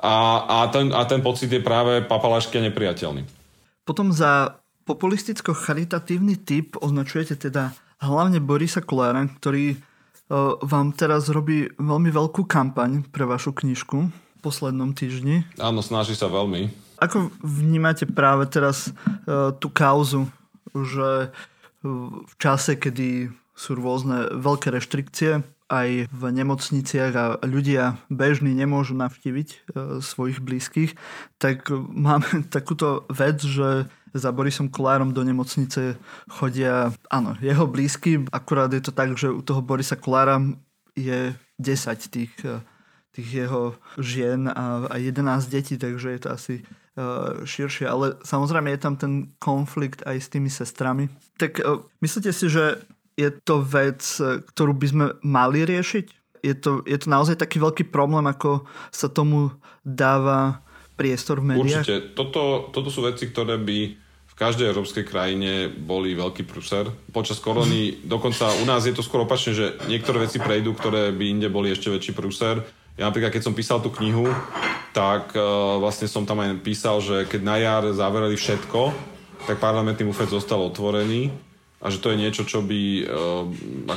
a, 0.03 0.17
a, 0.43 0.59
ten, 0.75 0.91
a 0.91 1.07
ten 1.07 1.23
pocit 1.23 1.47
je 1.47 1.63
práve 1.63 2.03
papalášky 2.03 2.59
a 2.59 2.67
nepriateľný. 2.67 3.23
Potom 3.87 4.11
za 4.11 4.59
populisticko-charitatívny 4.83 6.43
typ 6.43 6.75
označujete 6.75 7.39
teda 7.39 7.71
hlavne 8.03 8.43
Borisa 8.43 8.83
Kolára, 8.83 9.23
ktorý 9.39 9.79
vám 10.65 10.97
teraz 10.97 11.29
robí 11.29 11.69
veľmi 11.77 12.09
veľkú 12.09 12.49
kampaň 12.49 13.05
pre 13.13 13.29
vašu 13.29 13.53
knižku 13.53 13.99
v 14.09 14.39
poslednom 14.41 14.97
týždni. 14.97 15.45
Áno, 15.61 15.85
snaží 15.85 16.17
sa 16.17 16.33
veľmi. 16.33 16.73
Ako 17.05 17.29
vnímate 17.45 18.09
práve 18.09 18.49
teraz 18.49 18.97
tú 19.61 19.69
kauzu, 19.69 20.31
že 20.73 21.35
v 22.25 22.35
čase, 22.39 22.79
kedy 22.79 23.29
sú 23.53 23.77
rôzne 23.77 24.33
veľké 24.33 24.73
reštrikcie, 24.73 25.45
aj 25.73 26.13
v 26.13 26.23
nemocniciach 26.29 27.13
a 27.17 27.25
ľudia 27.49 27.97
bežní 28.13 28.53
nemôžu 28.53 28.93
navštíviť 28.93 29.73
svojich 30.05 30.45
blízkych, 30.45 30.93
tak 31.41 31.73
máme 31.73 32.45
takúto 32.55 33.09
vec, 33.09 33.41
že 33.41 33.89
za 34.15 34.33
Borisom 34.33 34.69
Kolárom 34.69 35.17
do 35.17 35.25
nemocnice 35.25 35.97
chodia, 36.29 36.93
áno, 37.09 37.37
jeho 37.41 37.65
blízky, 37.65 38.21
akurát 38.33 38.73
je 38.73 38.85
to 38.85 38.93
tak, 38.93 39.17
že 39.17 39.33
u 39.33 39.41
toho 39.41 39.65
Borisa 39.65 39.97
Kolára 39.97 40.41
je 40.93 41.33
10 41.59 42.13
tých, 42.13 42.33
eh, 42.45 42.61
tých 43.13 43.29
jeho 43.45 43.77
žien 43.97 44.49
a, 44.49 44.89
a 44.89 44.95
11 44.97 45.49
detí, 45.49 45.77
takže 45.77 46.17
je 46.17 46.21
to 46.21 46.29
asi 46.33 46.55
uh, 46.97 47.45
širšie. 47.45 47.85
Ale 47.85 48.17
samozrejme 48.25 48.73
je 48.73 48.81
tam 48.81 48.97
ten 48.97 49.13
konflikt 49.37 50.01
aj 50.09 50.17
s 50.17 50.29
tými 50.33 50.49
sestrami. 50.49 51.13
Tak 51.37 51.61
uh, 51.61 51.85
myslíte 52.01 52.33
si, 52.33 52.49
že 52.49 52.81
je 53.21 53.29
to 53.29 53.61
vec, 53.61 54.01
ktorú 54.25 54.73
by 54.73 54.87
sme 54.89 55.07
mali 55.21 55.69
riešiť? 55.69 56.07
Je 56.41 56.57
to, 56.57 56.81
je 56.89 56.97
to 56.97 57.13
naozaj 57.13 57.37
taký 57.37 57.61
veľký 57.61 57.93
problém, 57.93 58.25
ako 58.25 58.65
sa 58.89 59.13
tomu 59.13 59.53
dáva 59.85 60.65
priestor 60.97 61.45
v 61.45 61.55
médiách? 61.55 61.85
Určite. 61.85 62.17
Toto, 62.17 62.73
toto 62.73 62.89
sú 62.89 63.05
veci, 63.05 63.29
ktoré 63.29 63.61
by 63.61 64.02
v 64.33 64.35
každej 64.41 64.73
európskej 64.73 65.05
krajine 65.05 65.69
boli 65.69 66.17
veľký 66.17 66.49
prúser. 66.49 66.89
Počas 67.13 67.37
korony, 67.37 68.01
dokonca 68.01 68.49
u 68.61 68.65
nás 68.65 68.89
je 68.89 68.97
to 68.97 69.05
skoro 69.05 69.29
opačne, 69.29 69.53
že 69.53 69.77
niektoré 69.93 70.25
veci 70.25 70.41
prejdú, 70.41 70.73
ktoré 70.73 71.13
by 71.13 71.25
inde 71.29 71.49
boli 71.53 71.69
ešte 71.69 71.93
väčší 71.93 72.17
prúser. 72.17 72.65
Ja 72.97 73.13
napríklad, 73.13 73.29
keď 73.29 73.45
som 73.45 73.57
písal 73.57 73.85
tú 73.85 73.93
knihu, 74.01 74.25
tak 74.97 75.37
uh, 75.37 75.77
vlastne 75.77 76.09
som 76.09 76.25
tam 76.25 76.41
aj 76.41 76.65
písal, 76.65 77.05
že 77.05 77.29
keď 77.29 77.41
na 77.45 77.57
jar 77.61 77.85
zavereli 77.93 78.37
všetko, 78.41 78.93
tak 79.45 79.61
parlamentný 79.61 80.09
bufet 80.09 80.33
zostal 80.33 80.65
otvorený 80.65 81.29
a 81.83 81.91
že 81.91 82.01
to 82.01 82.15
je 82.15 82.21
niečo, 82.21 82.49
čo 82.49 82.65
by 82.65 82.81
uh, 83.05 83.45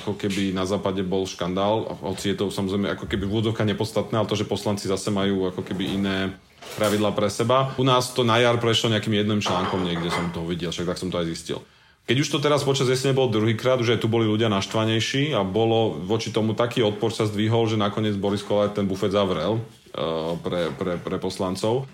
ako 0.04 0.20
keby 0.20 0.52
na 0.52 0.68
západe 0.68 1.00
bol 1.04 1.24
škandál, 1.24 1.96
hoci 2.04 2.34
je 2.34 2.44
to 2.44 2.52
samozrejme 2.52 2.92
ako 2.92 3.08
keby 3.08 3.24
v 3.24 3.40
nepodstatné, 3.72 4.20
ale 4.20 4.28
to, 4.28 4.36
že 4.36 4.50
poslanci 4.50 4.92
zase 4.92 5.16
majú 5.16 5.48
ako 5.48 5.64
keby 5.64 5.96
iné 5.96 6.36
pravidla 6.74 7.14
pre 7.14 7.30
seba. 7.30 7.72
U 7.78 7.86
nás 7.86 8.10
to 8.12 8.26
na 8.26 8.42
jar 8.42 8.58
prešlo 8.58 8.90
nejakým 8.90 9.14
jedným 9.14 9.42
článkom 9.46 9.86
niekde 9.86 10.10
som 10.10 10.34
to 10.34 10.42
videl, 10.44 10.74
však 10.74 10.90
tak 10.90 11.00
som 11.00 11.14
to 11.14 11.22
aj 11.22 11.30
zistil. 11.30 11.62
Keď 12.06 12.22
už 12.22 12.30
to 12.30 12.38
teraz 12.38 12.62
počas 12.62 12.86
jesene 12.86 13.18
bol 13.18 13.34
druhýkrát, 13.34 13.82
aj 13.82 13.98
tu 13.98 14.06
boli 14.06 14.30
ľudia 14.30 14.46
naštvanejší 14.54 15.34
a 15.34 15.42
bolo 15.42 15.98
voči 16.06 16.30
tomu 16.30 16.54
taký 16.54 16.86
odpor 16.86 17.10
sa 17.10 17.26
zdvihol, 17.26 17.66
že 17.66 17.82
nakoniec 17.82 18.14
Boris 18.14 18.46
Kolár 18.46 18.70
ten 18.70 18.86
bufet 18.86 19.10
zavrel 19.10 19.58
uh, 19.58 20.38
pre, 20.38 20.70
pre, 20.78 21.02
pre 21.02 21.18
poslancov. 21.18 21.90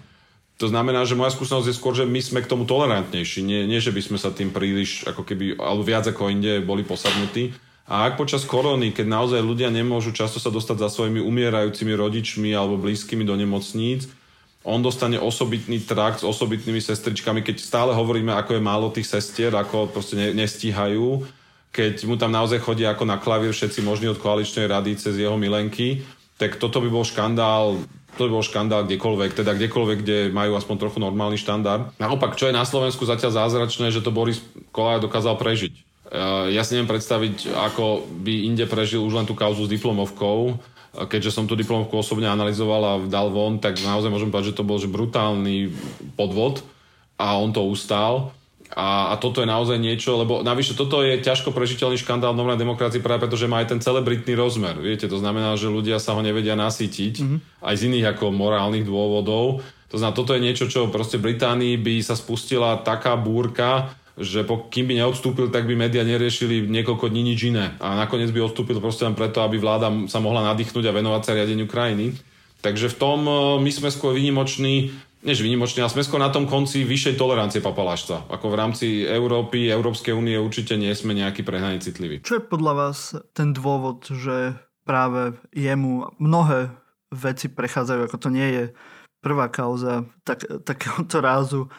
To 0.59 0.67
znamená, 0.67 1.07
že 1.07 1.15
moja 1.15 1.31
skúsenosť 1.31 1.67
je 1.71 1.79
skôr, 1.79 1.95
že 1.95 2.03
my 2.03 2.19
sme 2.19 2.43
k 2.43 2.51
tomu 2.51 2.67
tolerantnejší. 2.67 3.39
Nie, 3.39 3.63
nie 3.63 3.79
že 3.79 3.95
by 3.95 4.01
sme 4.03 4.17
sa 4.19 4.35
tým 4.35 4.51
príliš, 4.51 5.07
ako 5.07 5.23
keby, 5.23 5.57
alebo 5.57 5.81
viac 5.81 6.05
ako 6.05 6.27
inde 6.27 6.59
boli 6.59 6.83
posadnutí. 6.83 7.55
A 7.89 8.11
ak 8.11 8.19
počas 8.19 8.45
korony, 8.45 8.93
keď 8.93 9.07
naozaj 9.09 9.41
ľudia 9.41 9.73
nemôžu 9.73 10.13
často 10.13 10.37
sa 10.43 10.53
dostať 10.53 10.85
za 10.85 10.89
svojimi 10.91 11.23
umierajúcimi 11.23 11.95
rodičmi 11.97 12.51
alebo 12.53 12.77
blízkymi 12.77 13.25
do 13.25 13.33
nemocníc, 13.33 14.05
on 14.61 14.79
dostane 14.81 15.17
osobitný 15.17 15.81
trakt 15.81 16.21
s 16.21 16.27
osobitnými 16.27 16.77
sestričkami, 16.77 17.41
keď 17.41 17.55
stále 17.61 17.91
hovoríme, 17.97 18.29
ako 18.33 18.57
je 18.57 18.61
málo 18.61 18.93
tých 18.93 19.09
sestier, 19.09 19.49
ako 19.57 19.89
proste 19.89 20.13
ne, 20.13 20.27
nestíhajú, 20.37 21.25
keď 21.73 22.05
mu 22.05 22.19
tam 22.19 22.29
naozaj 22.29 22.61
chodí 22.61 22.85
ako 22.85 23.07
na 23.07 23.17
klavír 23.17 23.55
všetci 23.55 23.81
možní 23.81 24.11
od 24.11 24.21
koaličnej 24.21 24.69
rady 24.69 24.99
cez 24.99 25.17
jeho 25.17 25.39
milenky, 25.39 26.05
tak 26.37 26.61
toto 26.61 26.77
by 26.83 26.89
bol 26.91 27.05
škandál 27.07 27.81
to 28.19 28.27
by 28.27 28.31
bol 28.35 28.43
škandál 28.43 28.83
kdekoľvek, 28.83 29.39
teda 29.39 29.55
kdekoľvek, 29.55 29.97
kde 30.03 30.17
majú 30.35 30.59
aspoň 30.59 30.75
trochu 30.83 30.99
normálny 30.99 31.39
štandard. 31.39 31.95
Naopak, 31.95 32.35
čo 32.35 32.51
je 32.51 32.57
na 32.57 32.67
Slovensku 32.67 33.07
zatiaľ 33.07 33.47
zázračné, 33.47 33.87
že 33.87 34.03
to 34.03 34.11
Boris 34.11 34.43
Kolár 34.75 34.99
dokázal 34.99 35.39
prežiť. 35.39 35.71
Ja 36.51 36.59
si 36.67 36.75
neviem 36.75 36.91
predstaviť, 36.91 37.55
ako 37.55 38.03
by 38.19 38.51
inde 38.51 38.67
prežil 38.67 38.99
už 38.99 39.15
len 39.15 39.23
tú 39.23 39.31
kauzu 39.31 39.63
s 39.63 39.71
diplomovkou, 39.71 40.59
keďže 40.91 41.31
som 41.31 41.47
tú 41.47 41.55
diplomovku 41.55 41.95
osobne 41.95 42.27
analyzoval 42.27 42.81
a 42.83 42.93
dal 43.07 43.31
von, 43.31 43.63
tak 43.63 43.79
naozaj 43.79 44.11
môžem 44.11 44.27
povedať, 44.27 44.51
že 44.51 44.57
to 44.59 44.67
bol 44.67 44.75
že 44.75 44.91
brutálny 44.91 45.71
podvod 46.19 46.67
a 47.15 47.39
on 47.39 47.55
to 47.55 47.63
ustál. 47.63 48.35
A, 48.71 49.11
a 49.11 49.19
toto 49.19 49.43
je 49.43 49.51
naozaj 49.51 49.75
niečo, 49.75 50.15
lebo 50.15 50.47
navyše 50.47 50.79
toto 50.79 51.03
je 51.03 51.19
ťažko 51.19 51.51
prežiteľný 51.51 51.99
škandál 51.99 52.31
v 52.31 52.39
novej 52.39 52.59
demokracii 52.59 53.03
práve 53.03 53.27
preto, 53.27 53.35
že 53.35 53.51
má 53.51 53.59
aj 53.59 53.75
ten 53.75 53.83
celebritný 53.83 54.31
rozmer. 54.31 54.79
Viete, 54.79 55.11
to 55.11 55.19
znamená, 55.19 55.59
že 55.59 55.67
ľudia 55.67 55.99
sa 55.99 56.15
ho 56.15 56.23
nevedia 56.23 56.55
nasýtiť 56.55 57.13
mm-hmm. 57.19 57.67
aj 57.67 57.75
z 57.75 57.81
iných 57.91 58.15
ako 58.15 58.31
morálnych 58.31 58.87
dôvodov. 58.87 59.59
To 59.91 59.95
znamená, 59.99 60.15
toto 60.15 60.31
je 60.31 60.43
niečo, 60.43 60.71
čo 60.71 60.87
proste 60.87 61.19
Británii 61.19 61.75
by 61.75 61.99
sa 61.99 62.15
spustila 62.15 62.79
taká 62.79 63.19
búrka, 63.19 63.91
že 64.19 64.43
kým 64.43 64.85
by 64.91 64.93
neodstúpil, 64.99 65.47
tak 65.53 65.63
by 65.67 65.75
médiá 65.75 66.03
neriešili 66.03 66.67
niekoľko 66.67 67.07
dní 67.07 67.33
nič 67.33 67.39
iné. 67.47 67.75
A 67.79 67.95
nakoniec 67.95 68.31
by 68.31 68.43
odstúpil 68.43 68.83
proste 68.83 69.07
len 69.07 69.15
preto, 69.15 69.39
aby 69.43 69.55
vláda 69.55 69.87
sa 70.11 70.19
mohla 70.19 70.43
nadýchnuť 70.51 70.83
a 70.87 70.95
venovať 70.95 71.21
sa 71.23 71.35
riadeniu 71.35 71.67
krajiny. 71.69 72.17
Takže 72.61 72.93
v 72.93 72.95
tom 72.99 73.19
e, 73.25 73.33
my 73.63 73.71
sme 73.73 73.89
skôr 73.89 74.13
vynimoční, 74.13 74.93
než 75.25 75.41
vynimoční, 75.41 75.81
ale 75.81 75.93
sme 75.93 76.05
skôr 76.05 76.21
na 76.21 76.29
tom 76.29 76.45
konci 76.45 76.85
vyššej 76.85 77.17
tolerancie 77.17 77.63
papalašca. 77.63 78.29
Ako 78.29 78.53
v 78.53 78.59
rámci 78.59 78.87
Európy, 79.07 79.71
Európskej 79.71 80.13
únie 80.13 80.37
určite 80.37 80.77
nie 80.77 80.93
sme 80.93 81.17
nejaký 81.17 81.41
prehnane 81.41 81.81
citliví. 81.81 82.21
Čo 82.21 82.37
je 82.37 82.45
podľa 82.45 82.73
vás 82.73 83.17
ten 83.33 83.55
dôvod, 83.55 84.05
že 84.11 84.53
práve 84.85 85.39
jemu 85.55 86.13
mnohé 86.21 86.73
veci 87.11 87.51
prechádzajú, 87.51 88.01
ako 88.07 88.17
to 88.17 88.29
nie 88.31 88.47
je 88.49 88.65
prvá 89.21 89.47
kauza 89.47 90.09
tak, 90.25 90.43
takéhoto 90.65 91.21
rázu 91.21 91.61
e, 91.65 91.69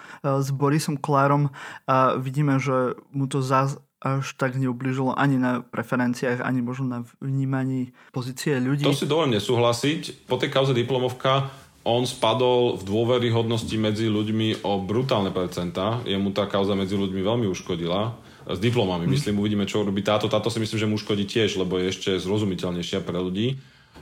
s 0.40 0.49
Borisom 0.55 0.97
Klárom 0.97 1.51
a 1.90 2.14
vidíme, 2.16 2.57
že 2.62 2.95
mu 3.11 3.26
to 3.26 3.43
zás 3.43 3.76
až 4.03 4.34
tak 4.34 4.59
neublížilo 4.59 5.14
ani 5.14 5.38
na 5.38 5.62
preferenciách, 5.62 6.43
ani 6.43 6.59
možno 6.59 6.86
na 6.90 6.99
vnímaní 7.22 7.95
pozície 8.11 8.59
ľudí. 8.59 8.82
To 8.82 8.90
si 8.90 9.07
dovolím 9.07 9.38
nesúhlasiť. 9.38 10.26
Po 10.26 10.43
tej 10.43 10.51
kauze 10.51 10.74
diplomovka 10.74 11.55
on 11.86 12.03
spadol 12.07 12.78
v 12.78 12.82
dôveryhodnosti 12.82 13.74
medzi 13.78 14.11
ľuďmi 14.11 14.66
o 14.66 14.82
brutálne 14.82 15.30
percentá. 15.30 16.03
Jemu 16.03 16.34
tá 16.34 16.51
kauza 16.51 16.74
medzi 16.74 16.99
ľuďmi 16.99 17.22
veľmi 17.22 17.47
uškodila. 17.47 18.18
S 18.43 18.59
diplomami, 18.59 19.07
hmm. 19.07 19.14
myslím, 19.14 19.38
uvidíme, 19.38 19.70
čo 19.70 19.86
robí 19.86 20.03
táto. 20.03 20.26
Táto 20.26 20.51
si 20.51 20.59
myslím, 20.59 20.78
že 20.82 20.90
mu 20.90 20.99
uškodí 20.99 21.22
tiež, 21.22 21.62
lebo 21.62 21.78
je 21.78 21.95
ešte 21.95 22.11
zrozumiteľnejšia 22.18 23.07
pre 23.07 23.22
ľudí. 23.22 23.55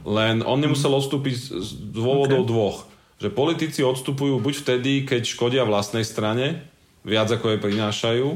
Len 0.08 0.40
on 0.40 0.64
nemusel 0.64 0.96
odstúpiť 0.96 1.60
z 1.60 1.70
dôvodov 1.92 2.48
okay. 2.48 2.48
dvoch 2.48 2.78
že 3.20 3.28
politici 3.28 3.84
odstupujú 3.84 4.40
buď 4.40 4.54
vtedy, 4.64 4.92
keď 5.04 5.22
škodia 5.28 5.68
vlastnej 5.68 6.08
strane, 6.08 6.64
viac 7.04 7.28
ako 7.28 7.52
jej 7.52 7.60
prinášajú, 7.60 8.28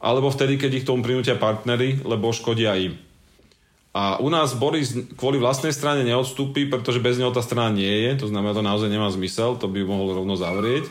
alebo 0.00 0.28
vtedy, 0.28 0.60
keď 0.60 0.70
ich 0.80 0.88
tomu 0.88 1.00
prinútia 1.00 1.40
partnery, 1.40 2.04
lebo 2.04 2.32
škodia 2.32 2.76
im. 2.76 3.00
A 3.90 4.22
u 4.22 4.30
nás 4.30 4.54
Boris 4.54 4.94
kvôli 5.18 5.42
vlastnej 5.42 5.74
strane 5.74 6.06
neodstúpi, 6.06 6.70
pretože 6.70 7.02
bez 7.02 7.18
neho 7.18 7.34
tá 7.34 7.42
strana 7.42 7.74
nie 7.74 7.90
je, 8.06 8.22
to 8.22 8.26
znamená, 8.30 8.54
to 8.54 8.62
naozaj 8.62 8.86
nemá 8.86 9.10
zmysel, 9.10 9.58
to 9.58 9.66
by 9.66 9.82
mohol 9.82 10.14
rovno 10.14 10.38
zavrieť. 10.38 10.86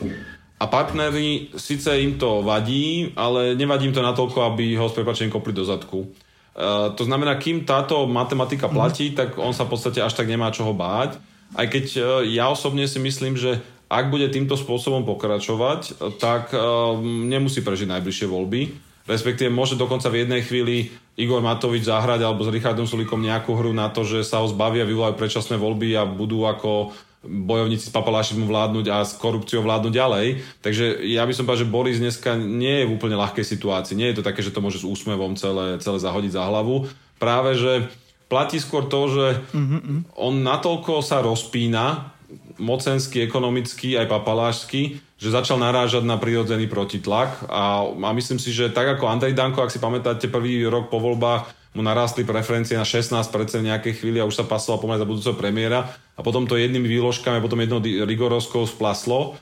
A 0.60 0.68
partnery, 0.68 1.48
síce 1.56 1.88
im 1.96 2.20
to 2.20 2.44
vadí, 2.44 3.16
ale 3.16 3.56
nevadí 3.56 3.88
im 3.88 3.96
to 3.96 4.04
natoľko, 4.04 4.52
aby 4.52 4.76
ho 4.76 4.92
s 4.92 4.92
prepačením 4.92 5.32
kopli 5.32 5.56
do 5.56 5.64
zadku. 5.64 6.12
Uh, 6.52 6.92
to 6.92 7.08
znamená, 7.08 7.40
kým 7.40 7.64
táto 7.64 8.04
matematika 8.04 8.68
mhm. 8.68 8.74
platí, 8.74 9.06
mm. 9.10 9.14
tak 9.16 9.28
on 9.40 9.56
sa 9.56 9.64
v 9.64 9.72
podstate 9.72 10.04
až 10.04 10.12
tak 10.12 10.28
nemá 10.28 10.52
čoho 10.52 10.76
báť. 10.76 11.29
Aj 11.54 11.66
keď 11.66 11.84
uh, 11.98 12.04
ja 12.26 12.50
osobne 12.50 12.86
si 12.86 12.98
myslím, 13.02 13.34
že 13.34 13.62
ak 13.90 14.10
bude 14.10 14.30
týmto 14.30 14.54
spôsobom 14.54 15.02
pokračovať, 15.02 15.98
tak 16.22 16.54
uh, 16.54 16.94
nemusí 17.02 17.64
prežiť 17.64 17.90
najbližšie 17.90 18.26
voľby 18.30 18.90
respektíve 19.10 19.50
môže 19.50 19.74
dokonca 19.74 20.06
v 20.06 20.22
jednej 20.22 20.46
chvíli 20.46 20.94
Igor 21.18 21.42
Matovič 21.42 21.82
zahrať 21.82 22.22
alebo 22.22 22.46
s 22.46 22.54
Richardom 22.54 22.86
Sulikom 22.86 23.18
nejakú 23.18 23.58
hru 23.58 23.74
na 23.74 23.90
to, 23.90 24.06
že 24.06 24.22
sa 24.22 24.38
ho 24.38 24.46
zbavia, 24.46 24.86
vyvolajú 24.86 25.18
predčasné 25.18 25.58
voľby 25.58 25.98
a 25.98 26.06
budú 26.06 26.46
ako 26.46 26.94
bojovníci 27.20 27.92
s 27.92 27.92
papalašizmu 27.92 28.48
vládnuť 28.48 28.86
a 28.88 29.04
s 29.04 29.12
korupciou 29.20 29.60
vládnuť 29.60 29.92
ďalej. 29.92 30.26
Takže 30.64 31.04
ja 31.04 31.28
by 31.28 31.32
som 31.36 31.44
povedal, 31.44 31.68
že 31.68 31.72
Boris 31.74 32.00
dneska 32.00 32.32
nie 32.38 32.80
je 32.80 32.88
v 32.88 32.94
úplne 32.96 33.20
ľahkej 33.20 33.44
situácii. 33.44 33.92
Nie 33.92 34.14
je 34.14 34.22
to 34.22 34.26
také, 34.26 34.40
že 34.40 34.56
to 34.56 34.64
môže 34.64 34.80
s 34.80 34.88
úsmevom 34.88 35.36
celé, 35.36 35.76
celé 35.84 36.00
zahodiť 36.00 36.32
za 36.32 36.48
hlavu. 36.48 36.88
Práve, 37.20 37.60
že 37.60 37.92
platí 38.30 38.62
skôr 38.62 38.86
to, 38.86 39.00
že 39.10 39.26
mm-hmm. 39.50 40.14
on 40.14 40.40
natoľko 40.46 41.02
sa 41.02 41.18
rozpína, 41.18 42.14
mocensky, 42.62 43.26
ekonomicky, 43.26 43.98
aj 43.98 44.06
papalášsky, 44.06 45.02
že 45.18 45.34
začal 45.34 45.58
narážať 45.58 46.06
na 46.06 46.16
prirodzený 46.16 46.70
protitlak 46.70 47.50
a, 47.50 47.82
a 47.84 48.10
myslím 48.14 48.38
si, 48.38 48.54
že 48.54 48.70
tak 48.70 48.96
ako 48.96 49.10
Andrej 49.10 49.34
Danko, 49.34 49.60
ak 49.60 49.74
si 49.74 49.82
pamätáte, 49.82 50.30
prvý 50.30 50.62
rok 50.64 50.88
po 50.88 51.02
voľbách 51.02 51.50
mu 51.74 51.82
narástli 51.82 52.26
preferencie 52.26 52.74
na 52.74 52.86
16% 52.86 53.30
v 53.60 53.68
nejakej 53.68 54.02
chvíli 54.02 54.18
a 54.18 54.26
už 54.26 54.42
sa 54.42 54.48
pasoval 54.48 54.82
pomaly 54.82 55.00
za 55.02 55.08
budúceho 55.08 55.36
premiéra 55.38 55.86
a 56.14 56.20
potom 56.20 56.46
to 56.46 56.58
jednými 56.58 56.86
výložkami 56.86 57.38
a 57.38 57.44
potom 57.44 57.62
jednou 57.62 57.78
rigorovskou 57.82 58.66
splaslo, 58.66 59.38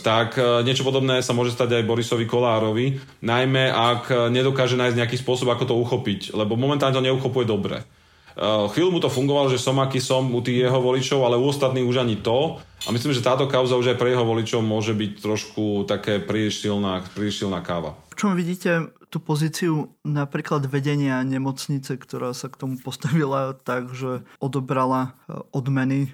tak 0.00 0.38
e, 0.38 0.62
niečo 0.62 0.86
podobné 0.86 1.18
sa 1.20 1.34
môže 1.34 1.52
stať 1.52 1.82
aj 1.82 1.88
Borisovi 1.88 2.24
Kolárovi, 2.30 3.00
najmä 3.26 3.74
ak 3.74 4.30
nedokáže 4.30 4.78
nájsť 4.78 4.96
nejaký 4.96 5.16
spôsob, 5.18 5.50
ako 5.50 5.64
to 5.66 5.74
uchopiť, 5.74 6.20
lebo 6.32 6.54
momentálne 6.54 6.94
to 6.94 7.04
neuchopuje 7.04 7.44
dobre. 7.44 7.82
Uh, 8.34 8.66
chvíľu 8.66 8.98
mu 8.98 9.00
to 9.00 9.06
fungovalo, 9.06 9.46
že 9.46 9.62
som 9.62 9.78
aký 9.78 10.02
som 10.02 10.26
u 10.26 10.42
tých 10.42 10.66
jeho 10.66 10.82
voličov, 10.82 11.22
ale 11.22 11.38
u 11.38 11.46
ostatných 11.46 11.86
už 11.86 12.02
ani 12.02 12.18
to. 12.18 12.58
A 12.84 12.92
myslím, 12.92 13.14
že 13.14 13.24
táto 13.24 13.46
kauza 13.46 13.78
už 13.78 13.94
aj 13.94 13.98
pre 14.02 14.10
jeho 14.10 14.26
voličov 14.26 14.60
môže 14.60 14.92
byť 14.92 15.12
trošku 15.22 15.86
také 15.86 16.18
príliš 16.18 16.60
silná, 16.60 17.00
príliš 17.14 17.40
silná 17.40 17.62
káva. 17.62 17.96
V 18.14 18.22
čom 18.22 18.38
vidíte 18.38 18.94
tú 19.10 19.18
pozíciu 19.18 19.90
napríklad 20.06 20.70
vedenia 20.70 21.18
nemocnice, 21.26 21.98
ktorá 21.98 22.30
sa 22.30 22.46
k 22.46 22.62
tomu 22.62 22.78
postavila 22.78 23.58
tak, 23.66 23.90
že 23.90 24.22
odobrala 24.38 25.18
e, 25.26 25.38
odmeny 25.50 26.00
e, 26.06 26.10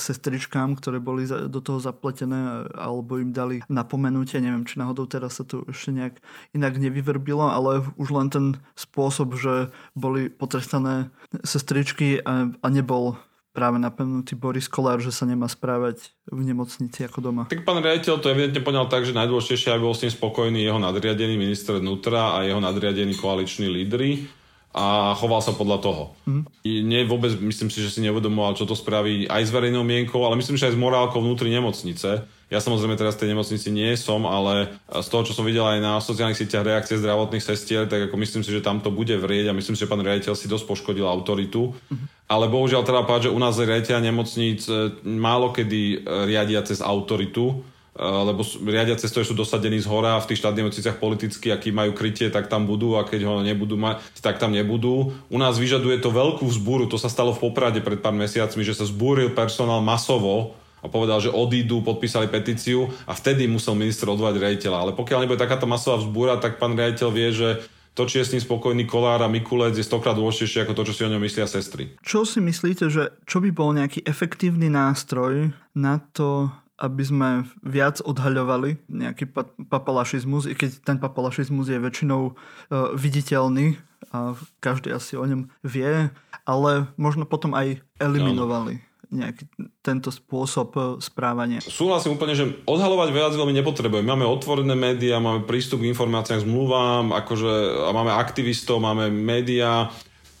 sestričkám, 0.00 0.80
ktoré 0.80 0.96
boli 0.96 1.28
do 1.28 1.60
toho 1.60 1.76
zapletené 1.76 2.64
alebo 2.72 3.20
im 3.20 3.36
dali 3.36 3.60
napomenutie. 3.68 4.40
Neviem, 4.40 4.64
či 4.64 4.80
náhodou 4.80 5.04
teraz 5.04 5.36
sa 5.36 5.44
to 5.44 5.68
ešte 5.68 5.92
nejak 5.92 6.14
inak 6.56 6.80
nevyvrbilo, 6.80 7.52
ale 7.52 7.84
už 8.00 8.08
len 8.16 8.32
ten 8.32 8.46
spôsob, 8.72 9.36
že 9.36 9.68
boli 9.92 10.32
potrestané 10.32 11.12
sestričky 11.44 12.24
a 12.24 12.66
nebol 12.72 13.20
práve 13.56 13.80
napadnutý 13.80 14.36
Boris 14.36 14.68
Kolár, 14.68 15.00
že 15.00 15.08
sa 15.08 15.24
nemá 15.24 15.48
správať 15.48 16.12
v 16.28 16.44
nemocnici 16.44 17.08
ako 17.08 17.24
doma. 17.24 17.42
Tak 17.48 17.64
pán 17.64 17.80
riaditeľ 17.80 18.20
to 18.20 18.28
evidentne 18.28 18.60
poňal 18.60 18.92
tak, 18.92 19.08
že 19.08 19.16
najdôležitejšie, 19.16 19.72
aby 19.72 19.88
bol 19.88 19.96
s 19.96 20.04
tým 20.04 20.12
spokojný 20.12 20.60
jeho 20.60 20.76
nadriadený 20.76 21.40
minister 21.40 21.80
vnútra 21.80 22.36
a 22.36 22.44
jeho 22.44 22.60
nadriadený 22.60 23.16
koaliční 23.16 23.72
lídry 23.72 24.28
a 24.76 25.16
choval 25.16 25.40
sa 25.40 25.56
podľa 25.56 25.80
toho. 25.80 26.04
Mm. 26.28 26.44
Nie 26.84 27.08
vôbec, 27.08 27.32
myslím 27.40 27.72
si, 27.72 27.80
že 27.80 27.88
si 27.88 28.04
neuvedomoval, 28.04 28.60
čo 28.60 28.68
to 28.68 28.76
spraví 28.76 29.24
aj 29.24 29.48
s 29.48 29.50
verejnou 29.50 29.80
mienkou, 29.80 30.20
ale 30.20 30.36
myslím, 30.36 30.60
že 30.60 30.68
aj 30.68 30.76
s 30.76 30.82
morálkou 30.84 31.24
vnútri 31.24 31.48
nemocnice. 31.48 32.28
Ja 32.52 32.60
samozrejme 32.60 32.92
teraz 32.94 33.16
v 33.16 33.24
tej 33.24 33.32
nemocnici 33.32 33.72
nie 33.72 33.96
som, 33.96 34.28
ale 34.28 34.76
z 34.84 35.08
toho, 35.08 35.24
čo 35.24 35.32
som 35.32 35.48
videl 35.48 35.64
aj 35.64 35.80
na 35.80 35.96
sociálnych 36.04 36.36
sieťach 36.36 36.62
reakcie 36.62 37.00
zdravotných 37.00 37.40
sestier, 37.40 37.88
tak 37.88 38.12
ako 38.12 38.20
myslím 38.20 38.44
si, 38.44 38.52
že 38.52 38.60
tam 38.60 38.84
to 38.84 38.92
bude 38.92 39.16
vrieť 39.16 39.48
a 39.48 39.56
myslím 39.56 39.74
si, 39.74 39.82
že 39.82 39.90
pán 39.90 40.04
riaditeľ 40.04 40.36
si 40.36 40.44
dosť 40.44 40.68
poškodil 40.68 41.08
autoritu. 41.08 41.72
Mm. 41.88 42.06
Ale 42.26 42.50
bohužiaľ 42.50 42.82
treba 42.82 43.06
povedať, 43.06 43.30
že 43.30 43.34
u 43.34 43.40
nás 43.40 43.54
riaditeľ 43.54 44.02
nemocníc 44.02 44.66
e, 44.66 44.90
málo 45.06 45.54
kedy 45.54 45.82
e, 45.82 45.96
riadia 46.26 46.58
cez 46.66 46.82
autoritu 46.82 47.62
Eh, 47.96 48.04
lebo 48.04 48.44
riadia 48.68 48.92
cez 49.00 49.08
to, 49.08 49.24
že 49.24 49.32
sú 49.32 49.36
dosadení 49.40 49.80
z 49.80 49.88
hora 49.88 50.20
v 50.20 50.28
tých 50.28 50.44
štátnych 50.44 50.68
nemocniciach 50.68 51.00
politicky, 51.00 51.48
aký 51.48 51.72
majú 51.72 51.96
krytie, 51.96 52.28
tak 52.28 52.52
tam 52.52 52.68
budú 52.68 53.00
a 53.00 53.08
keď 53.08 53.24
ho 53.24 53.40
nebudú 53.40 53.80
mať, 53.80 54.04
tak 54.20 54.36
tam 54.36 54.52
nebudú. 54.52 55.16
U 55.32 55.38
nás 55.40 55.56
vyžaduje 55.56 55.96
to 56.04 56.12
veľkú 56.12 56.44
vzbúru, 56.44 56.92
to 56.92 57.00
sa 57.00 57.08
stalo 57.08 57.32
v 57.32 57.48
Poprade 57.48 57.80
pred 57.80 57.96
pár 57.96 58.12
mesiacmi, 58.12 58.60
že 58.68 58.76
sa 58.76 58.84
zbúril 58.84 59.32
personál 59.32 59.80
masovo 59.80 60.52
a 60.84 60.92
povedal, 60.92 61.24
že 61.24 61.32
odídu, 61.32 61.80
podpísali 61.80 62.28
petíciu 62.28 62.92
a 63.08 63.16
vtedy 63.16 63.48
musel 63.48 63.72
minister 63.72 64.12
odvolať 64.12 64.44
riaditeľa. 64.44 64.76
Ale 64.76 64.92
pokiaľ 64.92 65.24
nebude 65.24 65.40
takáto 65.40 65.64
masová 65.64 65.96
vzbúra, 65.96 66.36
tak 66.36 66.60
pán 66.60 66.76
riaditeľ 66.76 67.08
vie, 67.08 67.32
že 67.32 67.48
to, 67.96 68.04
či 68.04 68.20
je 68.20 68.26
s 68.28 68.32
ním 68.36 68.44
spokojný 68.44 68.84
Kolár 68.84 69.24
a 69.24 69.28
Mikulec, 69.32 69.72
je 69.72 69.80
stokrát 69.80 70.12
dôležitejšie 70.12 70.68
ako 70.68 70.76
to, 70.76 70.82
čo 70.92 70.94
si 70.94 71.02
o 71.08 71.12
ňom 71.16 71.22
myslia 71.24 71.48
sestry. 71.48 71.96
Čo 72.04 72.28
si 72.28 72.44
myslíte, 72.44 72.92
že 72.92 73.16
čo 73.24 73.40
by 73.40 73.50
bol 73.56 73.72
nejaký 73.72 74.04
efektívny 74.04 74.68
nástroj 74.68 75.56
na 75.72 76.04
to, 76.12 76.52
aby 76.76 77.02
sme 77.08 77.30
viac 77.64 78.04
odhaľovali 78.04 78.84
nejaký 78.92 79.32
papalašizmus, 79.72 80.44
i 80.44 80.52
keď 80.52 80.84
ten 80.84 81.00
papalašizmus 81.00 81.72
je 81.72 81.80
väčšinou 81.80 82.22
uh, 82.28 82.92
viditeľný 82.92 83.80
a 84.12 84.36
každý 84.60 84.92
asi 84.92 85.16
o 85.16 85.24
ňom 85.24 85.48
vie, 85.64 86.12
ale 86.44 86.72
možno 87.00 87.24
potom 87.24 87.56
aj 87.56 87.80
eliminovali 87.96 88.84
nejaký 89.10 89.46
tento 89.80 90.10
spôsob 90.10 90.68
e, 90.74 90.80
správania. 90.98 91.62
Súhlasím 91.62 92.18
úplne, 92.18 92.34
že 92.34 92.50
odhalovať 92.66 93.08
viac 93.14 93.32
veľmi 93.34 93.54
nepotrebujeme. 93.62 94.06
Máme 94.06 94.26
otvorené 94.26 94.74
médiá, 94.74 95.22
máme 95.22 95.46
prístup 95.46 95.82
k 95.82 95.90
informáciám, 95.90 96.42
zmluvám, 96.42 97.14
akože, 97.14 97.86
a 97.86 97.90
máme 97.94 98.12
aktivistov, 98.14 98.82
máme 98.82 99.08
médiá, 99.10 99.90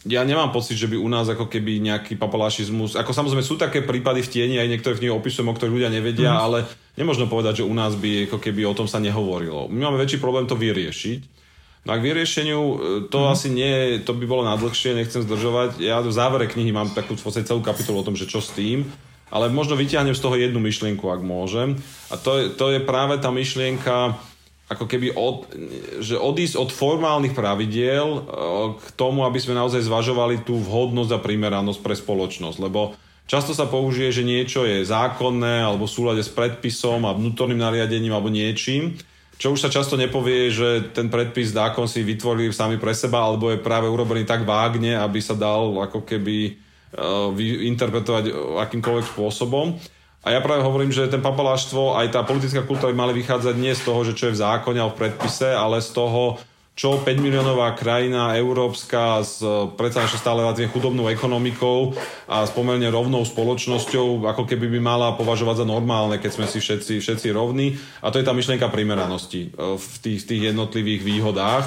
ja 0.06 0.22
nemám 0.22 0.54
pocit, 0.54 0.78
že 0.78 0.86
by 0.86 0.94
u 0.94 1.08
nás 1.10 1.26
ako 1.26 1.50
keby 1.50 1.82
nejaký 1.82 2.14
papalašizmus, 2.14 2.94
ako 2.94 3.10
samozrejme 3.10 3.42
sú 3.42 3.58
také 3.58 3.82
prípady 3.82 4.22
v 4.22 4.30
tieni, 4.30 4.56
aj 4.62 4.70
niektoré 4.70 4.94
v 4.94 5.02
nich 5.06 5.14
opisujem, 5.14 5.50
o 5.50 5.54
ktorých 5.54 5.74
ľudia 5.82 5.90
nevedia, 5.90 6.30
mm. 6.30 6.38
ale 6.38 6.58
nemôžno 6.94 7.26
povedať, 7.26 7.62
že 7.62 7.68
u 7.68 7.74
nás 7.74 7.98
by 7.98 8.30
ako 8.30 8.38
keby 8.38 8.62
o 8.70 8.76
tom 8.78 8.86
sa 8.86 9.02
nehovorilo. 9.02 9.66
My 9.66 9.90
máme 9.90 9.98
väčší 9.98 10.22
problém 10.22 10.46
to 10.46 10.54
vyriešiť. 10.54 11.35
No 11.86 11.94
a 11.94 12.02
k 12.02 12.06
vyriešeniu 12.10 12.60
e, 12.60 12.76
to 13.06 13.18
mm. 13.22 13.30
asi 13.30 13.48
nie, 13.54 14.02
to 14.02 14.10
by 14.10 14.26
bolo 14.26 14.42
nadlhšie, 14.42 14.98
nechcem 14.98 15.22
zdržovať. 15.22 15.78
Ja 15.78 16.02
v 16.02 16.10
závere 16.10 16.50
knihy 16.50 16.74
mám 16.74 16.90
takú 16.90 17.14
v 17.14 17.22
podstate 17.22 17.46
celú 17.46 17.62
kapitolu 17.62 18.02
o 18.02 18.06
tom, 18.06 18.18
že 18.18 18.26
čo 18.26 18.42
s 18.42 18.50
tým, 18.50 18.90
ale 19.30 19.54
možno 19.54 19.78
vyťahnem 19.78 20.18
z 20.18 20.22
toho 20.22 20.34
jednu 20.34 20.58
myšlienku, 20.58 21.06
ak 21.06 21.22
môžem. 21.22 21.78
A 22.10 22.18
to 22.18 22.42
je, 22.42 22.44
to 22.50 22.74
je 22.74 22.82
práve 22.82 23.22
tá 23.22 23.30
myšlienka, 23.30 24.18
ako 24.66 24.84
keby 24.90 25.14
od, 25.14 25.46
že 26.02 26.18
odísť 26.18 26.58
od 26.58 26.74
formálnych 26.74 27.38
pravidiel 27.38 28.06
e, 28.06 28.20
k 28.82 28.86
tomu, 28.98 29.22
aby 29.22 29.38
sme 29.38 29.54
naozaj 29.54 29.86
zvažovali 29.86 30.42
tú 30.42 30.58
vhodnosť 30.58 31.14
a 31.14 31.22
primeranosť 31.22 31.80
pre 31.86 31.94
spoločnosť. 31.94 32.58
Lebo 32.66 32.98
často 33.30 33.54
sa 33.54 33.70
použije, 33.70 34.10
že 34.10 34.26
niečo 34.26 34.66
je 34.66 34.82
zákonné 34.82 35.62
alebo 35.62 35.86
v 35.86 35.94
súlade 35.94 36.22
s 36.26 36.34
predpisom 36.34 37.06
a 37.06 37.14
vnútorným 37.14 37.62
nariadením 37.62 38.10
alebo 38.10 38.26
niečím, 38.26 38.98
čo 39.36 39.52
už 39.52 39.60
sa 39.60 39.72
často 39.72 40.00
nepovie, 40.00 40.48
že 40.48 40.92
ten 40.96 41.12
predpis 41.12 41.52
zákon 41.52 41.84
si 41.84 42.00
vytvorili 42.00 42.48
sami 42.56 42.80
pre 42.80 42.96
seba 42.96 43.20
alebo 43.20 43.52
je 43.52 43.60
práve 43.60 43.84
urobený 43.84 44.24
tak 44.24 44.48
vágne, 44.48 44.96
aby 44.96 45.20
sa 45.20 45.36
dal 45.36 45.76
ako 45.76 46.08
keby 46.08 46.56
uh, 46.96 47.28
interpretovať 47.68 48.32
akýmkoľvek 48.64 49.06
spôsobom. 49.12 49.76
A 50.26 50.34
ja 50.34 50.40
práve 50.42 50.64
hovorím, 50.64 50.90
že 50.90 51.06
ten 51.06 51.22
papaláštvo, 51.22 51.94
aj 52.00 52.16
tá 52.16 52.26
politická 52.26 52.66
kultúra 52.66 52.90
by 52.90 52.98
mali 52.98 53.14
vychádzať 53.22 53.54
nie 53.60 53.70
z 53.76 53.82
toho, 53.86 54.00
že 54.02 54.16
čo 54.16 54.26
je 54.26 54.34
v 54.34 54.42
zákone 54.42 54.80
alebo 54.82 54.98
v 54.98 55.00
predpise, 55.06 55.54
ale 55.54 55.78
z 55.78 55.94
toho, 55.94 56.40
čo 56.76 57.00
5 57.00 57.08
miliónová 57.24 57.72
krajina 57.72 58.36
európska 58.36 59.24
s 59.24 59.40
predsa 59.80 60.04
ešte 60.04 60.20
stále 60.20 60.44
relatívne 60.44 60.68
chudobnou 60.68 61.08
ekonomikou 61.08 61.96
a 62.28 62.44
s 62.44 62.52
pomerne 62.52 62.84
rovnou 62.92 63.24
spoločnosťou, 63.24 64.28
ako 64.28 64.44
keby 64.44 64.68
by 64.76 64.80
mala 64.84 65.16
považovať 65.16 65.64
za 65.64 65.66
normálne, 65.66 66.20
keď 66.20 66.36
sme 66.36 66.44
si 66.44 66.60
všetci, 66.60 67.00
všetci 67.00 67.32
rovní. 67.32 67.80
A 68.04 68.12
to 68.12 68.20
je 68.20 68.28
tá 68.28 68.36
myšlienka 68.36 68.68
primeranosti 68.68 69.48
e, 69.48 69.80
v 69.80 69.94
tých, 70.04 70.28
tých 70.28 70.52
jednotlivých 70.52 71.00
výhodách. 71.00 71.64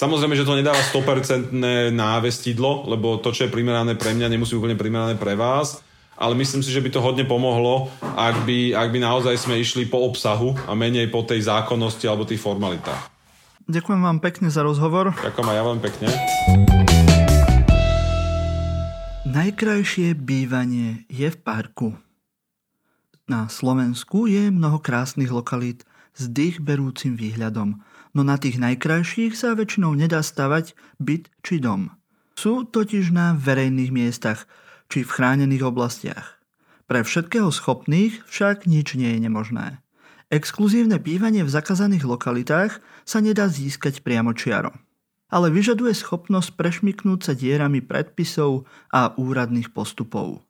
Samozrejme, 0.00 0.32
že 0.32 0.48
to 0.48 0.56
nedáva 0.56 0.80
100% 0.80 1.52
návestidlo, 1.92 2.88
lebo 2.88 3.20
to, 3.20 3.36
čo 3.36 3.44
je 3.44 3.52
primerané 3.52 4.00
pre 4.00 4.16
mňa, 4.16 4.32
nemusí 4.32 4.56
úplne 4.56 4.80
primerané 4.80 5.20
pre 5.20 5.36
vás 5.36 5.84
ale 6.12 6.38
myslím 6.38 6.62
si, 6.62 6.70
že 6.70 6.78
by 6.78 6.90
to 6.92 7.02
hodne 7.02 7.26
pomohlo, 7.26 7.90
ak 8.14 8.46
by, 8.46 8.78
ak 8.78 8.94
by 8.94 8.98
naozaj 9.02 9.34
sme 9.42 9.58
išli 9.58 9.90
po 9.90 10.06
obsahu 10.06 10.54
a 10.70 10.76
menej 10.76 11.10
po 11.10 11.26
tej 11.26 11.50
zákonnosti 11.50 12.06
alebo 12.06 12.22
tých 12.22 12.38
formalitách. 12.38 13.12
Ďakujem 13.70 14.00
vám 14.02 14.18
pekne 14.18 14.48
za 14.50 14.66
rozhovor. 14.66 15.14
Ďakujem 15.22 15.48
aj 15.48 15.56
ja 15.56 15.64
vám 15.64 15.80
pekne. 15.82 16.06
Najkrajšie 19.28 20.18
bývanie 20.18 21.06
je 21.06 21.28
v 21.30 21.38
parku. 21.40 21.94
Na 23.30 23.46
Slovensku 23.46 24.26
je 24.26 24.50
mnoho 24.50 24.82
krásnych 24.82 25.30
lokalít 25.30 25.86
s 26.12 26.28
dýchberúcim 26.28 27.14
výhľadom, 27.16 27.80
no 28.12 28.20
na 28.20 28.36
tých 28.36 28.58
najkrajších 28.58 29.32
sa 29.32 29.54
väčšinou 29.56 29.94
nedá 29.96 30.20
stavať 30.20 30.76
byt 31.00 31.30
či 31.40 31.62
dom. 31.62 31.94
Sú 32.36 32.66
totiž 32.66 33.14
na 33.14 33.32
verejných 33.38 33.92
miestach 33.92 34.44
či 34.90 35.06
v 35.06 35.10
chránených 35.10 35.64
oblastiach. 35.64 36.40
Pre 36.90 37.00
všetkého 37.00 37.48
schopných 37.48 38.26
však 38.28 38.68
nič 38.68 38.98
nie 38.98 39.16
je 39.16 39.20
nemožné. 39.22 39.81
Exkluzívne 40.32 40.96
bývanie 40.96 41.44
v 41.44 41.52
zakazaných 41.52 42.08
lokalitách 42.08 42.80
sa 43.04 43.20
nedá 43.20 43.52
získať 43.52 44.00
priamo 44.00 44.32
čiaro. 44.32 44.72
Ale 45.28 45.52
vyžaduje 45.52 45.92
schopnosť 45.92 46.56
prešmiknúť 46.56 47.20
sa 47.20 47.32
dierami 47.36 47.84
predpisov 47.84 48.64
a 48.88 49.12
úradných 49.20 49.76
postupov. 49.76 50.40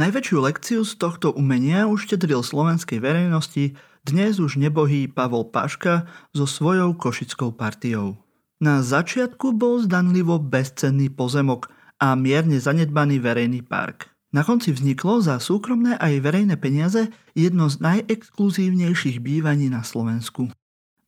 Najväčšiu 0.00 0.36
lekciu 0.40 0.80
z 0.80 0.96
tohto 0.96 1.36
umenia 1.36 1.84
uštedril 1.84 2.40
slovenskej 2.40 3.04
verejnosti 3.04 3.76
dnes 4.08 4.40
už 4.40 4.56
nebohý 4.56 5.12
Pavol 5.12 5.52
Paška 5.52 6.08
so 6.32 6.48
svojou 6.48 6.96
košickou 6.96 7.52
partiou. 7.52 8.16
Na 8.64 8.80
začiatku 8.80 9.52
bol 9.52 9.84
zdanlivo 9.84 10.40
bezcenný 10.40 11.12
pozemok 11.12 11.68
a 12.00 12.16
mierne 12.16 12.56
zanedbaný 12.56 13.20
verejný 13.20 13.60
park. 13.60 14.08
Na 14.28 14.44
konci 14.44 14.76
vzniklo 14.76 15.24
za 15.24 15.40
súkromné 15.40 15.96
aj 15.96 16.20
verejné 16.20 16.60
peniaze 16.60 17.08
jedno 17.32 17.72
z 17.72 17.80
najexkluzívnejších 17.80 19.24
bývaní 19.24 19.72
na 19.72 19.80
Slovensku. 19.80 20.52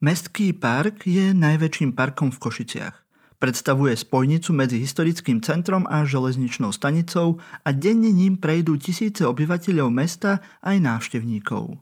Mestský 0.00 0.56
park 0.56 1.04
je 1.04 1.36
najväčším 1.36 1.92
parkom 1.92 2.32
v 2.32 2.40
Košiciach. 2.40 2.96
Predstavuje 3.36 3.92
spojnicu 3.92 4.56
medzi 4.56 4.80
historickým 4.80 5.44
centrom 5.44 5.84
a 5.84 6.08
železničnou 6.08 6.72
stanicou 6.72 7.36
a 7.60 7.68
denne 7.76 8.08
ním 8.08 8.40
prejdú 8.40 8.80
tisíce 8.80 9.20
obyvateľov 9.28 9.92
mesta 9.92 10.40
aj 10.64 10.80
návštevníkov. 10.80 11.76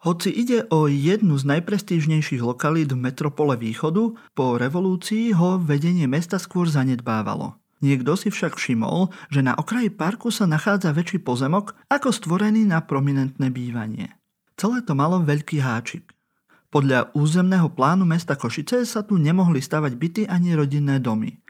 Hoci 0.00 0.32
ide 0.32 0.64
o 0.72 0.88
jednu 0.88 1.36
z 1.36 1.44
najprestížnejších 1.44 2.40
lokalít 2.40 2.96
v 2.96 3.04
metropole 3.04 3.60
východu, 3.60 4.16
po 4.32 4.56
revolúcii 4.56 5.36
ho 5.36 5.60
vedenie 5.60 6.08
mesta 6.08 6.40
skôr 6.40 6.64
zanedbávalo. 6.72 7.60
Niekto 7.80 8.12
si 8.12 8.28
však 8.28 8.60
všimol, 8.60 9.08
že 9.32 9.40
na 9.40 9.56
okraji 9.56 9.88
parku 9.88 10.28
sa 10.28 10.44
nachádza 10.44 10.92
väčší 10.92 11.24
pozemok 11.24 11.72
ako 11.88 12.12
stvorený 12.12 12.68
na 12.68 12.84
prominentné 12.84 13.48
bývanie. 13.48 14.12
Celé 14.60 14.84
to 14.84 14.92
malo 14.92 15.24
veľký 15.24 15.64
háčik. 15.64 16.12
Podľa 16.70 17.10
územného 17.16 17.72
plánu 17.72 18.04
mesta 18.04 18.36
Košice 18.36 18.84
sa 18.84 19.02
tu 19.02 19.16
nemohli 19.16 19.58
stavať 19.58 19.92
byty 19.96 20.22
ani 20.28 20.54
rodinné 20.54 21.00
domy. 21.00 21.40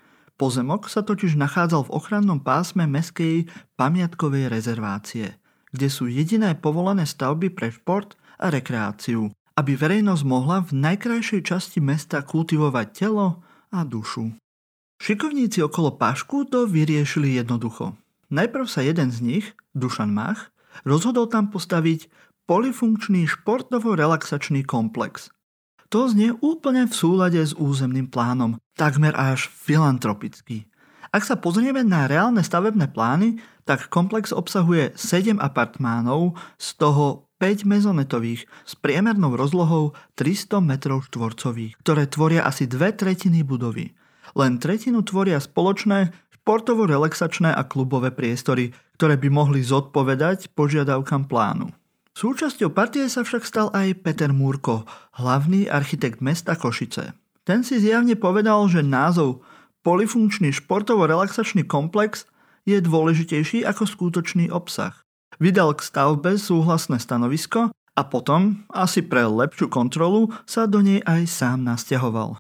Pozemok 0.41 0.89
sa 0.89 1.05
totiž 1.05 1.37
nachádzal 1.37 1.91
v 1.91 1.93
ochrannom 1.93 2.41
pásme 2.41 2.89
meskej 2.89 3.45
pamiatkovej 3.77 4.49
rezervácie, 4.49 5.37
kde 5.75 5.89
sú 5.93 6.09
jediné 6.09 6.57
povolené 6.57 7.05
stavby 7.05 7.53
pre 7.53 7.69
šport 7.69 8.17
a 8.41 8.49
rekreáciu, 8.49 9.29
aby 9.61 9.77
verejnosť 9.77 10.25
mohla 10.25 10.65
v 10.65 10.81
najkrajšej 10.81 11.45
časti 11.45 11.85
mesta 11.85 12.25
kultivovať 12.25 12.87
telo 12.97 13.45
a 13.69 13.85
dušu. 13.85 14.40
Šikovníci 15.01 15.65
okolo 15.65 15.97
Pašku 15.97 16.45
to 16.53 16.69
vyriešili 16.69 17.41
jednoducho. 17.41 17.97
Najprv 18.29 18.69
sa 18.69 18.85
jeden 18.85 19.09
z 19.09 19.25
nich, 19.25 19.47
Dušan 19.73 20.13
Mach, 20.13 20.53
rozhodol 20.85 21.25
tam 21.25 21.49
postaviť 21.49 22.13
polifunkčný 22.45 23.25
športovo-relaxačný 23.25 24.61
komplex. 24.69 25.33
To 25.89 26.05
znie 26.05 26.37
úplne 26.45 26.85
v 26.85 26.93
súlade 26.93 27.41
s 27.41 27.57
územným 27.57 28.13
plánom, 28.13 28.61
takmer 28.77 29.17
až 29.17 29.49
filantropický. 29.49 30.69
Ak 31.11 31.25
sa 31.25 31.41
pozrieme 31.41 31.81
na 31.81 32.05
reálne 32.05 32.45
stavebné 32.45 32.93
plány, 32.93 33.41
tak 33.65 33.89
komplex 33.89 34.37
obsahuje 34.37 34.95
7 35.01 35.41
apartmánov, 35.41 36.37
z 36.61 36.69
toho 36.77 37.27
5 37.41 37.65
mezonetových 37.65 38.45
s 38.69 38.77
priemernou 38.77 39.33
rozlohou 39.33 39.97
300 40.21 40.61
m 40.61 40.71
štvorcových, 40.77 41.81
ktoré 41.81 42.05
tvoria 42.05 42.45
asi 42.45 42.69
dve 42.69 42.93
tretiny 42.93 43.43
budovy. 43.43 43.97
Len 44.39 44.63
tretinu 44.63 45.03
tvoria 45.03 45.41
spoločné 45.43 46.15
športovo-relaxačné 46.41 47.53
a 47.53 47.63
klubové 47.67 48.11
priestory, 48.15 48.73
ktoré 48.97 49.17
by 49.21 49.29
mohli 49.31 49.61
zodpovedať 49.63 50.53
požiadavkám 50.57 51.29
plánu. 51.31 51.71
Súčasťou 52.11 52.75
partie 52.75 53.07
sa 53.07 53.23
však 53.23 53.47
stal 53.47 53.69
aj 53.71 54.03
Peter 54.03 54.35
Múrko, 54.35 54.85
hlavný 55.17 55.71
architekt 55.71 56.19
mesta 56.21 56.59
Košice. 56.59 57.15
Ten 57.47 57.65
si 57.65 57.81
zjavne 57.81 58.19
povedal, 58.19 58.67
že 58.69 58.85
názov 58.85 59.41
Polifunkčný 59.81 60.53
športovo-relaxačný 60.53 61.65
komplex 61.65 62.29
je 62.69 62.77
dôležitejší 62.85 63.65
ako 63.65 63.89
skutočný 63.89 64.53
obsah. 64.53 64.93
Vydal 65.41 65.73
k 65.73 65.81
stavbe 65.81 66.37
súhlasné 66.37 67.01
stanovisko 67.01 67.73
a 67.73 68.03
potom, 68.05 68.69
asi 68.69 69.01
pre 69.01 69.25
lepšiu 69.25 69.73
kontrolu, 69.73 70.29
sa 70.45 70.69
do 70.69 70.85
nej 70.85 71.01
aj 71.09 71.25
sám 71.25 71.65
nasťahoval. 71.65 72.37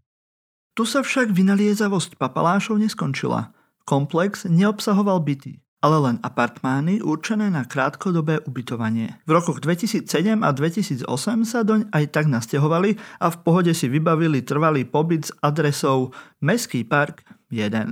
Tu 0.78 0.86
sa 0.86 1.02
však 1.02 1.34
vynaliezavosť 1.34 2.14
papalášov 2.14 2.78
neskončila. 2.78 3.50
Komplex 3.82 4.46
neobsahoval 4.46 5.18
byty, 5.26 5.58
ale 5.82 5.96
len 5.98 6.16
apartmány 6.22 7.02
určené 7.02 7.50
na 7.50 7.66
krátkodobé 7.66 8.44
ubytovanie. 8.46 9.18
V 9.26 9.30
rokoch 9.34 9.58
2007 9.58 10.06
a 10.46 10.50
2008 10.54 11.08
sa 11.42 11.66
doň 11.66 11.90
aj 11.90 12.04
tak 12.14 12.30
nasťahovali 12.30 13.00
a 13.18 13.26
v 13.32 13.36
pohode 13.42 13.72
si 13.74 13.90
vybavili 13.90 14.46
trvalý 14.46 14.86
pobyt 14.86 15.28
s 15.28 15.34
adresou 15.42 16.14
Mestský 16.38 16.86
park 16.86 17.26
1. 17.50 17.90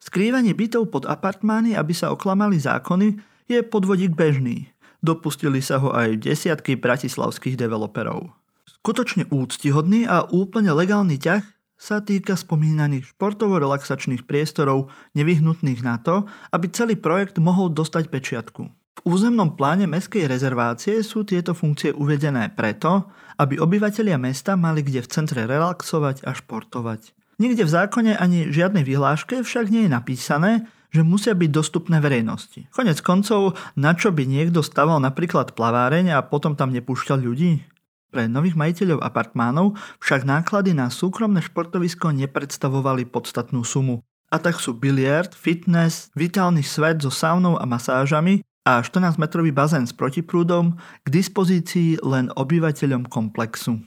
Skrývanie 0.00 0.52
bytov 0.52 0.92
pod 0.92 1.04
apartmány, 1.08 1.72
aby 1.72 1.96
sa 1.96 2.12
oklamali 2.12 2.60
zákony, 2.60 3.16
je 3.48 3.64
podvodík 3.64 4.12
bežný. 4.12 4.68
Dopustili 5.00 5.64
sa 5.64 5.80
ho 5.80 5.96
aj 5.96 6.20
desiatky 6.20 6.76
bratislavských 6.76 7.56
developerov. 7.56 8.28
Skutočne 8.68 9.28
úctihodný 9.32 10.04
a 10.04 10.28
úplne 10.28 10.72
legálny 10.76 11.16
ťah 11.16 11.59
sa 11.80 12.04
týka 12.04 12.36
spomínaných 12.36 13.16
športovo-relaxačných 13.16 14.28
priestorov 14.28 14.92
nevyhnutných 15.16 15.80
na 15.80 15.96
to, 15.96 16.28
aby 16.52 16.68
celý 16.68 17.00
projekt 17.00 17.40
mohol 17.40 17.72
dostať 17.72 18.12
pečiatku. 18.12 18.68
V 19.00 19.00
územnom 19.08 19.56
pláne 19.56 19.88
mestskej 19.88 20.28
rezervácie 20.28 21.00
sú 21.00 21.24
tieto 21.24 21.56
funkcie 21.56 21.96
uvedené 21.96 22.52
preto, 22.52 23.08
aby 23.40 23.56
obyvatelia 23.56 24.20
mesta 24.20 24.60
mali 24.60 24.84
kde 24.84 25.00
v 25.00 25.08
centre 25.08 25.48
relaxovať 25.48 26.28
a 26.28 26.36
športovať. 26.36 27.16
Nikde 27.40 27.64
v 27.64 27.72
zákone 27.72 28.12
ani 28.20 28.52
žiadnej 28.52 28.84
vyhláške 28.84 29.40
však 29.40 29.72
nie 29.72 29.88
je 29.88 29.94
napísané, 29.96 30.68
že 30.92 31.00
musia 31.00 31.32
byť 31.32 31.48
dostupné 31.48 31.96
verejnosti. 31.96 32.68
Konec 32.68 33.00
koncov, 33.00 33.56
na 33.72 33.96
čo 33.96 34.12
by 34.12 34.28
niekto 34.28 34.60
staval 34.60 35.00
napríklad 35.00 35.56
plaváreň 35.56 36.12
a 36.12 36.20
potom 36.20 36.52
tam 36.52 36.68
nepúšťal 36.68 37.24
ľudí? 37.24 37.64
Pre 38.10 38.26
nových 38.26 38.58
majiteľov 38.58 39.06
apartmánov 39.06 39.78
však 40.02 40.26
náklady 40.26 40.74
na 40.74 40.90
súkromné 40.90 41.38
športovisko 41.46 42.10
nepredstavovali 42.10 43.06
podstatnú 43.06 43.62
sumu. 43.62 44.02
A 44.34 44.42
tak 44.42 44.58
sú 44.58 44.74
biliard, 44.74 45.30
fitness, 45.30 46.10
vitálny 46.18 46.66
svet 46.66 47.06
so 47.06 47.10
saunou 47.10 47.54
a 47.54 47.66
masážami 47.66 48.42
a 48.66 48.82
14-metrový 48.82 49.54
bazén 49.54 49.86
s 49.86 49.94
protiprúdom 49.94 50.74
k 51.02 51.06
dispozícii 51.06 52.02
len 52.02 52.34
obyvateľom 52.34 53.06
komplexu. 53.06 53.78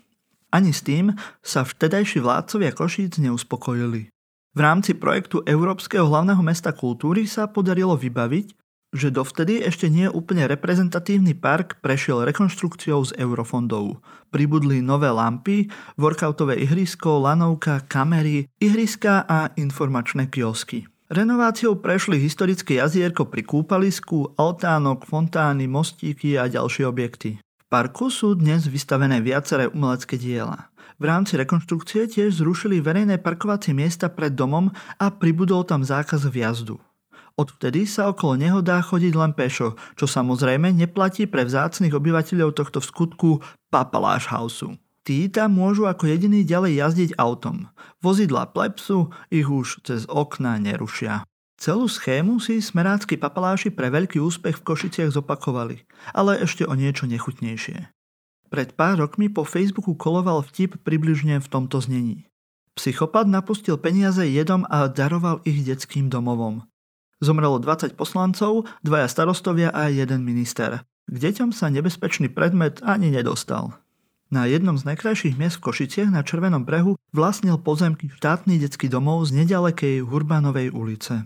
Ani 0.56 0.72
s 0.72 0.88
tým 0.88 1.12
sa 1.44 1.68
vtedajší 1.68 2.24
vládcovia 2.24 2.72
Košíc 2.72 3.20
neuspokojili. 3.20 4.08
V 4.54 4.60
rámci 4.62 4.94
projektu 4.94 5.42
Európskeho 5.44 6.06
hlavného 6.06 6.46
mesta 6.46 6.72
kultúry 6.72 7.26
sa 7.26 7.50
podarilo 7.50 7.98
vybaviť, 7.98 8.63
že 8.94 9.10
dovtedy 9.10 9.66
ešte 9.66 9.90
nie 9.90 10.06
úplne 10.06 10.46
reprezentatívny 10.46 11.34
park 11.34 11.82
prešiel 11.82 12.24
rekonštrukciou 12.30 13.10
z 13.10 13.12
eurofondov. 13.18 14.00
Pribudli 14.30 14.80
nové 14.86 15.10
lampy, 15.10 15.68
workoutové 15.98 16.62
ihrisko, 16.62 17.20
lanovka, 17.26 17.84
kamery, 17.90 18.48
ihriska 18.62 19.26
a 19.26 19.50
informačné 19.58 20.30
kiosky. 20.30 20.86
Renováciou 21.12 21.78
prešli 21.78 22.22
historické 22.22 22.80
jazierko 22.80 23.28
pri 23.28 23.44
kúpalisku, 23.44 24.34
altánok, 24.40 25.06
fontány, 25.06 25.68
mostíky 25.68 26.40
a 26.40 26.48
ďalšie 26.48 26.88
objekty. 26.88 27.38
V 27.38 27.66
parku 27.68 28.08
sú 28.14 28.38
dnes 28.38 28.70
vystavené 28.70 29.20
viaceré 29.20 29.70
umelecké 29.70 30.16
diela. 30.18 30.74
V 31.02 31.10
rámci 31.10 31.36
rekonštrukcie 31.36 32.08
tiež 32.08 32.40
zrušili 32.40 32.80
verejné 32.80 33.20
parkovacie 33.20 33.74
miesta 33.76 34.08
pred 34.08 34.32
domom 34.32 34.72
a 35.02 35.06
pribudol 35.12 35.66
tam 35.66 35.84
zákaz 35.84 36.30
vjazdu. 36.30 36.80
Odvtedy 37.34 37.90
sa 37.90 38.14
okolo 38.14 38.38
neho 38.38 38.62
dá 38.62 38.78
chodiť 38.78 39.14
len 39.18 39.34
pešo, 39.34 39.74
čo 39.98 40.06
samozrejme 40.06 40.70
neplatí 40.70 41.26
pre 41.26 41.42
vzácnych 41.42 41.90
obyvateľov 41.90 42.54
tohto 42.54 42.78
v 42.78 42.86
skutku 42.86 43.30
papaláš. 43.74 44.30
Tí 45.04 45.28
tam 45.34 45.58
môžu 45.58 45.90
ako 45.90 46.08
jediní 46.08 46.46
ďalej 46.46 46.80
jazdiť 46.80 47.10
autom. 47.18 47.74
Vozidla 48.06 48.48
plepsu 48.54 49.10
ich 49.34 49.50
už 49.50 49.82
cez 49.82 50.06
okna 50.06 50.62
nerušia. 50.62 51.26
Celú 51.58 51.90
schému 51.90 52.38
si 52.38 52.62
smerácky 52.62 53.18
papaláši 53.18 53.74
pre 53.74 53.90
veľký 53.90 54.22
úspech 54.22 54.62
v 54.62 54.66
Košiciach 54.68 55.16
zopakovali, 55.16 55.90
ale 56.14 56.44
ešte 56.44 56.70
o 56.70 56.74
niečo 56.78 57.10
nechutnejšie. 57.10 57.90
Pred 58.54 58.78
pár 58.78 59.02
rokmi 59.02 59.34
po 59.34 59.42
Facebooku 59.42 59.98
koloval 59.98 60.46
vtip 60.46 60.86
približne 60.86 61.42
v 61.42 61.48
tomto 61.50 61.82
znení. 61.82 62.30
Psychopat 62.78 63.26
napustil 63.26 63.82
peniaze 63.82 64.22
jedom 64.30 64.66
a 64.70 64.86
daroval 64.86 65.42
ich 65.46 65.66
detským 65.66 66.10
domovom. 66.10 66.62
Zomrelo 67.24 67.56
20 67.56 67.96
poslancov, 67.96 68.68
dvaja 68.84 69.08
starostovia 69.08 69.72
a 69.72 69.88
jeden 69.88 70.28
minister. 70.28 70.84
K 71.08 71.16
deťom 71.16 71.56
sa 71.56 71.72
nebezpečný 71.72 72.28
predmet 72.28 72.84
ani 72.84 73.16
nedostal. 73.16 73.80
Na 74.28 74.44
jednom 74.44 74.76
z 74.76 74.92
najkrajších 74.92 75.40
miest 75.40 75.64
v 75.64 75.72
Košiciach 75.72 76.12
na 76.12 76.28
Červenom 76.28 76.68
brehu 76.68 77.00
vlastnil 77.16 77.64
pozemky 77.64 78.12
štátny 78.12 78.60
detský 78.60 78.92
domov 78.92 79.24
z 79.32 79.40
nedalekej 79.40 80.04
Hurbanovej 80.04 80.76
ulice. 80.76 81.24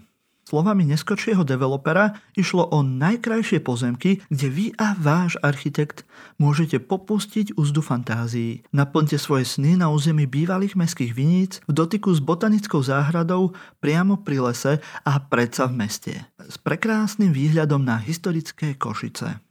Slovami 0.48 0.88
neskôršieho 0.88 1.44
developera 1.44 2.24
išlo 2.32 2.72
o 2.72 2.80
najkrajšie 2.80 3.60
pozemky, 3.60 4.24
kde 4.32 4.48
vy 4.48 4.66
a 4.80 4.96
váš 4.96 5.36
architekt 5.44 6.08
môžete 6.40 6.80
popustiť 6.80 7.60
úzdu 7.60 7.84
fantázií. 7.84 8.64
Naplňte 8.72 9.20
svoje 9.20 9.44
sny 9.44 9.76
na 9.76 9.92
území 9.92 10.24
bývalých 10.24 10.80
mestských 10.80 11.12
viníc 11.12 11.60
v 11.68 11.76
dotyku 11.76 12.16
s 12.16 12.24
botanickou 12.24 12.80
záhradou 12.80 13.52
priamo 13.84 14.24
pri 14.24 14.40
lese 14.40 14.74
a 15.04 15.20
predsa 15.20 15.68
v 15.68 15.84
meste. 15.84 16.14
S 16.40 16.56
prekrásnym 16.56 17.36
výhľadom 17.36 17.84
na 17.84 18.00
historické 18.00 18.80
Košice. 18.80 19.44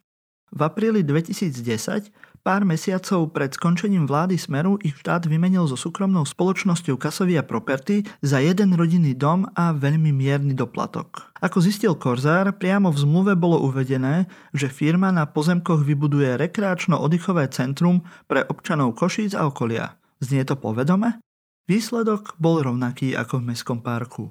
V 0.48 0.60
apríli 0.64 1.04
2010 1.04 2.08
Pár 2.46 2.62
mesiacov 2.62 3.34
pred 3.34 3.50
skončením 3.50 4.06
vlády 4.06 4.38
Smeru 4.38 4.78
ich 4.78 4.94
štát 5.02 5.26
vymenil 5.26 5.66
so 5.66 5.74
súkromnou 5.74 6.22
spoločnosťou 6.22 6.94
Kasovia 6.94 7.42
Property 7.42 8.06
za 8.22 8.38
jeden 8.38 8.78
rodinný 8.78 9.18
dom 9.18 9.50
a 9.58 9.74
veľmi 9.74 10.14
mierny 10.14 10.54
doplatok. 10.54 11.34
Ako 11.42 11.58
zistil 11.58 11.98
Korzár, 11.98 12.54
priamo 12.54 12.94
v 12.94 13.02
zmluve 13.02 13.34
bolo 13.34 13.58
uvedené, 13.66 14.30
že 14.54 14.70
firma 14.70 15.10
na 15.10 15.26
pozemkoch 15.26 15.82
vybuduje 15.82 16.38
rekreačno-oddychové 16.38 17.50
centrum 17.50 18.06
pre 18.30 18.46
občanov 18.46 18.94
Košíc 18.94 19.34
a 19.34 19.50
okolia. 19.50 19.98
Znie 20.22 20.46
to 20.46 20.54
povedome? 20.54 21.18
Výsledok 21.66 22.38
bol 22.38 22.62
rovnaký 22.62 23.18
ako 23.18 23.42
v 23.42 23.46
mestskom 23.50 23.82
parku. 23.82 24.30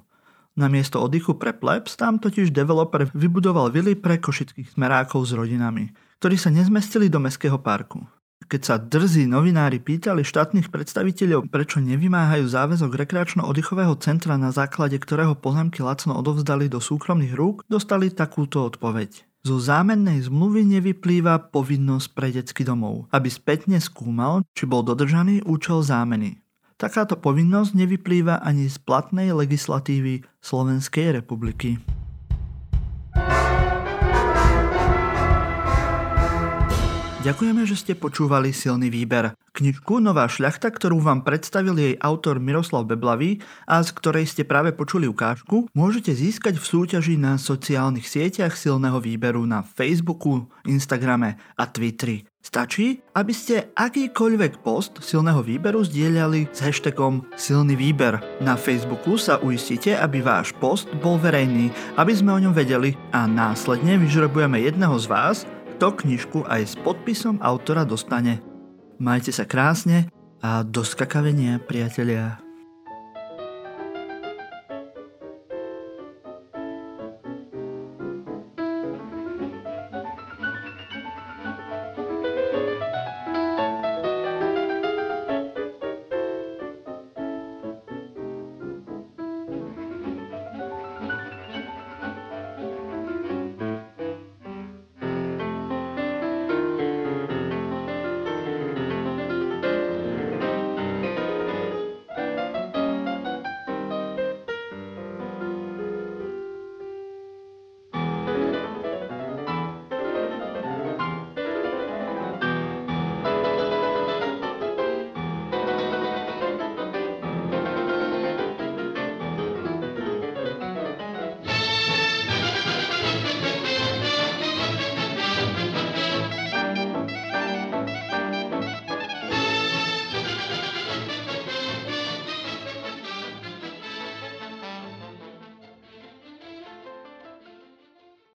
Na 0.56 0.72
miesto 0.72 1.04
oddychu 1.04 1.36
pre 1.36 1.52
plebs 1.52 2.00
tam 2.00 2.16
totiž 2.24 2.56
developer 2.56 3.12
vybudoval 3.12 3.76
vily 3.76 3.92
pre 4.00 4.24
košických 4.24 4.72
smerákov 4.72 5.28
s 5.28 5.36
rodinami 5.36 6.05
ktorí 6.26 6.42
sa 6.42 6.50
nezmestili 6.50 7.06
do 7.06 7.22
mestského 7.22 7.62
parku. 7.62 8.02
Keď 8.50 8.62
sa 8.66 8.82
drzí 8.82 9.30
novinári 9.30 9.78
pýtali 9.78 10.26
štátnych 10.26 10.74
predstaviteľov, 10.74 11.54
prečo 11.54 11.78
nevymáhajú 11.78 12.50
záväzok 12.50 12.98
rekreačno-oddychového 12.98 13.94
centra, 14.02 14.34
na 14.34 14.50
základe 14.50 14.98
ktorého 14.98 15.38
pozemky 15.38 15.86
lacno 15.86 16.18
odovzdali 16.18 16.66
do 16.66 16.82
súkromných 16.82 17.38
rúk, 17.38 17.62
dostali 17.70 18.10
takúto 18.10 18.66
odpoveď. 18.66 19.22
Zo 19.46 19.62
zámennej 19.62 20.26
zmluvy 20.26 20.66
nevyplýva 20.66 21.54
povinnosť 21.54 22.08
pre 22.18 22.34
detský 22.34 22.66
domov, 22.66 23.06
aby 23.14 23.30
spätne 23.30 23.78
skúmal, 23.78 24.42
či 24.58 24.66
bol 24.66 24.82
dodržaný 24.82 25.46
účel 25.46 25.86
zámeny. 25.86 26.42
Takáto 26.82 27.22
povinnosť 27.22 27.78
nevyplýva 27.78 28.42
ani 28.42 28.66
z 28.66 28.82
platnej 28.82 29.30
legislatívy 29.30 30.26
Slovenskej 30.42 31.22
republiky. 31.22 31.78
Ďakujeme, 37.26 37.66
že 37.66 37.74
ste 37.74 37.98
počúvali 37.98 38.54
silný 38.54 38.94
výber. 38.94 39.34
Knižku 39.58 39.98
Nová 39.98 40.30
šľachta, 40.30 40.70
ktorú 40.70 41.02
vám 41.02 41.26
predstavil 41.26 41.74
jej 41.74 41.98
autor 41.98 42.38
Miroslav 42.38 42.86
Beblavý 42.86 43.42
a 43.66 43.82
z 43.82 43.98
ktorej 43.98 44.30
ste 44.30 44.46
práve 44.46 44.78
počuli 44.78 45.10
ukážku, 45.10 45.66
môžete 45.74 46.14
získať 46.14 46.62
v 46.62 46.70
súťaži 46.70 47.18
na 47.18 47.42
sociálnych 47.42 48.06
sieťach 48.06 48.54
silného 48.54 49.02
výberu 49.02 49.42
na 49.50 49.66
Facebooku, 49.66 50.46
Instagrame 50.70 51.42
a 51.58 51.66
Twitteri. 51.66 52.30
Stačí, 52.46 53.02
aby 53.18 53.34
ste 53.34 53.74
akýkoľvek 53.74 54.62
post 54.62 55.02
silného 55.02 55.42
výberu 55.42 55.82
zdieľali 55.82 56.54
s 56.54 56.62
hashtagom 56.62 57.26
silný 57.34 57.74
výber. 57.74 58.22
Na 58.38 58.54
Facebooku 58.54 59.18
sa 59.18 59.42
uistíte, 59.42 59.98
aby 59.98 60.22
váš 60.22 60.54
post 60.62 60.94
bol 61.02 61.18
verejný, 61.18 61.74
aby 61.98 62.14
sme 62.14 62.38
o 62.38 62.42
ňom 62.46 62.54
vedeli 62.54 62.94
a 63.10 63.26
následne 63.26 63.98
vyžrebujeme 63.98 64.62
jedného 64.62 64.94
z 65.02 65.10
vás, 65.10 65.38
kto 65.76 65.92
knižku 65.92 66.48
aj 66.48 66.62
s 66.72 66.74
podpisom 66.80 67.44
autora 67.44 67.84
dostane. 67.84 68.40
Majte 68.96 69.36
sa 69.36 69.44
krásne 69.44 70.08
a 70.40 70.64
do 70.64 70.88
skakavenia, 70.88 71.60
priatelia. 71.60 72.45